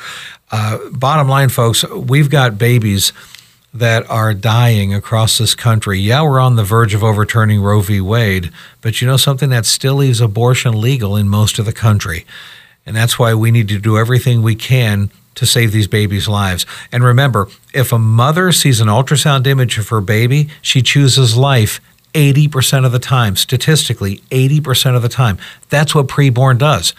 Uh, 0.52 0.78
bottom 0.92 1.28
line, 1.28 1.50
folks, 1.50 1.84
we've 1.90 2.30
got 2.30 2.58
babies 2.58 3.12
that 3.74 4.10
are 4.10 4.34
dying 4.34 4.94
across 4.94 5.38
this 5.38 5.54
country. 5.54 6.00
Yeah, 6.00 6.24
we're 6.24 6.40
on 6.40 6.56
the 6.56 6.64
verge 6.64 6.94
of 6.94 7.04
overturning 7.04 7.62
Roe 7.62 7.82
v. 7.82 8.02
Wade, 8.02 8.52
but 8.82 9.00
you 9.00 9.08
know 9.08 9.18
something 9.18 9.50
that 9.50 9.66
still 9.66 9.96
leaves 9.96 10.22
abortion 10.22 10.80
legal 10.80 11.16
in 11.16 11.30
most 11.30 11.60
of 11.60 11.66
the 11.66 11.74
country. 11.74 12.26
And 12.86 12.96
that's 12.96 13.20
why 13.20 13.34
we 13.34 13.52
need 13.52 13.68
to 13.68 13.80
do 13.80 13.98
everything 13.98 14.42
we 14.42 14.56
can 14.56 15.12
to 15.36 15.46
save 15.46 15.72
these 15.72 15.88
babies' 15.88 16.28
lives. 16.28 16.66
And 16.92 17.04
remember, 17.04 17.48
if 17.74 17.94
a 17.94 18.00
mother 18.00 18.52
sees 18.52 18.82
an 18.82 18.88
ultrasound 18.88 19.46
image 19.46 19.78
of 19.78 19.90
her 19.90 20.02
baby, 20.02 20.50
she 20.62 20.82
chooses 20.82 21.38
life 21.38 21.80
80% 22.14 22.86
of 22.86 22.92
the 22.92 23.00
time, 23.00 23.36
statistically, 23.36 24.18
80% 24.32 24.96
of 24.96 25.02
the 25.02 25.10
time. 25.10 25.38
That's 25.70 25.94
what 25.94 26.08
preborn 26.08 26.58
does. 26.58 26.94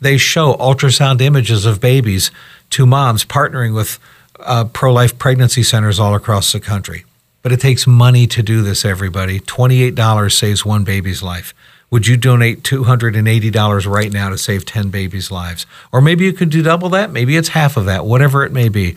They 0.00 0.18
show 0.18 0.54
ultrasound 0.54 1.20
images 1.20 1.64
of 1.64 1.80
babies 1.80 2.30
to 2.70 2.84
moms 2.84 3.24
partnering 3.24 3.74
with 3.74 3.98
uh, 4.40 4.64
pro 4.64 4.92
life 4.92 5.18
pregnancy 5.18 5.62
centers 5.62 5.98
all 5.98 6.14
across 6.14 6.52
the 6.52 6.60
country. 6.60 7.04
But 7.42 7.52
it 7.52 7.60
takes 7.60 7.86
money 7.86 8.26
to 8.26 8.42
do 8.42 8.62
this, 8.62 8.84
everybody. 8.84 9.38
$28 9.40 10.32
saves 10.32 10.66
one 10.66 10.84
baby's 10.84 11.22
life. 11.22 11.54
Would 11.90 12.08
you 12.08 12.16
donate 12.16 12.64
$280 12.64 13.86
right 13.86 14.12
now 14.12 14.28
to 14.28 14.36
save 14.36 14.66
10 14.66 14.90
babies' 14.90 15.30
lives? 15.30 15.66
Or 15.92 16.00
maybe 16.00 16.24
you 16.24 16.32
could 16.32 16.50
do 16.50 16.62
double 16.62 16.88
that. 16.88 17.12
Maybe 17.12 17.36
it's 17.36 17.50
half 17.50 17.76
of 17.76 17.84
that, 17.86 18.04
whatever 18.04 18.44
it 18.44 18.50
may 18.52 18.68
be. 18.68 18.96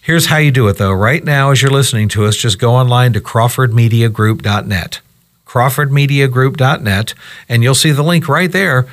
Here's 0.00 0.26
how 0.26 0.38
you 0.38 0.50
do 0.50 0.66
it, 0.68 0.78
though. 0.78 0.92
Right 0.92 1.22
now, 1.22 1.50
as 1.50 1.60
you're 1.60 1.70
listening 1.70 2.08
to 2.10 2.24
us, 2.24 2.36
just 2.36 2.58
go 2.58 2.74
online 2.74 3.12
to 3.12 3.20
CrawfordMediaGroup.net. 3.20 5.00
CrawfordMediaGroup.net, 5.46 7.14
and 7.48 7.62
you'll 7.62 7.74
see 7.74 7.90
the 7.90 8.02
link 8.02 8.26
right 8.26 8.50
there 8.50 8.86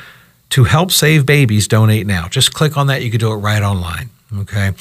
to 0.50 0.66
help 0.66 0.92
save 0.92 1.26
babies. 1.26 1.70
Donate 1.70 2.06
now. 2.06 2.28
Just 2.28 2.54
click 2.54 2.76
on 2.76 2.88
that. 2.88 3.02
You 3.02 3.12
can 3.12 3.20
do 3.20 3.32
it 3.32 3.38
right 3.38 3.64
online. 3.64 4.10
Okay. 4.36 4.72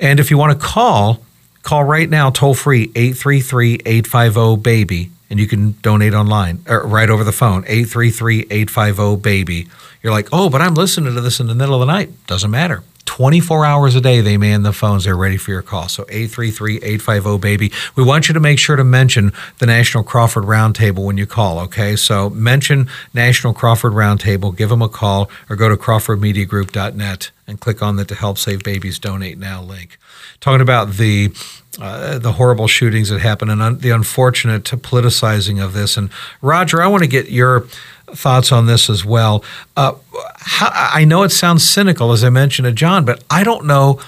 And 0.00 0.18
if 0.20 0.30
you 0.30 0.38
want 0.38 0.58
to 0.58 0.66
call, 0.66 1.22
call 1.62 1.84
right 1.84 2.08
now, 2.08 2.30
toll 2.30 2.54
free, 2.54 2.90
833 2.94 3.82
850 3.86 4.56
BABY, 4.62 5.10
and 5.30 5.38
you 5.38 5.46
can 5.46 5.72
donate 5.82 6.14
online 6.14 6.64
or 6.68 6.86
right 6.86 7.08
over 7.08 7.24
the 7.24 7.32
phone, 7.32 7.64
833 7.66 8.46
850 8.50 9.16
BABY. 9.22 9.68
You're 10.02 10.12
like, 10.12 10.28
oh, 10.32 10.50
but 10.50 10.60
I'm 10.60 10.74
listening 10.74 11.14
to 11.14 11.20
this 11.20 11.40
in 11.40 11.46
the 11.46 11.54
middle 11.54 11.74
of 11.74 11.80
the 11.80 11.92
night. 11.92 12.10
Doesn't 12.26 12.50
matter. 12.50 12.82
24 13.06 13.64
hours 13.64 13.94
a 13.94 14.00
day, 14.00 14.20
they 14.20 14.36
man 14.36 14.62
the 14.62 14.72
phones. 14.72 15.04
They're 15.04 15.16
ready 15.16 15.36
for 15.36 15.50
your 15.50 15.62
call. 15.62 15.88
So 15.88 16.04
833-850-BABY. 16.04 17.72
We 17.94 18.04
want 18.04 18.28
you 18.28 18.34
to 18.34 18.40
make 18.40 18.58
sure 18.58 18.76
to 18.76 18.84
mention 18.84 19.32
the 19.58 19.66
National 19.66 20.04
Crawford 20.04 20.44
Roundtable 20.44 21.04
when 21.04 21.16
you 21.16 21.26
call, 21.26 21.58
okay? 21.60 21.96
So 21.96 22.28
mention 22.30 22.88
National 23.14 23.54
Crawford 23.54 23.92
Roundtable, 23.92 24.54
give 24.54 24.68
them 24.68 24.82
a 24.82 24.88
call, 24.88 25.30
or 25.48 25.56
go 25.56 25.68
to 25.68 25.76
crawfordmediagroup.net 25.76 27.30
and 27.46 27.60
click 27.60 27.82
on 27.82 27.96
the 27.96 28.04
To 28.04 28.14
Help 28.14 28.38
Save 28.38 28.62
Babies 28.62 28.98
Donate 28.98 29.38
Now 29.38 29.62
link. 29.62 29.98
Talking 30.40 30.60
about 30.60 30.94
the 30.94 31.32
uh, 31.78 32.18
the 32.18 32.32
horrible 32.32 32.66
shootings 32.66 33.10
that 33.10 33.20
happened 33.20 33.50
and 33.50 33.60
un- 33.60 33.78
the 33.78 33.90
unfortunate 33.90 34.64
politicizing 34.64 35.62
of 35.62 35.74
this. 35.74 35.98
And 35.98 36.08
Roger, 36.40 36.80
I 36.80 36.86
want 36.86 37.02
to 37.02 37.08
get 37.08 37.30
your 37.30 37.66
thoughts 38.08 38.52
on 38.52 38.66
this 38.66 38.88
as 38.88 39.04
well. 39.04 39.44
Uh, 39.76 39.94
how, 40.36 40.70
I 40.72 41.04
know 41.04 41.22
it 41.22 41.30
sounds 41.30 41.68
cynical, 41.68 42.12
as 42.12 42.24
I 42.24 42.30
mentioned 42.30 42.66
to 42.66 42.72
John, 42.72 43.04
but 43.04 43.22
I 43.30 43.44
don't 43.44 43.66
know 43.66 44.00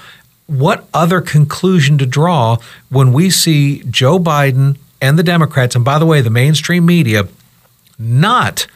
what 0.47 0.87
other 0.93 1.21
conclusion 1.21 1.97
to 1.99 2.05
draw 2.05 2.57
when 2.89 3.13
we 3.13 3.29
see 3.29 3.83
Joe 3.83 4.19
Biden 4.19 4.77
and 5.01 5.17
the 5.17 5.23
Democrats, 5.23 5.75
and 5.75 5.85
by 5.85 5.99
the 5.99 6.05
way, 6.05 6.21
the 6.21 6.29
mainstream 6.29 6.85
media, 6.85 7.27
not 7.97 8.67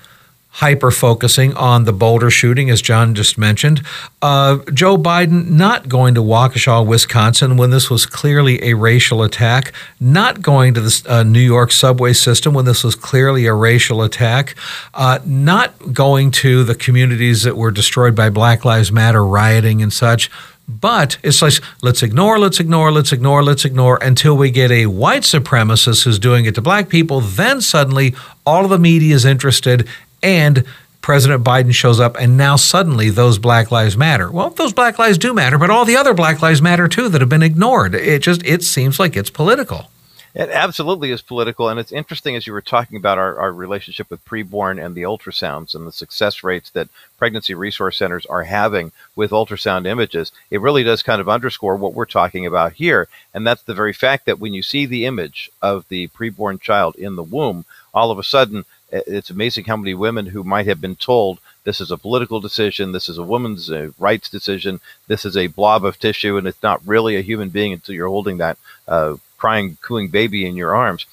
hyper 0.58 0.92
focusing 0.92 1.52
on 1.56 1.86
the 1.86 1.92
Boulder 1.92 2.30
shooting, 2.30 2.70
as 2.70 2.80
John 2.80 3.16
just 3.16 3.40
mentioned. 3.40 3.82
Uh, 4.22 4.60
Joe 4.72 4.98
Biden 4.98 5.50
not 5.50 5.90
going 5.90 6.14
to 6.14 6.22
Waukesha, 6.22 6.86
Wisconsin, 6.86 7.58
when 7.58 7.72
this 7.72 7.90
was 7.90 8.06
clearly 8.06 8.62
a 8.70 8.76
racial 8.76 9.24
attack, 9.24 9.74
not 10.00 10.44
going 10.44 10.76
to 10.76 10.82
the 10.82 11.06
uh, 11.10 11.24
New 11.24 11.40
York 11.40 11.72
subway 11.72 12.14
system 12.14 12.54
when 12.54 12.66
this 12.66 12.84
was 12.84 12.94
clearly 12.94 13.48
a 13.48 13.54
racial 13.54 14.04
attack, 14.04 14.54
uh, 14.94 15.18
not 15.26 15.92
going 15.92 16.30
to 16.30 16.64
the 16.64 16.76
communities 16.76 17.42
that 17.42 17.58
were 17.58 17.72
destroyed 17.72 18.16
by 18.16 18.30
Black 18.30 18.64
Lives 18.64 18.92
Matter 18.92 19.26
rioting 19.26 19.82
and 19.82 19.92
such. 19.92 20.30
But 20.68 21.18
it's 21.24 21.42
like, 21.42 21.54
let's 21.82 22.04
ignore, 22.04 22.40
let's 22.40 22.60
ignore, 22.60 22.92
let's 22.92 23.12
ignore, 23.12 23.44
let's 23.44 23.66
ignore 23.66 23.98
until 24.02 24.38
we 24.38 24.50
get 24.52 24.72
a 24.72 24.86
white 24.86 25.24
supremacist 25.24 26.06
who's 26.06 26.20
doing 26.20 26.46
it 26.46 26.56
to 26.56 26.62
black 26.62 26.88
people. 26.90 27.20
Then 27.22 27.60
suddenly 27.60 28.16
all 28.46 28.64
of 28.64 28.70
the 28.70 28.80
media 28.80 29.14
is 29.16 29.26
interested 29.26 29.90
and 30.24 30.64
President 31.04 31.44
Biden 31.44 31.74
shows 31.74 32.00
up, 32.00 32.16
and 32.18 32.38
now 32.38 32.56
suddenly 32.56 33.10
those 33.10 33.38
Black 33.38 33.72
Lives 33.72 33.98
Matter. 33.98 34.32
Well, 34.32 34.52
those 34.52 34.72
Black 34.72 34.98
Lives 34.98 35.18
do 35.18 35.34
matter, 35.34 35.58
but 35.58 35.70
all 35.70 35.84
the 35.84 35.98
other 35.98 36.14
Black 36.14 36.42
Lives 36.42 36.62
Matter 36.62 36.88
too 36.88 37.10
that 37.10 37.20
have 37.20 37.30
been 37.30 37.44
ignored. 37.44 37.94
It 37.94 38.22
just 38.22 38.44
it 38.46 38.64
seems 38.64 39.00
like 39.00 39.18
it's 39.18 39.30
political. 39.30 39.90
It 40.34 40.50
absolutely 40.50 41.12
is 41.12 41.22
political, 41.22 41.70
and 41.70 41.80
it's 41.80 41.92
interesting 41.92 42.36
as 42.36 42.48
you 42.48 42.54
were 42.54 42.62
talking 42.62 42.98
about 42.98 43.20
our, 43.20 43.38
our 43.38 43.52
relationship 43.52 44.10
with 44.10 44.26
preborn 44.26 44.84
and 44.84 44.96
the 44.96 45.04
ultrasounds 45.04 45.76
and 45.76 45.86
the 45.86 45.92
success 45.92 46.42
rates 46.42 46.72
that 46.72 46.88
pregnancy 47.20 47.54
resource 47.54 47.98
centers 47.98 48.26
are 48.26 48.44
having 48.44 48.94
with 49.16 49.30
ultrasound 49.30 49.86
images. 49.86 50.32
It 50.50 50.62
really 50.62 50.84
does 50.84 51.04
kind 51.04 51.22
of 51.22 51.30
underscore 51.30 51.76
what 51.76 51.94
we're 51.94 52.06
talking 52.06 52.48
about 52.48 52.74
here, 52.74 53.10
and 53.32 53.46
that's 53.46 53.62
the 53.62 53.76
very 53.76 53.94
fact 53.94 54.26
that 54.26 54.40
when 54.40 54.56
you 54.56 54.64
see 54.64 54.88
the 54.88 55.06
image 55.06 55.52
of 55.62 55.88
the 55.90 56.08
preborn 56.08 56.60
child 56.60 56.96
in 56.96 57.16
the 57.16 57.22
womb, 57.24 57.66
all 57.94 58.10
of 58.10 58.18
a 58.18 58.24
sudden 58.24 58.66
it's 58.94 59.30
amazing 59.32 59.66
how 59.66 59.76
many 59.76 59.94
women 59.94 60.28
who 60.28 60.44
might 60.44 60.68
have 60.68 60.80
been 60.80 60.96
told 60.96 61.40
this 61.64 61.82
is 61.82 61.92
a 61.92 61.98
political 61.98 62.40
decision, 62.40 62.92
this 62.92 63.10
is 63.10 63.18
a 63.18 63.24
woman's 63.24 63.72
uh, 63.72 63.90
rights 63.98 64.30
decision, 64.30 64.80
this 65.08 65.26
is 65.26 65.36
a 65.36 65.48
blob 65.48 65.84
of 65.84 66.00
tissue, 66.00 66.38
and 66.38 66.46
it's 66.46 66.62
not 66.62 66.86
really 66.86 67.16
a 67.16 67.22
human 67.22 67.50
being 67.50 67.74
until 67.74 67.96
you're 67.96 68.08
holding 68.08 68.38
that 68.38 68.58
uh, 68.88 69.16
crying, 69.38 69.78
cooing 69.82 70.10
baby 70.10 70.46
in 70.46 70.56
your 70.56 70.76
arms. 70.76 71.06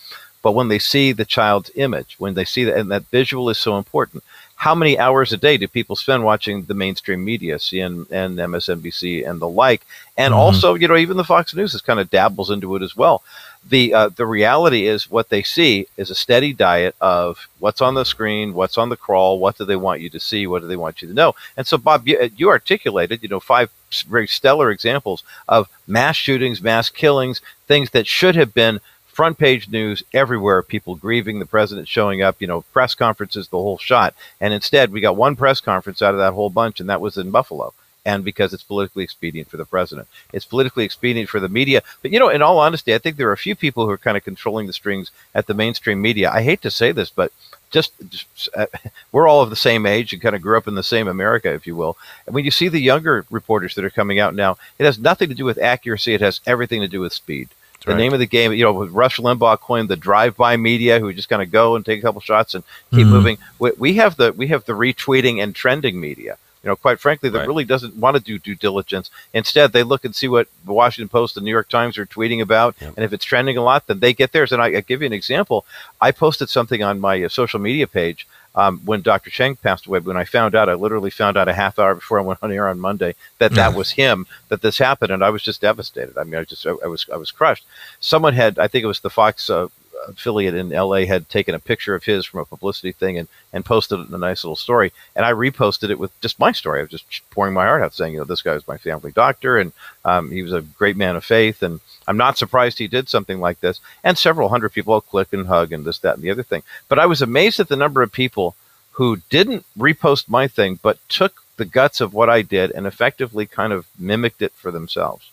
But 0.43 0.53
when 0.53 0.69
they 0.69 0.79
see 0.79 1.13
the 1.13 1.25
child's 1.25 1.71
image, 1.75 2.17
when 2.19 2.35
they 2.35 2.45
see 2.45 2.65
that, 2.65 2.77
and 2.77 2.91
that 2.91 3.11
visual 3.11 3.49
is 3.51 3.59
so 3.59 3.77
important. 3.79 4.25
How 4.57 4.75
many 4.75 4.99
hours 4.99 5.33
a 5.33 5.39
day 5.39 5.57
do 5.57 5.67
people 5.67 5.97
spend 5.97 6.23
watching 6.23 6.65
the 6.65 6.75
mainstream 6.75 7.25
media, 7.25 7.57
CNN 7.57 8.11
and 8.11 8.37
MSNBC 8.37 9.27
and 9.27 9.41
the 9.41 9.49
like? 9.49 9.87
And 10.19 10.33
mm-hmm. 10.33 10.41
also, 10.41 10.75
you 10.75 10.87
know, 10.87 10.97
even 10.97 11.17
the 11.17 11.25
Fox 11.25 11.55
News 11.55 11.73
is 11.73 11.81
kind 11.81 11.99
of 11.99 12.11
dabbles 12.11 12.51
into 12.51 12.77
it 12.77 12.83
as 12.83 12.95
well 12.95 13.23
the 13.69 13.93
uh, 13.93 14.09
the 14.09 14.27
reality 14.27 14.87
is 14.87 15.11
what 15.11 15.29
they 15.29 15.43
see 15.43 15.87
is 15.97 16.11
a 16.11 16.15
steady 16.15 16.53
diet 16.53 16.95
of 17.01 17.49
what's 17.59 17.81
on 17.81 17.95
the 17.95 18.05
screen, 18.05 18.55
what's 18.55 18.79
on 18.79 18.89
the 18.89 18.97
crawl, 18.97 19.39
what 19.39 19.59
do 19.59 19.65
they 19.65 19.77
want 19.77 20.01
you 20.01 20.09
to 20.11 20.21
see, 20.21 20.47
what 20.47 20.63
do 20.63 20.69
they 20.69 20.77
want 20.77 21.03
you 21.03 21.09
to 21.09 21.15
know. 21.15 21.35
And 21.57 21.67
so, 21.67 21.77
Bob, 21.77 22.09
you, 22.09 22.31
you 22.37 22.49
articulated, 22.49 23.23
you 23.23 23.29
know, 23.29 23.41
five 23.41 23.71
very 24.09 24.27
stellar 24.27 24.71
examples 24.71 25.23
of 25.49 25.69
mass 25.87 26.17
shootings, 26.17 26.63
mass 26.63 26.89
killings, 26.91 27.41
things 27.67 27.91
that 27.91 28.07
should 28.07 28.37
have 28.37 28.55
been 28.55 28.81
front 29.07 29.37
page 29.37 29.69
news 29.69 30.03
everywhere. 30.15 30.63
People 30.63 30.95
grieving, 30.95 31.39
the 31.39 31.47
president 31.47 31.89
showing 31.89 32.23
up, 32.23 32.37
you 32.41 32.47
know, 32.47 32.63
press 32.73 32.95
conferences, 32.95 33.49
the 33.49 33.59
whole 33.59 33.79
shot. 33.79 34.15
And 34.41 34.55
instead, 34.55 34.91
we 34.91 35.01
got 35.01 35.17
one 35.17 35.37
press 35.37 35.61
conference 35.61 36.01
out 36.01 36.15
of 36.15 36.21
that 36.21 36.33
whole 36.33 36.51
bunch, 36.51 36.81
and 36.81 36.89
that 36.89 37.01
was 37.01 37.19
in 37.19 37.31
Buffalo 37.31 37.75
and 38.11 38.25
because 38.25 38.53
it's 38.53 38.63
politically 38.63 39.05
expedient 39.05 39.49
for 39.49 39.57
the 39.57 39.65
president. 39.65 40.09
It's 40.33 40.45
politically 40.45 40.85
expedient 40.85 41.29
for 41.29 41.41
the 41.41 41.49
media. 41.49 41.83
But, 42.03 42.11
you 42.13 42.19
know, 42.19 42.29
in 42.29 42.43
all 42.43 42.59
honesty, 42.59 42.95
I 42.95 42.99
think 42.99 43.17
there 43.17 43.29
are 43.29 43.41
a 43.41 43.47
few 43.49 43.55
people 43.55 43.85
who 43.85 43.93
are 43.93 44.07
kind 44.07 44.17
of 44.17 44.25
controlling 44.25 44.67
the 44.67 44.73
strings 44.73 45.11
at 45.35 45.47
the 45.47 45.55
mainstream 45.55 46.03
media. 46.03 46.31
I 46.31 46.43
hate 46.43 46.63
to 46.63 46.71
say 46.71 46.91
this, 46.93 47.11
but 47.11 47.33
just, 47.71 47.93
just 48.09 48.49
uh, 48.57 48.67
we're 49.13 49.29
all 49.29 49.43
of 49.43 49.51
the 49.51 49.57
same 49.69 49.87
age 49.87 50.13
and 50.13 50.23
kind 50.23 50.35
of 50.35 50.43
grew 50.43 50.59
up 50.59 50.69
in 50.69 50.75
the 50.75 50.83
same 50.83 51.07
America, 51.09 51.53
if 51.53 51.67
you 51.67 51.77
will. 51.77 51.97
And 52.27 52.35
when 52.35 52.45
you 52.45 52.51
see 52.51 52.69
the 52.69 52.81
younger 52.81 53.25
reporters 53.31 53.75
that 53.77 53.85
are 53.85 53.91
coming 53.91 54.19
out 54.19 54.35
now, 54.35 54.57
it 54.79 54.85
has 54.85 54.99
nothing 54.99 55.29
to 55.29 55.35
do 55.35 55.45
with 55.45 55.59
accuracy. 55.59 56.15
It 56.15 56.21
has 56.21 56.41
everything 56.47 56.81
to 56.81 56.89
do 56.89 57.01
with 57.01 57.13
speed. 57.13 57.49
That's 57.75 57.87
the 57.87 57.93
right. 57.93 57.99
name 57.99 58.13
of 58.13 58.19
the 58.19 58.27
game, 58.27 58.53
you 58.53 58.65
know, 58.65 58.85
Rush 58.87 59.17
Limbaugh 59.19 59.59
coined 59.61 59.89
the 59.89 59.97
drive-by 59.97 60.57
media, 60.59 61.01
who 61.01 61.13
just 61.15 61.31
kind 61.31 61.41
of 61.41 61.51
go 61.51 61.77
and 61.77 61.87
take 61.87 62.01
a 62.01 62.03
couple 62.03 62.21
shots 62.21 62.55
and 62.55 62.63
keep 62.91 63.01
mm-hmm. 63.01 63.11
moving. 63.11 63.39
We, 63.59 63.71
we 63.79 63.95
have 63.95 64.17
the 64.17 64.33
we 64.35 64.49
have 64.49 64.67
the 64.67 64.75
retweeting 64.75 65.43
and 65.43 65.55
trending 65.55 65.99
media 65.99 66.37
you 66.63 66.69
know, 66.69 66.77
quite 66.77 67.01
frankly, 67.01 67.31
that 67.31 67.39
right. 67.39 67.47
really 67.47 67.65
doesn't 67.65 67.97
want 67.97 68.17
to 68.17 68.23
do 68.23 68.39
due 68.39 68.55
diligence. 68.55 69.11
Instead, 69.33 69.73
they 69.73 69.83
look 69.83 70.05
and 70.05 70.15
see 70.15 70.29
what 70.29 70.49
the 70.65 70.73
Washington 70.73 71.09
Post 71.09 71.37
and 71.37 71.45
New 71.45 71.51
York 71.51 71.69
Times 71.69 71.97
are 71.97 72.07
tweeting 72.07 72.43
about, 72.43 72.77
yep. 72.81 72.95
and 72.97 73.05
if 73.05 73.13
it's 73.13 73.25
trending 73.25 73.57
a 73.57 73.63
lot, 73.63 73.87
then 73.87 74.01
they 74.01 74.13
get 74.13 74.33
theirs. 74.33 74.53
And 74.53 74.61
I, 74.61 74.67
I 74.67 74.81
give 74.81 75.01
you 75.01 75.07
an 75.07 75.13
example. 75.13 75.65
I 76.01 76.13
posted 76.13 76.51
something 76.51 76.83
on 76.83 77.01
my 77.01 77.23
uh, 77.25 77.29
social 77.29 77.61
media 77.61 77.87
page 77.87 78.27
um, 78.55 78.81
when 78.85 79.01
Dr. 79.01 79.31
Cheng 79.31 79.57
passed 79.57 79.87
away. 79.87 80.01
When 80.01 80.17
I 80.17 80.25
found 80.25 80.55
out, 80.55 80.69
I 80.69 80.75
literally 80.75 81.11
found 81.11 81.37
out 81.37 81.49
a 81.49 81.55
half 81.55 81.79
hour 81.79 81.95
before 81.95 82.19
I 82.19 82.23
went 82.23 82.41
on 82.43 82.53
air 82.53 82.69
on 82.69 82.79
Monday 82.79 83.15
that 83.39 83.53
that 83.53 83.75
was 83.77 83.93
him, 83.93 84.27
that 84.49 84.61
this 84.61 84.79
happened, 84.79 85.13
and 85.13 85.25
I 85.25 85.31
was 85.31 85.43
just 85.43 85.61
devastated. 85.61 86.19
I 86.19 86.25
mean, 86.25 86.35
I 86.35 86.45
just 86.45 86.67
I, 86.67 86.73
I 86.85 86.89
was 86.89 87.07
I 87.13 87.17
was 87.17 87.31
crushed. 87.31 87.65
Someone 88.01 88.35
had, 88.35 88.59
I 88.59 88.69
think 88.69 88.85
it 88.85 88.89
was 88.89 89.01
the 89.01 89.11
Fox 89.11 89.49
uh, 89.49 89.69
affiliate 90.09 90.55
in 90.55 90.71
LA 90.71 91.05
had 91.05 91.29
taken 91.29 91.55
a 91.55 91.59
picture 91.59 91.95
of 91.95 92.05
his 92.05 92.25
from 92.25 92.41
a 92.41 92.45
publicity 92.45 92.93
thing 92.93 93.19
and, 93.19 93.29
and 93.53 93.65
posted 93.65 94.01
it 94.01 94.09
in 94.09 94.15
a 94.15 94.19
nice 94.19 94.45
little 94.45 94.57
story. 94.57 94.93
And 95.15 95.25
I 95.25 95.33
reposted 95.33 95.91
it 95.91 95.99
with 95.99 96.19
just 96.21 96.39
my 96.39 96.53
story. 96.53 96.81
I 96.81 96.83
was 96.83 96.91
just 96.91 97.31
pouring 97.31 97.55
my 97.55 97.67
heart 97.67 97.83
out 97.83 97.95
saying, 97.95 98.13
you 98.13 98.19
know, 98.19 98.25
this 98.25 98.43
guy 98.43 98.55
was 98.55 98.67
my 98.69 98.79
family 98.79 99.13
doctor 99.13 99.59
and 99.59 99.73
um, 100.05 100.31
he 100.31 100.43
was 100.43 100.53
a 100.53 100.63
great 100.63 100.97
man 100.97 101.17
of 101.17 101.25
faith. 101.25 101.63
And 101.63 101.81
I'm 102.07 102.17
not 102.17 102.39
surprised 102.39 102.79
he 102.79 102.89
did 102.89 103.09
something 103.09 103.41
like 103.41 103.61
this. 103.61 103.81
And 104.03 104.17
several 104.17 104.49
hundred 104.49 104.71
people 104.71 105.01
click 105.01 105.33
and 105.33 105.47
hug 105.47 105.73
and 105.73 105.85
this, 105.85 105.99
that, 105.99 106.15
and 106.15 106.23
the 106.23 106.31
other 106.31 106.43
thing. 106.43 106.63
But 106.89 106.99
I 106.99 107.07
was 107.07 107.23
amazed 107.23 107.61
at 107.61 107.69
the 107.69 107.77
number 107.77 108.03
of 108.03 108.13
people 108.13 108.57
who 108.93 109.19
didn't 109.31 109.65
repost 109.79 110.29
my 110.29 110.47
thing, 110.47 110.79
but 110.83 110.99
took 111.09 111.43
the 111.57 111.65
guts 111.65 112.01
of 112.01 112.15
what 112.15 112.29
I 112.29 112.43
did 112.43 112.71
and 112.71 112.87
effectively 112.87 113.47
kind 113.47 113.73
of 113.73 113.87
mimicked 113.99 114.43
it 114.43 114.53
for 114.53 114.71
themselves. 114.71 115.31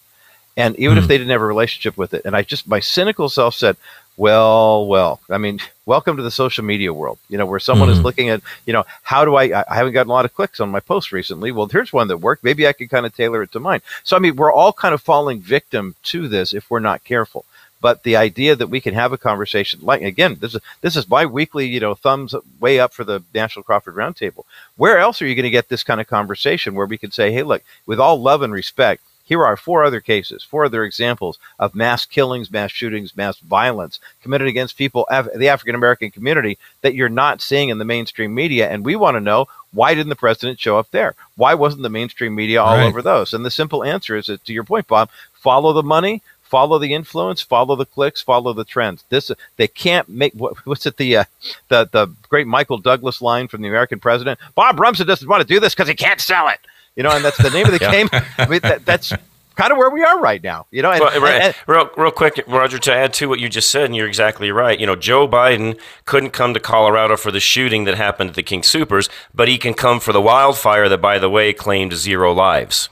And 0.58 0.76
even 0.78 0.96
mm. 0.96 0.98
if 0.98 1.04
hmm. 1.04 1.10
they 1.10 1.18
didn't 1.20 1.32
have 1.32 1.42
a 1.42 1.46
relationship 1.46 1.98
with 1.98 2.14
it, 2.14 2.24
and 2.26 2.36
I 2.36 2.42
just, 2.42 2.68
my 2.68 2.80
cynical 2.80 3.30
self 3.30 3.54
said, 3.54 3.78
well, 4.18 4.88
well, 4.88 5.22
I 5.30 5.38
mean, 5.38 5.60
welcome 5.86 6.18
to 6.18 6.24
the 6.24 6.32
social 6.32 6.66
media 6.66 6.92
world, 6.92 7.20
you 7.30 7.38
know, 7.38 7.46
where 7.46 7.60
someone 7.60 7.88
mm-hmm. 7.88 8.00
is 8.00 8.04
looking 8.04 8.30
at, 8.30 8.42
you 8.66 8.74
know, 8.74 8.84
how 9.04 9.24
do 9.24 9.36
I, 9.36 9.64
I 9.70 9.76
haven't 9.76 9.94
gotten 9.94 10.10
a 10.10 10.14
lot 10.14 10.26
of 10.26 10.34
clicks 10.34 10.60
on 10.60 10.70
my 10.72 10.80
post 10.80 11.12
recently. 11.12 11.52
Well, 11.52 11.68
here's 11.68 11.94
one 11.94 12.08
that 12.08 12.18
worked. 12.18 12.44
Maybe 12.44 12.68
I 12.68 12.74
can 12.74 12.88
kind 12.88 13.06
of 13.06 13.16
tailor 13.16 13.44
it 13.44 13.52
to 13.52 13.60
mine. 13.60 13.82
So, 14.04 14.16
I 14.16 14.20
mean, 14.20 14.36
we're 14.36 14.52
all 14.52 14.74
kind 14.74 14.96
of 14.96 15.02
falling 15.04 15.40
victim 15.40 15.96
to 16.06 16.28
this 16.28 16.52
if 16.52 16.70
we're 16.72 16.80
not 16.80 17.04
careful. 17.04 17.46
But 17.80 18.02
the 18.02 18.16
idea 18.16 18.56
that 18.56 18.68
we 18.68 18.82
can 18.82 18.96
have 18.96 19.14
a 19.14 19.20
conversation, 19.20 19.82
like 19.84 20.02
again, 20.02 20.38
this 20.40 20.56
is 20.56 20.62
this 20.82 20.96
is 20.96 21.08
my 21.08 21.28
weekly, 21.28 21.68
you 21.68 21.80
know, 21.80 21.94
thumbs 21.94 22.34
way 22.60 22.80
up 22.80 22.92
for 22.92 23.04
the 23.04 23.24
National 23.36 23.62
Crawford 23.62 23.94
Roundtable. 23.94 24.46
Where 24.78 24.98
else 24.98 25.22
are 25.22 25.28
you 25.28 25.36
going 25.36 25.44
to 25.44 25.52
get 25.52 25.70
this 25.70 25.84
kind 25.84 26.02
of 26.02 26.08
conversation 26.08 26.74
where 26.74 26.88
we 26.88 26.98
can 26.98 27.12
say, 27.12 27.32
hey, 27.32 27.44
look, 27.44 27.62
with 27.86 28.00
all 28.00 28.20
love 28.20 28.42
and 28.42 28.52
respect, 28.52 29.04
here 29.28 29.46
are 29.46 29.58
four 29.58 29.84
other 29.84 30.00
cases, 30.00 30.42
four 30.42 30.66
other 30.66 30.86
examples 30.86 31.38
of 31.60 31.76
mass 31.76 32.06
killings, 32.06 32.50
mass 32.50 32.72
shootings, 32.72 33.16
mass 33.18 33.38
violence 33.40 34.00
committed 34.24 34.48
against 34.48 34.78
people, 34.78 35.06
the 35.36 35.50
African 35.50 35.76
American 35.76 36.12
community, 36.12 36.58
that 36.82 36.96
you're 36.96 37.10
not 37.10 37.42
seeing 37.42 37.68
in 37.68 37.78
the 37.78 37.86
mainstream 37.86 38.34
media. 38.34 38.70
And 38.70 38.86
we 38.86 38.96
want 38.96 39.16
to 39.16 39.22
know 39.22 39.48
why 39.74 39.94
didn't 39.94 40.10
the 40.10 40.16
president 40.16 40.62
show 40.62 40.80
up 40.80 40.92
there? 40.92 41.14
Why 41.36 41.54
wasn't 41.56 41.84
the 41.84 41.90
mainstream 41.90 42.36
media 42.36 42.64
all 42.64 42.78
right. 42.78 42.86
over 42.86 43.02
those? 43.02 43.34
And 43.34 43.46
the 43.46 43.52
simple 43.52 43.84
answer 43.84 44.16
is 44.16 44.28
that, 44.28 44.46
to 44.46 44.54
your 44.54 44.64
point, 44.64 44.88
Bob, 44.88 45.10
follow 45.34 45.74
the 45.74 45.84
money, 45.84 46.22
follow 46.42 46.80
the 46.80 46.94
influence, 46.94 47.42
follow 47.42 47.76
the 47.76 47.86
clicks, 47.86 48.22
follow 48.22 48.54
the 48.54 48.64
trends. 48.64 49.04
This 49.10 49.30
they 49.58 49.68
can't 49.68 50.08
make 50.08 50.34
what, 50.34 50.66
what's 50.66 50.86
it 50.86 50.96
the 50.96 51.18
uh, 51.18 51.24
the 51.68 51.90
the 51.92 52.08
great 52.30 52.48
Michael 52.48 52.78
Douglas 52.78 53.22
line 53.22 53.50
from 53.50 53.62
the 53.62 53.68
American 53.68 54.00
president. 54.00 54.40
Bob 54.56 54.80
Rumson 54.80 55.06
doesn't 55.06 55.28
want 55.28 55.42
to 55.42 55.54
do 55.54 55.60
this 55.60 55.76
because 55.76 55.90
he 55.90 55.96
can't 55.96 56.22
sell 56.22 56.48
it. 56.48 56.60
You 56.98 57.04
know, 57.04 57.12
and 57.12 57.24
that's 57.24 57.38
the 57.38 57.52
name 57.52 57.68
of 57.68 57.72
the 57.72 57.80
yeah. 57.82 57.92
game. 57.92 58.10
I 58.38 58.48
mean, 58.48 58.60
that, 58.64 58.84
that's 58.84 59.14
kind 59.56 59.72
of 59.72 59.78
where 59.78 59.90
we 59.90 60.04
are 60.04 60.20
right 60.20 60.42
now. 60.44 60.66
You 60.72 60.82
know, 60.82 60.92
and, 60.92 61.00
well, 61.00 61.22
right. 61.22 61.42
and, 61.42 61.56
real, 61.68 61.90
real 61.96 62.12
quick, 62.12 62.44
Roger, 62.48 62.80
to 62.80 62.94
add 62.94 63.14
to 63.14 63.30
what 63.30 63.40
you 63.40 63.50
just 63.50 63.72
said, 63.72 63.86
and 63.86 63.96
you're 63.96 64.08
exactly 64.08 64.52
right. 64.52 64.78
You 64.80 64.88
know, 64.88 64.96
Joe 64.96 65.28
Biden 65.28 65.80
couldn't 66.06 66.32
come 66.32 66.56
to 66.56 66.60
Colorado 66.60 67.16
for 67.16 67.32
the 67.32 67.40
shooting 67.40 67.84
that 67.84 67.96
happened 67.96 68.32
at 68.32 68.36
the 68.36 68.44
King 68.44 68.64
Soopers, 68.64 69.10
but 69.34 69.48
he 69.48 69.60
can 69.60 69.76
come 69.76 70.00
for 70.00 70.12
the 70.12 70.22
wildfire 70.22 70.90
that, 70.90 71.02
by 71.02 71.20
the 71.20 71.30
way, 71.30 71.54
claimed 71.54 71.94
zero 71.94 72.34
lives. 72.34 72.90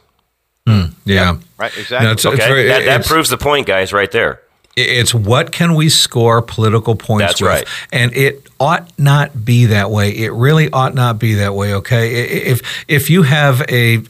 Mm, 0.68 0.94
yeah. 1.04 1.34
Yep. 1.34 1.42
Right. 1.58 1.78
Exactly. 1.78 2.06
No, 2.06 2.12
it's, 2.12 2.26
okay. 2.26 2.36
It's 2.36 2.46
very, 2.46 2.68
that, 2.68 2.86
that 2.86 3.06
proves 3.06 3.30
the 3.30 3.38
point, 3.38 3.66
guys, 3.66 3.92
right 3.92 4.12
there. 4.12 4.42
It's 4.76 5.14
what 5.14 5.54
can 5.54 5.76
we 5.76 5.88
score 5.88 6.42
political 6.42 6.96
points 6.96 7.40
That's 7.40 7.42
with? 7.42 7.50
Right. 7.50 7.68
And 7.94 8.16
it 8.16 8.46
ought 8.60 8.92
not 9.00 9.46
be 9.46 9.68
that 9.68 9.90
way. 9.90 10.12
It 10.12 10.34
really 10.34 10.70
ought 10.70 10.94
not 10.94 11.18
be 11.18 11.36
that 11.36 11.56
way, 11.56 11.74
okay? 11.76 12.44
If 12.46 12.86
if 12.90 13.10
you 13.10 13.24
have 13.24 13.62
a 13.70 14.02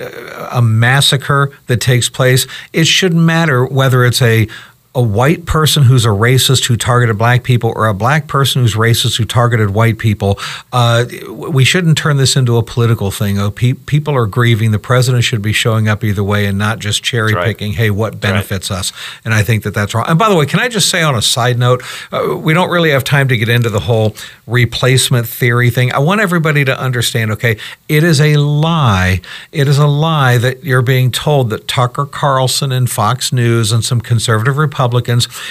a 0.51 0.61
massacre 0.63 1.51
that 1.68 1.82
takes 1.82 2.09
place, 2.09 2.47
it 2.74 2.86
shouldn't 2.86 3.22
matter 3.22 3.63
whether 3.66 4.05
it's 4.05 4.22
a 4.24 4.47
a 4.96 5.02
white 5.02 5.46
person 5.46 5.84
who's 5.84 6.06
a 6.06 6.10
racist 6.10 6.66
who 6.66 6.78
targeted 6.78 7.18
black 7.18 7.43
people 7.43 7.74
or 7.76 7.88
a 7.88 7.93
black 7.93 8.28
person 8.28 8.62
who's 8.62 8.76
racist 8.76 9.18
who 9.18 9.26
targeted 9.26 9.72
white 9.72 9.98
people. 9.98 10.39
Uh, 10.72 11.06
we 11.30 11.66
shouldn't 11.66 11.98
turn 11.98 12.16
this 12.16 12.38
into 12.38 12.56
a 12.56 12.64
political 12.64 13.12
thing. 13.12 13.38
Oh, 13.38 13.52
pe- 13.52 13.74
people 13.74 14.16
are 14.16 14.26
grieving. 14.26 14.72
The 14.72 14.80
president 14.80 15.26
should 15.26 15.41
be 15.41 15.52
showing 15.52 15.89
up 15.89 16.02
either 16.06 16.24
way 16.24 16.46
and 16.46 16.58
not 16.58 16.80
just 16.80 17.04
cherry 17.04 17.34
right. 17.34 17.46
picking. 17.46 17.74
Hey, 17.74 17.89
what 17.89 18.22
benefits 18.22 18.72
right. 18.72 18.80
us? 18.80 18.93
And 19.26 19.34
I 19.34 19.43
think 19.43 19.64
that 19.64 19.74
that's 19.74 19.93
wrong. 19.93 20.06
And 20.08 20.18
by 20.18 20.30
the 20.30 20.36
way, 20.36 20.46
can 20.46 20.62
I 20.62 20.70
just 20.70 20.89
say 20.89 21.02
on 21.02 21.14
a 21.14 21.22
side 21.22 21.60
note, 21.60 21.84
uh, 22.14 22.38
we 22.38 22.54
don't 22.54 22.70
really 22.70 22.91
have 22.91 23.04
time 23.04 23.28
to 23.28 23.38
get 23.38 23.50
into 23.50 23.70
the 23.70 23.82
whole 23.82 24.16
replacement 24.48 25.28
theory 25.28 25.72
thing. 25.72 25.91
I 25.91 26.00
want 26.00 26.22
everybody 26.22 26.64
to 26.64 26.80
understand. 26.80 27.32
Okay, 27.32 27.58
it 27.89 28.06
is 28.06 28.22
a 28.22 28.38
lie. 28.38 29.20
It 29.52 29.68
is 29.68 29.78
a 29.78 29.88
lie 29.88 30.38
that 30.38 30.64
you're 30.64 30.82
being 30.82 31.12
told 31.12 31.50
that 31.50 31.68
Tucker 31.68 32.06
Carlson 32.06 32.72
and 32.72 32.89
Fox 32.89 33.34
News 33.34 33.74
and 33.74 33.84
some 33.84 34.00
conservative 34.00 34.56
Republicans 34.58 34.85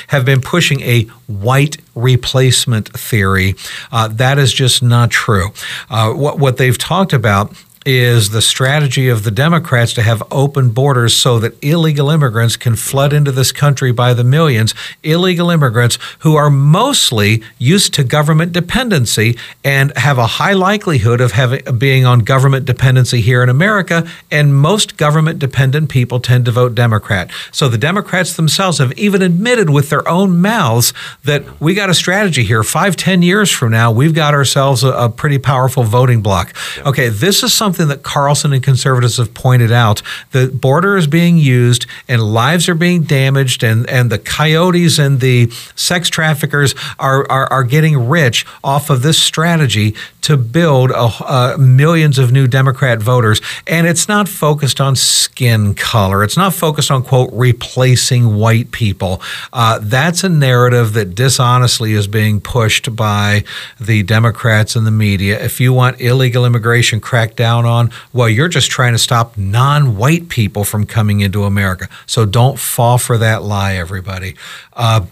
have 0.09 0.25
been 0.25 0.41
pushing 0.41 0.81
a 0.81 1.05
white 1.27 1.79
replacement 1.95 2.89
theory. 2.97 3.55
Uh, 3.91 4.09
that 4.09 4.39
is 4.39 4.53
just 4.53 4.83
not 4.83 5.11
true. 5.11 5.51
Uh, 5.91 6.13
what, 6.13 6.39
what 6.39 6.57
they've 6.57 6.79
talked 6.79 7.13
about 7.13 7.53
is 7.85 8.31
the 8.31 8.41
strategy 8.43 9.09
of 9.09 9.25
the 9.25 9.31
Democrats 9.31 9.93
to 9.93 10.03
have 10.03 10.23
open 10.31 10.71
borders 10.71 11.15
so 11.15 11.39
that 11.39 11.63
illegal 11.63 12.11
immigrants 12.11 12.57
can 12.57 12.75
flood 12.77 13.13
into 13.13 13.31
this 13.31 13.53
country 13.53 13.93
by 13.93 14.15
the 14.15 14.25
millions. 14.25 14.75
Illegal 15.03 15.51
immigrants 15.51 15.99
who 16.21 16.35
are 16.35 16.51
mostly 16.51 17.43
used 17.59 17.93
to 17.95 18.05
government 18.05 18.53
dependency 18.53 19.37
and 19.63 19.97
have 19.99 20.17
a 20.17 20.27
high 20.27 20.53
likelihood 20.53 21.21
of 21.21 21.33
having 21.33 21.63
being 21.77 22.07
on 22.07 22.21
government 22.21 22.65
dependency 22.65 23.21
here 23.21 23.43
in 23.43 23.49
America. 23.49 24.09
And 24.31 24.55
most 24.55 24.97
government 24.97 25.39
dependent 25.39 25.91
people 25.91 26.21
tend 26.21 26.47
to 26.47 26.51
vote 26.51 26.75
Democrat. 26.75 27.31
So 27.53 27.69
the 27.69 27.79
Democrats 27.79 28.35
themselves 28.35 28.79
have 28.79 28.93
even 28.99 29.21
admitted 29.21 29.69
with 29.69 29.91
their 29.91 30.07
own 30.09 30.41
mouths 30.41 30.93
that 31.25 31.61
we 31.61 31.75
got 31.75 31.91
a 31.91 31.95
strategy 31.95 32.45
here. 32.45 32.63
Five, 32.63 32.97
ten 32.97 33.23
years 33.23 33.51
from 33.51 33.73
now, 33.73 33.93
we've 33.93 34.15
got 34.15 34.33
ourselves 34.33 34.83
a, 34.83 34.93
a 34.93 35.09
pretty 35.09 35.39
powerful 35.39 35.83
voting 35.83 36.23
bloc. 36.23 36.55
Okay, 36.87 37.09
this 37.09 37.43
is 37.43 37.53
something 37.53 37.74
something 37.75 37.89
that 37.89 38.05
Carlson 38.05 38.53
and 38.53 38.63
conservatives 38.63 39.17
have 39.17 39.35
pointed 39.35 39.73
out. 39.73 40.01
The 40.31 40.47
border 40.47 40.97
is 40.97 41.09
being 41.09 41.39
used 41.39 41.87
and 42.07 42.23
lives 42.23 42.69
are 42.69 42.75
being 42.75 43.03
damaged, 43.03 43.65
and, 43.65 43.89
and 43.91 44.11
the 44.11 44.19
coyotes 44.19 44.99
and 44.99 45.19
the 45.19 45.51
sex 45.75 46.09
traffickers 46.09 46.75
are, 47.01 47.29
are, 47.29 47.53
are 47.53 47.65
getting 47.65 48.09
rich 48.09 48.47
off 48.63 48.91
of 48.91 49.03
this 49.03 49.21
strategy 49.21 49.97
to 50.23 50.37
build 50.37 50.91
a, 50.91 51.11
uh, 51.21 51.57
millions 51.59 52.19
of 52.19 52.33
new 52.33 52.47
Democrat 52.47 53.03
voters. 53.03 53.41
And 53.67 53.87
it's 53.87 54.09
not 54.09 54.29
focused 54.29 54.81
on 54.81 54.97
skin 54.97 55.75
color, 55.75 56.23
it's 56.23 56.37
not 56.37 56.55
focused 56.55 56.91
on, 56.91 57.03
quote, 57.03 57.31
replacing 57.33 58.37
white 58.37 58.71
people. 58.71 59.21
Uh, 59.53 59.81
that's 59.83 60.23
a 60.23 60.29
narrative 60.29 60.93
that 60.93 61.15
dishonestly 61.15 61.93
is 61.93 62.07
being 62.07 62.41
pushed 62.41 62.95
by 62.95 63.43
the 63.81 64.03
Democrats 64.05 64.77
and 64.77 64.87
the 64.87 64.91
media. 64.93 65.43
If 65.43 65.61
you 65.61 65.73
want 65.73 66.01
illegal 66.01 66.47
immigration 66.47 67.01
cracked 67.01 67.37
down 67.37 67.64
down 67.65 67.87
on, 67.87 67.91
well, 68.13 68.29
you're 68.29 68.49
just 68.49 68.71
trying 68.71 68.93
to 68.93 68.99
stop 68.99 69.37
non 69.37 69.97
white 69.97 70.29
people 70.29 70.65
from 70.65 70.87
coming 70.87 71.21
into 71.21 71.45
America. 71.45 71.89
So 72.07 72.25
don't 72.25 72.59
fall 72.59 72.99
for 72.99 73.19
that 73.19 73.43
lie, 73.43 73.75
everybody. 73.75 74.37
Uh, 74.73 75.07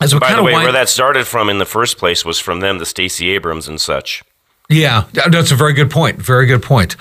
as 0.00 0.12
By 0.14 0.34
the 0.34 0.42
way, 0.42 0.52
wind- 0.52 0.64
where 0.64 0.72
that 0.72 0.88
started 0.88 1.26
from 1.26 1.48
in 1.48 1.58
the 1.58 1.64
first 1.64 1.98
place 1.98 2.24
was 2.24 2.38
from 2.38 2.60
them, 2.60 2.78
the 2.78 2.86
Stacey 2.86 3.30
Abrams 3.30 3.66
and 3.66 3.80
such. 3.80 4.22
Yeah, 4.68 5.04
that's 5.12 5.52
a 5.52 5.54
very 5.54 5.72
good 5.74 5.90
point. 5.92 6.20
Very 6.20 6.44
good 6.46 6.62
point. 6.62 6.96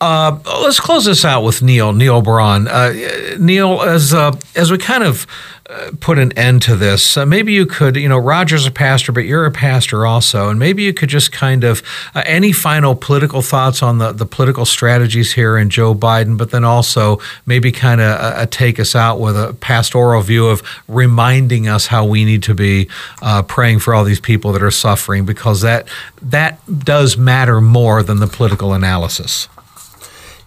Uh, 0.00 0.38
let's 0.62 0.80
close 0.80 1.04
this 1.04 1.24
out 1.24 1.42
with 1.42 1.62
Neil 1.62 1.92
Neil 1.92 2.20
Braun. 2.20 2.66
Uh, 2.66 2.92
Neil, 3.38 3.80
as 3.82 4.12
uh, 4.12 4.32
as 4.56 4.72
we 4.72 4.78
kind 4.78 5.04
of 5.04 5.24
put 6.00 6.18
an 6.18 6.32
end 6.32 6.62
to 6.62 6.76
this. 6.76 7.16
Uh, 7.16 7.26
maybe 7.26 7.52
you 7.52 7.66
could, 7.66 7.96
you 7.96 8.08
know, 8.08 8.18
Roger's 8.18 8.66
a 8.66 8.70
pastor, 8.70 9.12
but 9.12 9.24
you're 9.24 9.46
a 9.46 9.50
pastor 9.50 10.06
also, 10.06 10.48
and 10.48 10.58
maybe 10.58 10.82
you 10.82 10.92
could 10.92 11.08
just 11.08 11.32
kind 11.32 11.64
of 11.64 11.82
uh, 12.14 12.22
any 12.26 12.52
final 12.52 12.94
political 12.94 13.42
thoughts 13.42 13.82
on 13.82 13.98
the 13.98 14.12
the 14.12 14.26
political 14.26 14.64
strategies 14.64 15.32
here 15.32 15.56
in 15.56 15.70
Joe 15.70 15.94
Biden, 15.94 16.36
but 16.36 16.50
then 16.50 16.64
also 16.64 17.18
maybe 17.46 17.72
kind 17.72 18.00
of 18.00 18.20
uh, 18.20 18.42
uh, 18.42 18.46
take 18.46 18.80
us 18.80 18.94
out 18.94 19.20
with 19.20 19.36
a 19.36 19.54
pastoral 19.60 20.22
view 20.22 20.46
of 20.46 20.62
reminding 20.88 21.68
us 21.68 21.86
how 21.86 22.04
we 22.04 22.24
need 22.24 22.42
to 22.42 22.54
be 22.54 22.88
uh, 23.22 23.42
praying 23.42 23.80
for 23.80 23.94
all 23.94 24.04
these 24.04 24.20
people 24.20 24.52
that 24.52 24.62
are 24.62 24.70
suffering, 24.70 25.24
because 25.26 25.60
that 25.60 25.86
that 26.22 26.58
does 26.84 27.16
matter 27.16 27.60
more 27.60 28.02
than 28.02 28.20
the 28.20 28.26
political 28.26 28.72
analysis. 28.72 29.48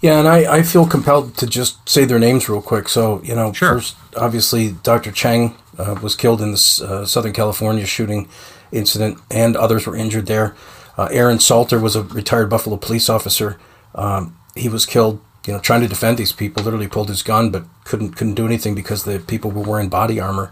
Yeah, 0.01 0.19
and 0.19 0.27
I, 0.27 0.57
I 0.57 0.63
feel 0.63 0.85
compelled 0.85 1.35
to 1.37 1.47
just 1.47 1.87
say 1.89 2.05
their 2.05 2.19
names 2.19 2.47
real 2.47 2.61
quick. 2.61 2.87
So, 2.87 3.21
you 3.23 3.33
know, 3.35 3.51
sure. 3.51 3.73
first, 3.73 3.95
obviously, 4.15 4.73
Dr. 4.83 5.11
Cheng 5.11 5.57
uh, 5.77 5.99
was 6.01 6.15
killed 6.15 6.41
in 6.41 6.51
this 6.51 6.79
uh, 6.81 7.05
Southern 7.05 7.33
California 7.33 7.85
shooting 7.85 8.29
incident, 8.71 9.19
and 9.31 9.55
others 9.55 9.87
were 9.87 9.95
injured 9.95 10.27
there. 10.27 10.55
Uh, 10.97 11.09
Aaron 11.11 11.39
Salter 11.39 11.79
was 11.79 11.95
a 11.95 12.03
retired 12.03 12.49
Buffalo 12.49 12.77
police 12.77 13.09
officer. 13.09 13.59
Um, 13.95 14.37
he 14.55 14.69
was 14.69 14.85
killed, 14.85 15.19
you 15.45 15.53
know, 15.53 15.59
trying 15.59 15.81
to 15.81 15.87
defend 15.87 16.17
these 16.17 16.31
people. 16.31 16.63
Literally 16.63 16.87
pulled 16.87 17.09
his 17.09 17.23
gun, 17.23 17.51
but 17.51 17.65
couldn't 17.83 18.13
couldn't 18.13 18.33
do 18.33 18.45
anything 18.45 18.75
because 18.75 19.03
the 19.03 19.19
people 19.19 19.51
were 19.51 19.61
wearing 19.61 19.89
body 19.89 20.19
armor. 20.19 20.51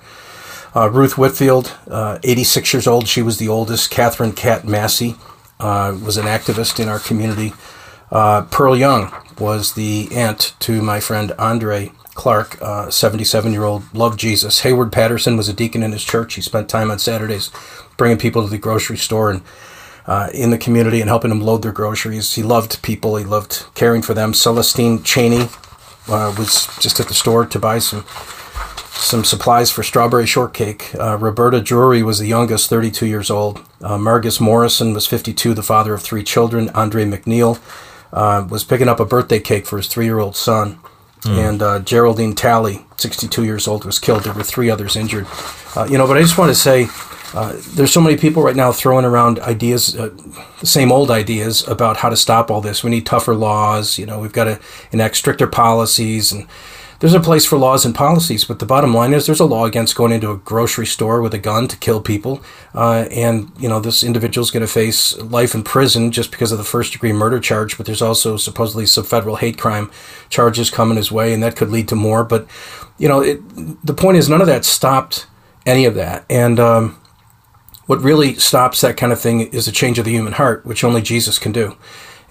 Uh, 0.76 0.90
Ruth 0.90 1.18
Whitfield, 1.18 1.74
uh, 1.90 2.20
86 2.24 2.74
years 2.74 2.86
old, 2.86 3.08
she 3.08 3.22
was 3.22 3.38
the 3.38 3.48
oldest. 3.48 3.90
Katherine 3.90 4.34
Cat 4.34 4.68
Massey 4.68 5.16
uh, 5.60 5.98
was 6.04 6.18
an 6.18 6.26
activist 6.26 6.80
in 6.80 6.90
our 6.90 7.00
community. 7.00 7.54
Pearl 8.10 8.76
Young 8.76 9.14
was 9.40 9.74
the 9.74 10.10
aunt 10.12 10.56
to 10.60 10.82
my 10.82 11.00
friend 11.00 11.32
Andre 11.38 11.92
Clark, 12.14 12.58
77 12.92 13.50
uh, 13.50 13.54
year 13.54 13.64
old, 13.64 13.94
loved 13.94 14.20
Jesus. 14.20 14.62
Heyward 14.62 14.92
Patterson 14.92 15.36
was 15.36 15.50
a 15.50 15.54
deacon 15.54 15.84
in 15.84 15.92
his 15.92 16.04
church. 16.04 16.36
He 16.36 16.42
spent 16.42 16.70
time 16.70 16.90
on 16.90 16.98
Saturdays 16.98 17.52
bringing 17.98 18.18
people 18.18 18.42
to 18.42 18.50
the 18.50 18.58
grocery 18.58 18.98
store 18.98 19.32
and 19.32 19.42
uh, 20.08 20.30
in 20.34 20.50
the 20.50 20.58
community 20.58 21.02
and 21.02 21.10
helping 21.10 21.30
them 21.30 21.42
load 21.42 21.62
their 21.62 21.72
groceries. 21.72 22.34
He 22.36 22.44
loved 22.44 22.82
people, 22.82 23.18
he 23.18 23.26
loved 23.26 23.66
caring 23.76 24.02
for 24.02 24.14
them. 24.14 24.34
Celestine 24.34 25.04
Chaney 25.04 25.50
uh, 26.08 26.34
was 26.38 26.68
just 26.80 27.00
at 27.00 27.08
the 27.08 27.14
store 27.14 27.46
to 27.46 27.60
buy 27.60 27.80
some 27.80 28.06
some 28.96 29.26
supplies 29.26 29.70
for 29.70 29.84
strawberry 29.84 30.26
shortcake. 30.26 30.96
Uh, 30.96 31.18
Roberta 31.18 31.60
Drury 31.60 32.02
was 32.02 32.20
the 32.20 32.28
youngest, 32.28 32.70
32 32.70 33.06
years 33.06 33.30
old. 33.30 33.60
Uh, 33.82 33.98
Margus 33.98 34.40
Morrison 34.40 34.94
was 34.94 35.06
52, 35.06 35.54
the 35.54 35.62
father 35.62 35.94
of 35.94 36.02
three 36.02 36.24
children. 36.24 36.70
Andre 36.70 37.04
Mackniel 37.04 37.60
uh, 38.14 38.46
was 38.50 38.64
picking 38.64 38.88
up 38.88 39.00
a 39.00 39.06
birthday 39.06 39.40
cake 39.40 39.66
for 39.66 39.78
his 39.78 39.88
three 39.88 40.06
year 40.06 40.20
old 40.20 40.36
son. 40.36 40.80
Mm. 41.22 41.50
And 41.50 41.62
uh, 41.62 41.80
Geraldine 41.80 42.36
Talley, 42.36 42.86
62 42.98 43.44
years 43.44 43.68
old, 43.68 43.84
was 43.84 43.98
killed. 43.98 44.24
There 44.24 44.34
were 44.34 44.44
three 44.44 44.70
others 44.70 44.96
injured. 44.96 45.26
Uh, 45.76 45.88
you 45.90 45.98
know, 45.98 46.06
but 46.06 46.18
I 46.18 46.22
just 46.22 46.38
want 46.38 46.50
to 46.50 46.56
say 46.56 46.88
uh, 47.34 47.60
there's 47.74 47.92
so 47.92 48.00
many 48.00 48.16
people 48.16 48.44
right 48.44 48.56
now 48.56 48.72
throwing 48.72 49.06
around 49.06 49.40
ideas, 49.40 49.96
uh, 49.98 50.10
the 50.60 50.68
same 50.68 50.92
old 50.92 51.10
ideas 51.10 51.68
about 51.68 51.98
how 51.98 52.10
to 52.10 52.16
stop 52.16 52.52
all 52.52 52.62
this. 52.62 52.84
We 52.84 52.92
need 52.92 53.06
tougher 53.06 53.36
laws. 53.36 53.98
You 53.98 54.06
know, 54.06 54.20
we've 54.20 54.32
got 54.32 54.46
to 54.46 54.60
enact 54.92 55.16
stricter 55.18 55.48
policies 55.48 56.32
and 56.32 56.48
there's 57.06 57.14
a 57.14 57.20
place 57.20 57.46
for 57.46 57.60
laws 57.60 57.86
and 57.86 57.94
policies, 57.94 58.46
but 58.46 58.58
the 58.58 58.66
bottom 58.66 58.92
line 58.92 59.14
is 59.14 59.28
there's 59.28 59.40
a 59.40 59.46
law 59.46 59.66
against 59.66 59.96
going 59.96 60.12
into 60.12 60.32
a 60.32 60.38
grocery 60.38 60.88
store 60.88 61.22
with 61.22 61.36
a 61.36 61.38
gun 61.38 61.68
to 61.68 61.78
kill 61.78 62.02
people, 62.02 62.42
uh, 62.74 63.06
and 63.12 63.52
you 63.60 63.70
know 63.70 63.80
this 63.80 64.04
individual's 64.04 64.50
going 64.50 64.62
to 64.62 64.68
face 64.68 65.16
life 65.20 65.54
in 65.54 65.62
prison 65.62 66.10
just 66.10 66.32
because 66.32 66.52
of 66.52 66.58
the 66.58 66.64
first 66.64 66.94
degree 66.94 67.14
murder 67.14 67.40
charge. 67.40 67.78
But 67.78 67.86
there's 67.86 68.02
also 68.02 68.38
supposedly 68.38 68.88
some 68.88 69.04
federal 69.04 69.36
hate 69.36 69.56
crime 69.56 69.92
charges 70.30 70.72
coming 70.72 70.98
his 70.98 71.12
way, 71.12 71.32
and 71.32 71.44
that 71.44 71.56
could 71.56 71.70
lead 71.70 71.88
to 71.90 71.96
more. 71.96 72.24
But 72.24 72.48
you 72.98 73.08
know, 73.08 73.22
it, 73.22 73.40
the 73.86 73.94
point 73.94 74.18
is 74.18 74.28
none 74.28 74.42
of 74.42 74.48
that 74.48 74.66
stopped 74.66 75.28
any 75.64 75.86
of 75.86 75.94
that, 75.94 76.26
and 76.28 76.60
um, 76.60 77.00
what 77.86 78.02
really 78.02 78.34
stops 78.34 78.82
that 78.82 78.98
kind 78.98 79.14
of 79.14 79.22
thing 79.22 79.42
is 79.42 79.68
a 79.68 79.72
change 79.72 80.00
of 80.00 80.06
the 80.06 80.12
human 80.12 80.34
heart, 80.34 80.66
which 80.66 80.84
only 80.84 81.04
Jesus 81.04 81.38
can 81.38 81.52
do. 81.52 81.78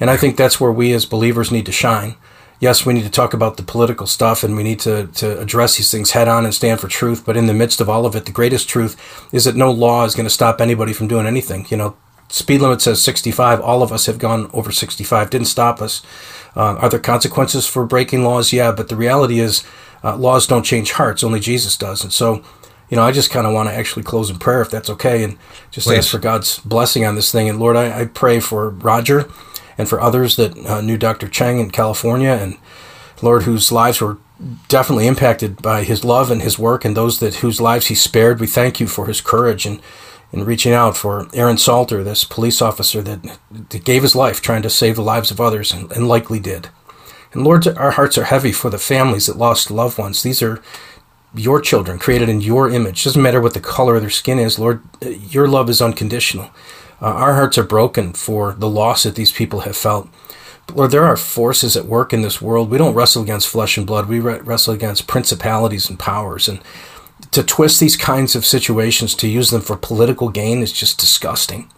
And 0.00 0.10
I 0.10 0.16
think 0.16 0.36
that's 0.36 0.60
where 0.60 0.72
we 0.72 0.92
as 0.92 1.06
believers 1.06 1.52
need 1.52 1.66
to 1.66 1.70
shine 1.72 2.16
yes, 2.64 2.86
we 2.86 2.94
need 2.94 3.04
to 3.04 3.10
talk 3.10 3.34
about 3.34 3.58
the 3.58 3.62
political 3.62 4.06
stuff 4.06 4.42
and 4.42 4.56
we 4.56 4.62
need 4.62 4.80
to, 4.80 5.06
to 5.08 5.38
address 5.38 5.76
these 5.76 5.90
things 5.90 6.12
head 6.12 6.28
on 6.28 6.46
and 6.46 6.54
stand 6.54 6.80
for 6.80 6.88
truth. 6.88 7.22
But 7.26 7.36
in 7.36 7.46
the 7.46 7.52
midst 7.52 7.78
of 7.78 7.90
all 7.90 8.06
of 8.06 8.16
it, 8.16 8.24
the 8.24 8.32
greatest 8.32 8.70
truth 8.70 8.96
is 9.34 9.44
that 9.44 9.54
no 9.54 9.70
law 9.70 10.06
is 10.06 10.14
going 10.14 10.24
to 10.24 10.30
stop 10.30 10.62
anybody 10.62 10.94
from 10.94 11.06
doing 11.06 11.26
anything. 11.26 11.66
You 11.68 11.76
know, 11.76 11.96
speed 12.30 12.62
limit 12.62 12.80
says 12.80 13.04
65. 13.04 13.60
All 13.60 13.82
of 13.82 13.92
us 13.92 14.06
have 14.06 14.18
gone 14.18 14.50
over 14.54 14.72
65. 14.72 15.28
Didn't 15.28 15.46
stop 15.46 15.82
us. 15.82 16.00
Uh, 16.56 16.76
are 16.76 16.88
there 16.88 17.00
consequences 17.00 17.66
for 17.66 17.84
breaking 17.84 18.24
laws? 18.24 18.50
Yeah, 18.50 18.72
but 18.72 18.88
the 18.88 18.96
reality 18.96 19.40
is 19.40 19.62
uh, 20.02 20.16
laws 20.16 20.46
don't 20.46 20.64
change 20.64 20.92
hearts. 20.92 21.22
Only 21.22 21.40
Jesus 21.40 21.76
does. 21.76 22.02
And 22.02 22.14
so, 22.14 22.42
you 22.88 22.96
know, 22.96 23.02
I 23.02 23.12
just 23.12 23.30
kind 23.30 23.46
of 23.46 23.52
want 23.52 23.68
to 23.68 23.74
actually 23.74 24.04
close 24.04 24.30
in 24.30 24.38
prayer 24.38 24.62
if 24.62 24.70
that's 24.70 24.88
okay 24.88 25.22
and 25.22 25.36
just 25.70 25.86
Please. 25.86 25.98
ask 25.98 26.10
for 26.10 26.18
God's 26.18 26.60
blessing 26.60 27.04
on 27.04 27.14
this 27.14 27.30
thing. 27.30 27.46
And 27.46 27.60
Lord, 27.60 27.76
I, 27.76 28.00
I 28.00 28.04
pray 28.06 28.40
for 28.40 28.70
Roger 28.70 29.28
and 29.76 29.88
for 29.88 30.00
others 30.00 30.36
that 30.36 30.56
uh, 30.66 30.80
knew 30.80 30.96
Dr. 30.96 31.28
Cheng 31.28 31.58
in 31.58 31.70
California, 31.70 32.30
and 32.30 32.58
Lord, 33.22 33.44
whose 33.44 33.72
lives 33.72 34.00
were 34.00 34.18
definitely 34.68 35.06
impacted 35.06 35.62
by 35.62 35.84
his 35.84 36.04
love 36.04 36.30
and 36.30 36.42
his 36.42 36.58
work, 36.58 36.84
and 36.84 36.96
those 36.96 37.20
that 37.20 37.36
whose 37.36 37.60
lives 37.60 37.86
he 37.86 37.94
spared. 37.94 38.40
We 38.40 38.46
thank 38.46 38.80
you 38.80 38.86
for 38.86 39.06
his 39.06 39.20
courage 39.20 39.66
and 39.66 39.80
in 40.34 40.44
reaching 40.44 40.72
out 40.72 40.96
for 40.96 41.28
Aaron 41.32 41.58
Salter, 41.58 42.02
this 42.02 42.24
police 42.24 42.60
officer 42.60 43.00
that, 43.02 43.38
that 43.70 43.84
gave 43.84 44.02
his 44.02 44.16
life 44.16 44.42
trying 44.42 44.62
to 44.62 44.70
save 44.70 44.96
the 44.96 45.02
lives 45.02 45.30
of 45.30 45.40
others, 45.40 45.72
and, 45.72 45.90
and 45.92 46.08
likely 46.08 46.40
did. 46.40 46.68
And 47.32 47.44
Lord, 47.44 47.66
our 47.68 47.92
hearts 47.92 48.18
are 48.18 48.24
heavy 48.24 48.50
for 48.50 48.68
the 48.68 48.78
families 48.78 49.26
that 49.26 49.36
lost 49.36 49.70
loved 49.70 49.96
ones. 49.96 50.24
These 50.24 50.42
are 50.42 50.60
your 51.36 51.60
children, 51.60 52.00
created 52.00 52.28
in 52.28 52.40
your 52.40 52.68
image. 52.68 53.04
Doesn't 53.04 53.22
matter 53.22 53.40
what 53.40 53.54
the 53.54 53.60
color 53.60 53.94
of 53.94 54.02
their 54.02 54.10
skin 54.10 54.40
is, 54.40 54.58
Lord, 54.58 54.82
your 55.00 55.46
love 55.46 55.70
is 55.70 55.80
unconditional. 55.80 56.50
Uh, 57.04 57.08
our 57.08 57.34
hearts 57.34 57.58
are 57.58 57.64
broken 57.64 58.14
for 58.14 58.54
the 58.54 58.68
loss 58.68 59.02
that 59.02 59.14
these 59.14 59.30
people 59.30 59.60
have 59.60 59.76
felt. 59.76 60.08
But 60.66 60.76
Lord, 60.76 60.90
there 60.90 61.04
are 61.04 61.18
forces 61.18 61.76
at 61.76 61.84
work 61.84 62.14
in 62.14 62.22
this 62.22 62.40
world. 62.40 62.70
We 62.70 62.78
don't 62.78 62.94
wrestle 62.94 63.22
against 63.22 63.48
flesh 63.48 63.76
and 63.76 63.86
blood. 63.86 64.08
We 64.08 64.20
wrestle 64.20 64.72
against 64.72 65.06
principalities 65.06 65.90
and 65.90 65.98
powers. 65.98 66.48
And 66.48 66.60
to 67.32 67.42
twist 67.42 67.78
these 67.78 67.98
kinds 67.98 68.34
of 68.34 68.46
situations 68.46 69.14
to 69.16 69.28
use 69.28 69.50
them 69.50 69.60
for 69.60 69.76
political 69.76 70.30
gain 70.30 70.62
is 70.62 70.72
just 70.72 70.98
disgusting. 70.98 71.70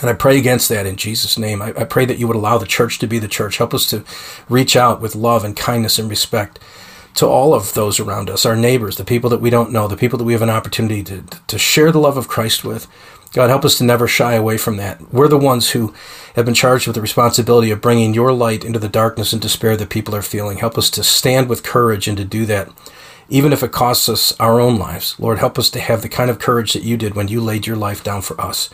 And 0.00 0.08
I 0.08 0.14
pray 0.14 0.38
against 0.38 0.70
that 0.70 0.86
in 0.86 0.96
Jesus' 0.96 1.36
name. 1.36 1.60
I, 1.60 1.74
I, 1.76 1.84
pray 1.84 2.06
that 2.06 2.18
you 2.18 2.26
would 2.26 2.36
allow 2.36 2.56
the 2.56 2.66
church 2.66 2.98
to 3.00 3.06
be 3.06 3.18
the 3.18 3.28
church. 3.28 3.58
Help 3.58 3.74
us 3.74 3.86
to 3.90 4.04
reach 4.48 4.74
out 4.74 5.02
with 5.02 5.14
love 5.14 5.44
and 5.44 5.54
kindness 5.54 5.98
and 5.98 6.08
respect 6.08 6.58
to 7.16 7.26
all 7.26 7.52
of 7.52 7.74
those 7.74 8.00
around 8.00 8.30
us, 8.30 8.46
our 8.46 8.56
neighbors, 8.56 8.96
the 8.96 9.04
people 9.04 9.28
that 9.30 9.40
we 9.40 9.50
don't 9.50 9.72
know, 9.72 9.86
the 9.86 9.96
people 9.96 10.18
that 10.18 10.24
we 10.24 10.32
have 10.32 10.42
an 10.42 10.50
opportunity 10.50 11.02
to, 11.02 11.22
to 11.46 11.58
share 11.58 11.92
the 11.92 12.00
love 12.00 12.16
of 12.16 12.28
Christ 12.28 12.64
with. 12.64 12.86
God, 13.36 13.50
help 13.50 13.66
us 13.66 13.76
to 13.76 13.84
never 13.84 14.08
shy 14.08 14.32
away 14.32 14.56
from 14.56 14.78
that. 14.78 15.12
We're 15.12 15.28
the 15.28 15.36
ones 15.36 15.72
who 15.72 15.92
have 16.36 16.46
been 16.46 16.54
charged 16.54 16.86
with 16.86 16.94
the 16.94 17.02
responsibility 17.02 17.70
of 17.70 17.82
bringing 17.82 18.14
your 18.14 18.32
light 18.32 18.64
into 18.64 18.78
the 18.78 18.88
darkness 18.88 19.34
and 19.34 19.42
despair 19.42 19.76
that 19.76 19.90
people 19.90 20.14
are 20.14 20.22
feeling. 20.22 20.56
Help 20.56 20.78
us 20.78 20.88
to 20.88 21.04
stand 21.04 21.50
with 21.50 21.62
courage 21.62 22.08
and 22.08 22.16
to 22.16 22.24
do 22.24 22.46
that, 22.46 22.70
even 23.28 23.52
if 23.52 23.62
it 23.62 23.72
costs 23.72 24.08
us 24.08 24.32
our 24.40 24.58
own 24.58 24.78
lives. 24.78 25.16
Lord, 25.18 25.36
help 25.36 25.58
us 25.58 25.68
to 25.72 25.80
have 25.80 26.00
the 26.00 26.08
kind 26.08 26.30
of 26.30 26.38
courage 26.38 26.72
that 26.72 26.82
you 26.82 26.96
did 26.96 27.14
when 27.14 27.28
you 27.28 27.42
laid 27.42 27.66
your 27.66 27.76
life 27.76 28.02
down 28.02 28.22
for 28.22 28.40
us. 28.40 28.70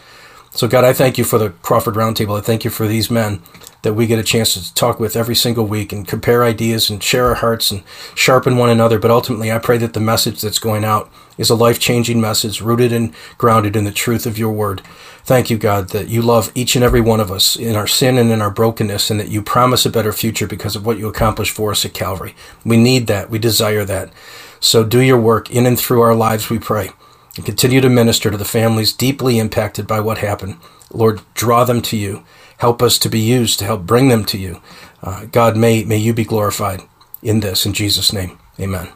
So, 0.53 0.69
God, 0.69 0.85
I 0.85 0.93
thank 0.93 1.19
you 1.19 1.25
for 1.25 1.39
the 1.39 1.51
Crawford 1.51 1.95
Roundtable. 1.95 2.39
I 2.39 2.41
thank 2.41 2.65
you 2.65 2.71
for 2.71 2.87
these 2.87 3.11
men 3.11 3.43
that 3.83 3.95
we 3.95 4.07
get 4.07 4.19
a 4.19 4.25
chance 4.25 4.55
to 4.55 4.75
talk 4.75 5.01
with 5.01 5.17
every 5.17 5.35
single 5.35 5.67
week 5.67 5.93
and 5.93 6.07
compare 6.07 6.45
ideas 6.45 6.89
and 6.89 7.03
share 7.03 7.27
our 7.27 7.35
hearts 7.35 7.71
and 7.71 7.83
sharpen 8.15 8.57
one 8.57 8.71
another. 8.71 8.99
But 8.99 9.11
ultimately, 9.11 9.51
I 9.51 9.59
pray 9.59 9.77
that 9.79 9.93
the 9.93 10.01
message 10.01 10.41
that's 10.41 10.59
going 10.59 10.85
out 10.85 11.11
is 11.37 11.51
a 11.51 11.55
life 11.55 11.81
changing 11.81 12.21
message 12.21 12.61
rooted 12.61 12.93
and 12.93 13.13
grounded 13.39 13.75
in 13.75 13.85
the 13.85 13.91
truth 13.91 14.25
of 14.25 14.39
your 14.39 14.53
word. 14.53 14.83
Thank 15.25 15.51
you, 15.51 15.59
God, 15.59 15.91
that 15.91 16.09
you 16.09 16.23
love 16.23 16.53
each 16.55 16.75
and 16.75 16.85
every 16.85 17.01
one 17.01 17.21
of 17.21 17.31
us 17.31 17.57
in 17.57 17.77
our 17.77 17.87
sin 17.87 18.19
and 18.19 18.31
in 18.31 18.41
our 18.41 18.51
brokenness, 18.51 19.11
and 19.11 19.21
that 19.21 19.29
you 19.29 19.43
promise 19.43 19.87
a 19.87 19.91
better 19.91 20.13
future 20.13 20.47
because 20.47 20.77
of 20.77 20.85
what 20.87 20.99
you 20.99 21.09
accomplished 21.09 21.55
for 21.55 21.71
us 21.71 21.85
at 21.85 21.95
Calvary. 21.95 22.35
We 22.65 22.77
need 22.77 23.07
that. 23.09 23.31
We 23.31 23.39
desire 23.39 23.85
that. 23.85 24.13
So 24.61 24.85
do 24.85 25.01
your 25.01 25.21
work 25.21 25.51
in 25.51 25.67
and 25.67 25.79
through 25.79 26.03
our 26.03 26.15
lives, 26.15 26.51
we 26.51 26.59
pray 26.59 26.91
and 27.37 27.45
continue 27.47 27.81
to 27.81 27.89
minister 27.89 28.31
to 28.31 28.37
the 28.37 28.45
families 28.45 28.93
deeply 28.93 29.39
impacted 29.39 29.87
by 29.87 30.01
what 30.01 30.19
happened. 30.19 30.59
Lord, 30.93 31.23
draw 31.35 31.65
them 31.65 31.81
to 31.83 31.97
you. 31.97 32.25
Help 32.63 32.81
us 32.81 32.97
to 33.01 33.09
be 33.09 33.19
used 33.19 33.59
to 33.59 33.65
help 33.65 33.83
bring 33.87 34.07
them 34.07 34.25
to 34.27 34.39
you. 34.39 34.63
Uh, 35.03 35.25
God, 35.25 35.57
may, 35.57 35.83
may 35.83 35.97
you 35.97 36.15
be 36.15 36.23
glorified 36.23 36.83
in 37.21 37.41
this. 37.41 37.67
In 37.67 37.73
Jesus' 37.73 38.13
name, 38.13 38.39
amen. 38.61 38.89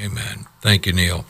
Amen. 0.00 0.46
Thank 0.60 0.86
you, 0.86 0.92
Neil. 0.92 1.24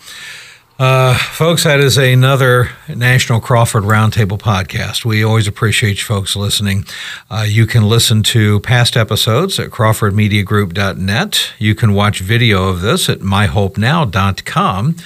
Uh, 0.79 1.17
folks, 1.17 1.65
that 1.65 1.81
is 1.81 1.97
another 1.97 2.69
National 2.95 3.41
Crawford 3.41 3.85
Roundtable 3.85 4.39
podcast. 4.39 5.07
We 5.07 5.25
always 5.25 5.49
appreciate 5.49 5.97
you 5.97 6.05
folks 6.05 6.37
listening. 6.37 6.85
Uh, 7.31 7.47
you 7.49 7.65
can 7.67 7.89
listen 7.89 8.23
to 8.25 8.61
past 8.61 8.95
episodes 8.95 9.59
at 9.59 9.71
crawfordmediagroup.net. 9.71 11.53
You 11.59 11.75
can 11.75 11.95
watch 11.95 12.21
video 12.21 12.69
of 12.69 12.83
this 12.83 13.09
at 13.09 13.21
myhopenow.com. 13.21 14.97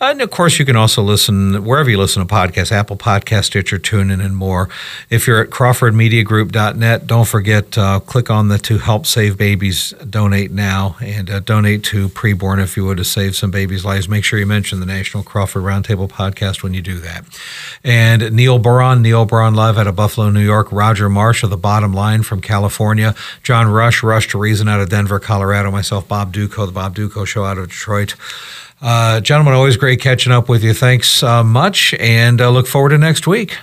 And 0.00 0.20
of 0.20 0.30
course, 0.30 0.58
you 0.58 0.64
can 0.64 0.76
also 0.76 1.02
listen 1.02 1.64
wherever 1.64 1.88
you 1.88 1.96
listen 1.96 2.26
to 2.26 2.32
podcasts 2.34 2.72
Apple 2.72 2.96
Podcast, 2.96 3.44
Stitcher, 3.44 3.78
TuneIn, 3.78 4.22
and 4.22 4.36
more. 4.36 4.68
If 5.08 5.26
you're 5.26 5.40
at 5.40 5.50
CrawfordMediaGroup.net, 5.50 7.06
don't 7.06 7.26
forget, 7.26 7.78
uh, 7.78 8.00
click 8.00 8.28
on 8.28 8.48
the 8.48 8.58
To 8.58 8.78
Help 8.78 9.06
Save 9.06 9.38
Babies 9.38 9.94
Donate 10.08 10.50
Now 10.50 10.96
and 11.00 11.30
uh, 11.30 11.40
donate 11.40 11.84
to 11.84 12.08
preborn 12.10 12.62
if 12.62 12.76
you 12.76 12.84
would 12.84 12.98
to 12.98 13.04
save 13.04 13.36
some 13.36 13.50
babies' 13.50 13.84
lives. 13.84 14.08
Make 14.08 14.24
sure 14.24 14.38
you 14.38 14.46
mention 14.46 14.80
the 14.80 14.86
National 14.86 15.22
Crawford 15.22 15.62
Roundtable 15.62 16.08
podcast 16.08 16.62
when 16.62 16.74
you 16.74 16.82
do 16.82 16.98
that. 16.98 17.24
And 17.82 18.32
Neil 18.32 18.58
Boron, 18.58 19.00
Neil 19.00 19.24
Boron 19.24 19.54
Live 19.54 19.78
out 19.78 19.86
of 19.86 19.96
Buffalo, 19.96 20.28
New 20.28 20.44
York, 20.44 20.70
Roger 20.72 21.08
Marsh 21.08 21.42
of 21.44 21.50
The 21.50 21.56
Bottom 21.56 21.94
Line 21.94 22.22
from 22.24 22.40
California, 22.40 23.14
John 23.42 23.68
Rush, 23.68 24.02
Rush 24.02 24.28
to 24.28 24.38
Reason 24.38 24.68
out 24.68 24.80
of 24.80 24.90
Denver, 24.90 25.20
Colorado, 25.20 25.70
myself, 25.70 26.06
Bob 26.08 26.34
Dutko, 26.34 26.66
The 26.66 26.72
Bob 26.72 26.96
Dutko 26.96 27.26
Show 27.26 27.44
out 27.44 27.58
of 27.58 27.68
Detroit. 27.68 28.16
Uh, 28.80 29.20
gentlemen, 29.20 29.54
always 29.54 29.76
great 29.76 30.00
catching 30.00 30.32
up 30.32 30.48
with 30.48 30.62
you. 30.62 30.74
Thanks 30.74 31.22
uh, 31.22 31.42
much, 31.42 31.94
and 31.94 32.40
uh, 32.40 32.50
look 32.50 32.66
forward 32.66 32.90
to 32.90 32.98
next 32.98 33.26
week. 33.26 33.56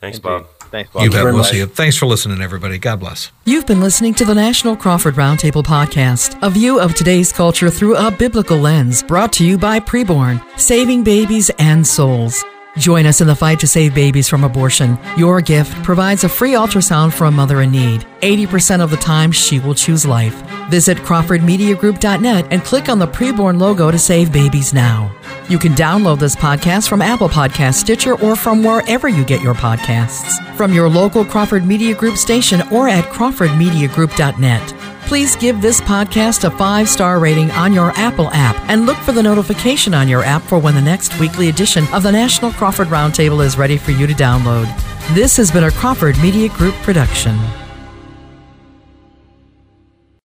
Thanks, 0.00 0.18
Bob. 0.18 0.46
Thanks, 0.70 0.90
Bob. 0.90 1.04
You 1.04 1.10
bet. 1.10 1.24
We'll 1.24 1.44
see 1.44 1.58
you. 1.58 1.66
Thanks 1.66 1.96
for 1.96 2.06
listening, 2.06 2.40
everybody. 2.42 2.78
God 2.78 2.98
bless. 2.98 3.30
You've 3.44 3.66
been 3.66 3.80
listening 3.80 4.12
to 4.14 4.24
the 4.24 4.34
National 4.34 4.74
Crawford 4.74 5.14
Roundtable 5.14 5.62
Podcast, 5.62 6.36
a 6.42 6.50
view 6.50 6.80
of 6.80 6.94
today's 6.94 7.32
culture 7.32 7.70
through 7.70 7.96
a 7.96 8.10
biblical 8.10 8.58
lens, 8.58 9.02
brought 9.02 9.32
to 9.34 9.46
you 9.46 9.56
by 9.56 9.78
Preborn, 9.78 10.42
saving 10.58 11.04
babies 11.04 11.50
and 11.58 11.86
souls. 11.86 12.44
Join 12.76 13.06
us 13.06 13.20
in 13.20 13.26
the 13.26 13.36
fight 13.36 13.60
to 13.60 13.66
save 13.66 13.94
babies 13.94 14.28
from 14.28 14.42
abortion. 14.42 14.98
Your 15.16 15.40
gift 15.40 15.82
provides 15.84 16.24
a 16.24 16.28
free 16.28 16.52
ultrasound 16.52 17.12
for 17.12 17.26
a 17.26 17.30
mother 17.30 17.60
in 17.62 17.70
need. 17.70 18.04
80% 18.20 18.80
of 18.80 18.90
the 18.90 18.96
time, 18.96 19.30
she 19.30 19.60
will 19.60 19.74
choose 19.74 20.04
life. 20.06 20.34
Visit 20.70 20.98
CrawfordMediaGroup.net 20.98 22.46
and 22.50 22.64
click 22.64 22.88
on 22.88 22.98
the 22.98 23.06
preborn 23.06 23.60
logo 23.60 23.90
to 23.90 23.98
save 23.98 24.32
babies 24.32 24.72
now. 24.74 25.14
You 25.48 25.58
can 25.58 25.72
download 25.72 26.18
this 26.18 26.34
podcast 26.34 26.88
from 26.88 27.02
Apple 27.02 27.28
Podcast, 27.28 27.74
Stitcher, 27.74 28.20
or 28.20 28.34
from 28.34 28.64
wherever 28.64 29.08
you 29.08 29.24
get 29.24 29.42
your 29.42 29.54
podcasts. 29.54 30.42
From 30.56 30.72
your 30.72 30.88
local 30.88 31.24
Crawford 31.24 31.66
Media 31.66 31.94
Group 31.94 32.16
station 32.16 32.62
or 32.72 32.88
at 32.88 33.04
CrawfordMediaGroup.net. 33.04 34.93
Please 35.06 35.36
give 35.36 35.60
this 35.60 35.80
podcast 35.82 36.44
a 36.44 36.50
five 36.50 36.88
star 36.88 37.18
rating 37.18 37.50
on 37.52 37.72
your 37.72 37.92
Apple 37.94 38.30
app 38.32 38.56
and 38.68 38.86
look 38.86 38.96
for 38.98 39.12
the 39.12 39.22
notification 39.22 39.94
on 39.94 40.08
your 40.08 40.22
app 40.22 40.42
for 40.42 40.58
when 40.58 40.74
the 40.74 40.80
next 40.80 41.18
weekly 41.20 41.48
edition 41.48 41.84
of 41.92 42.02
the 42.02 42.10
National 42.10 42.50
Crawford 42.52 42.88
Roundtable 42.88 43.44
is 43.44 43.58
ready 43.58 43.76
for 43.76 43.90
you 43.90 44.06
to 44.06 44.14
download. 44.14 44.66
This 45.14 45.36
has 45.36 45.50
been 45.50 45.64
a 45.64 45.70
Crawford 45.70 46.16
Media 46.18 46.48
Group 46.48 46.74
production. 46.76 47.38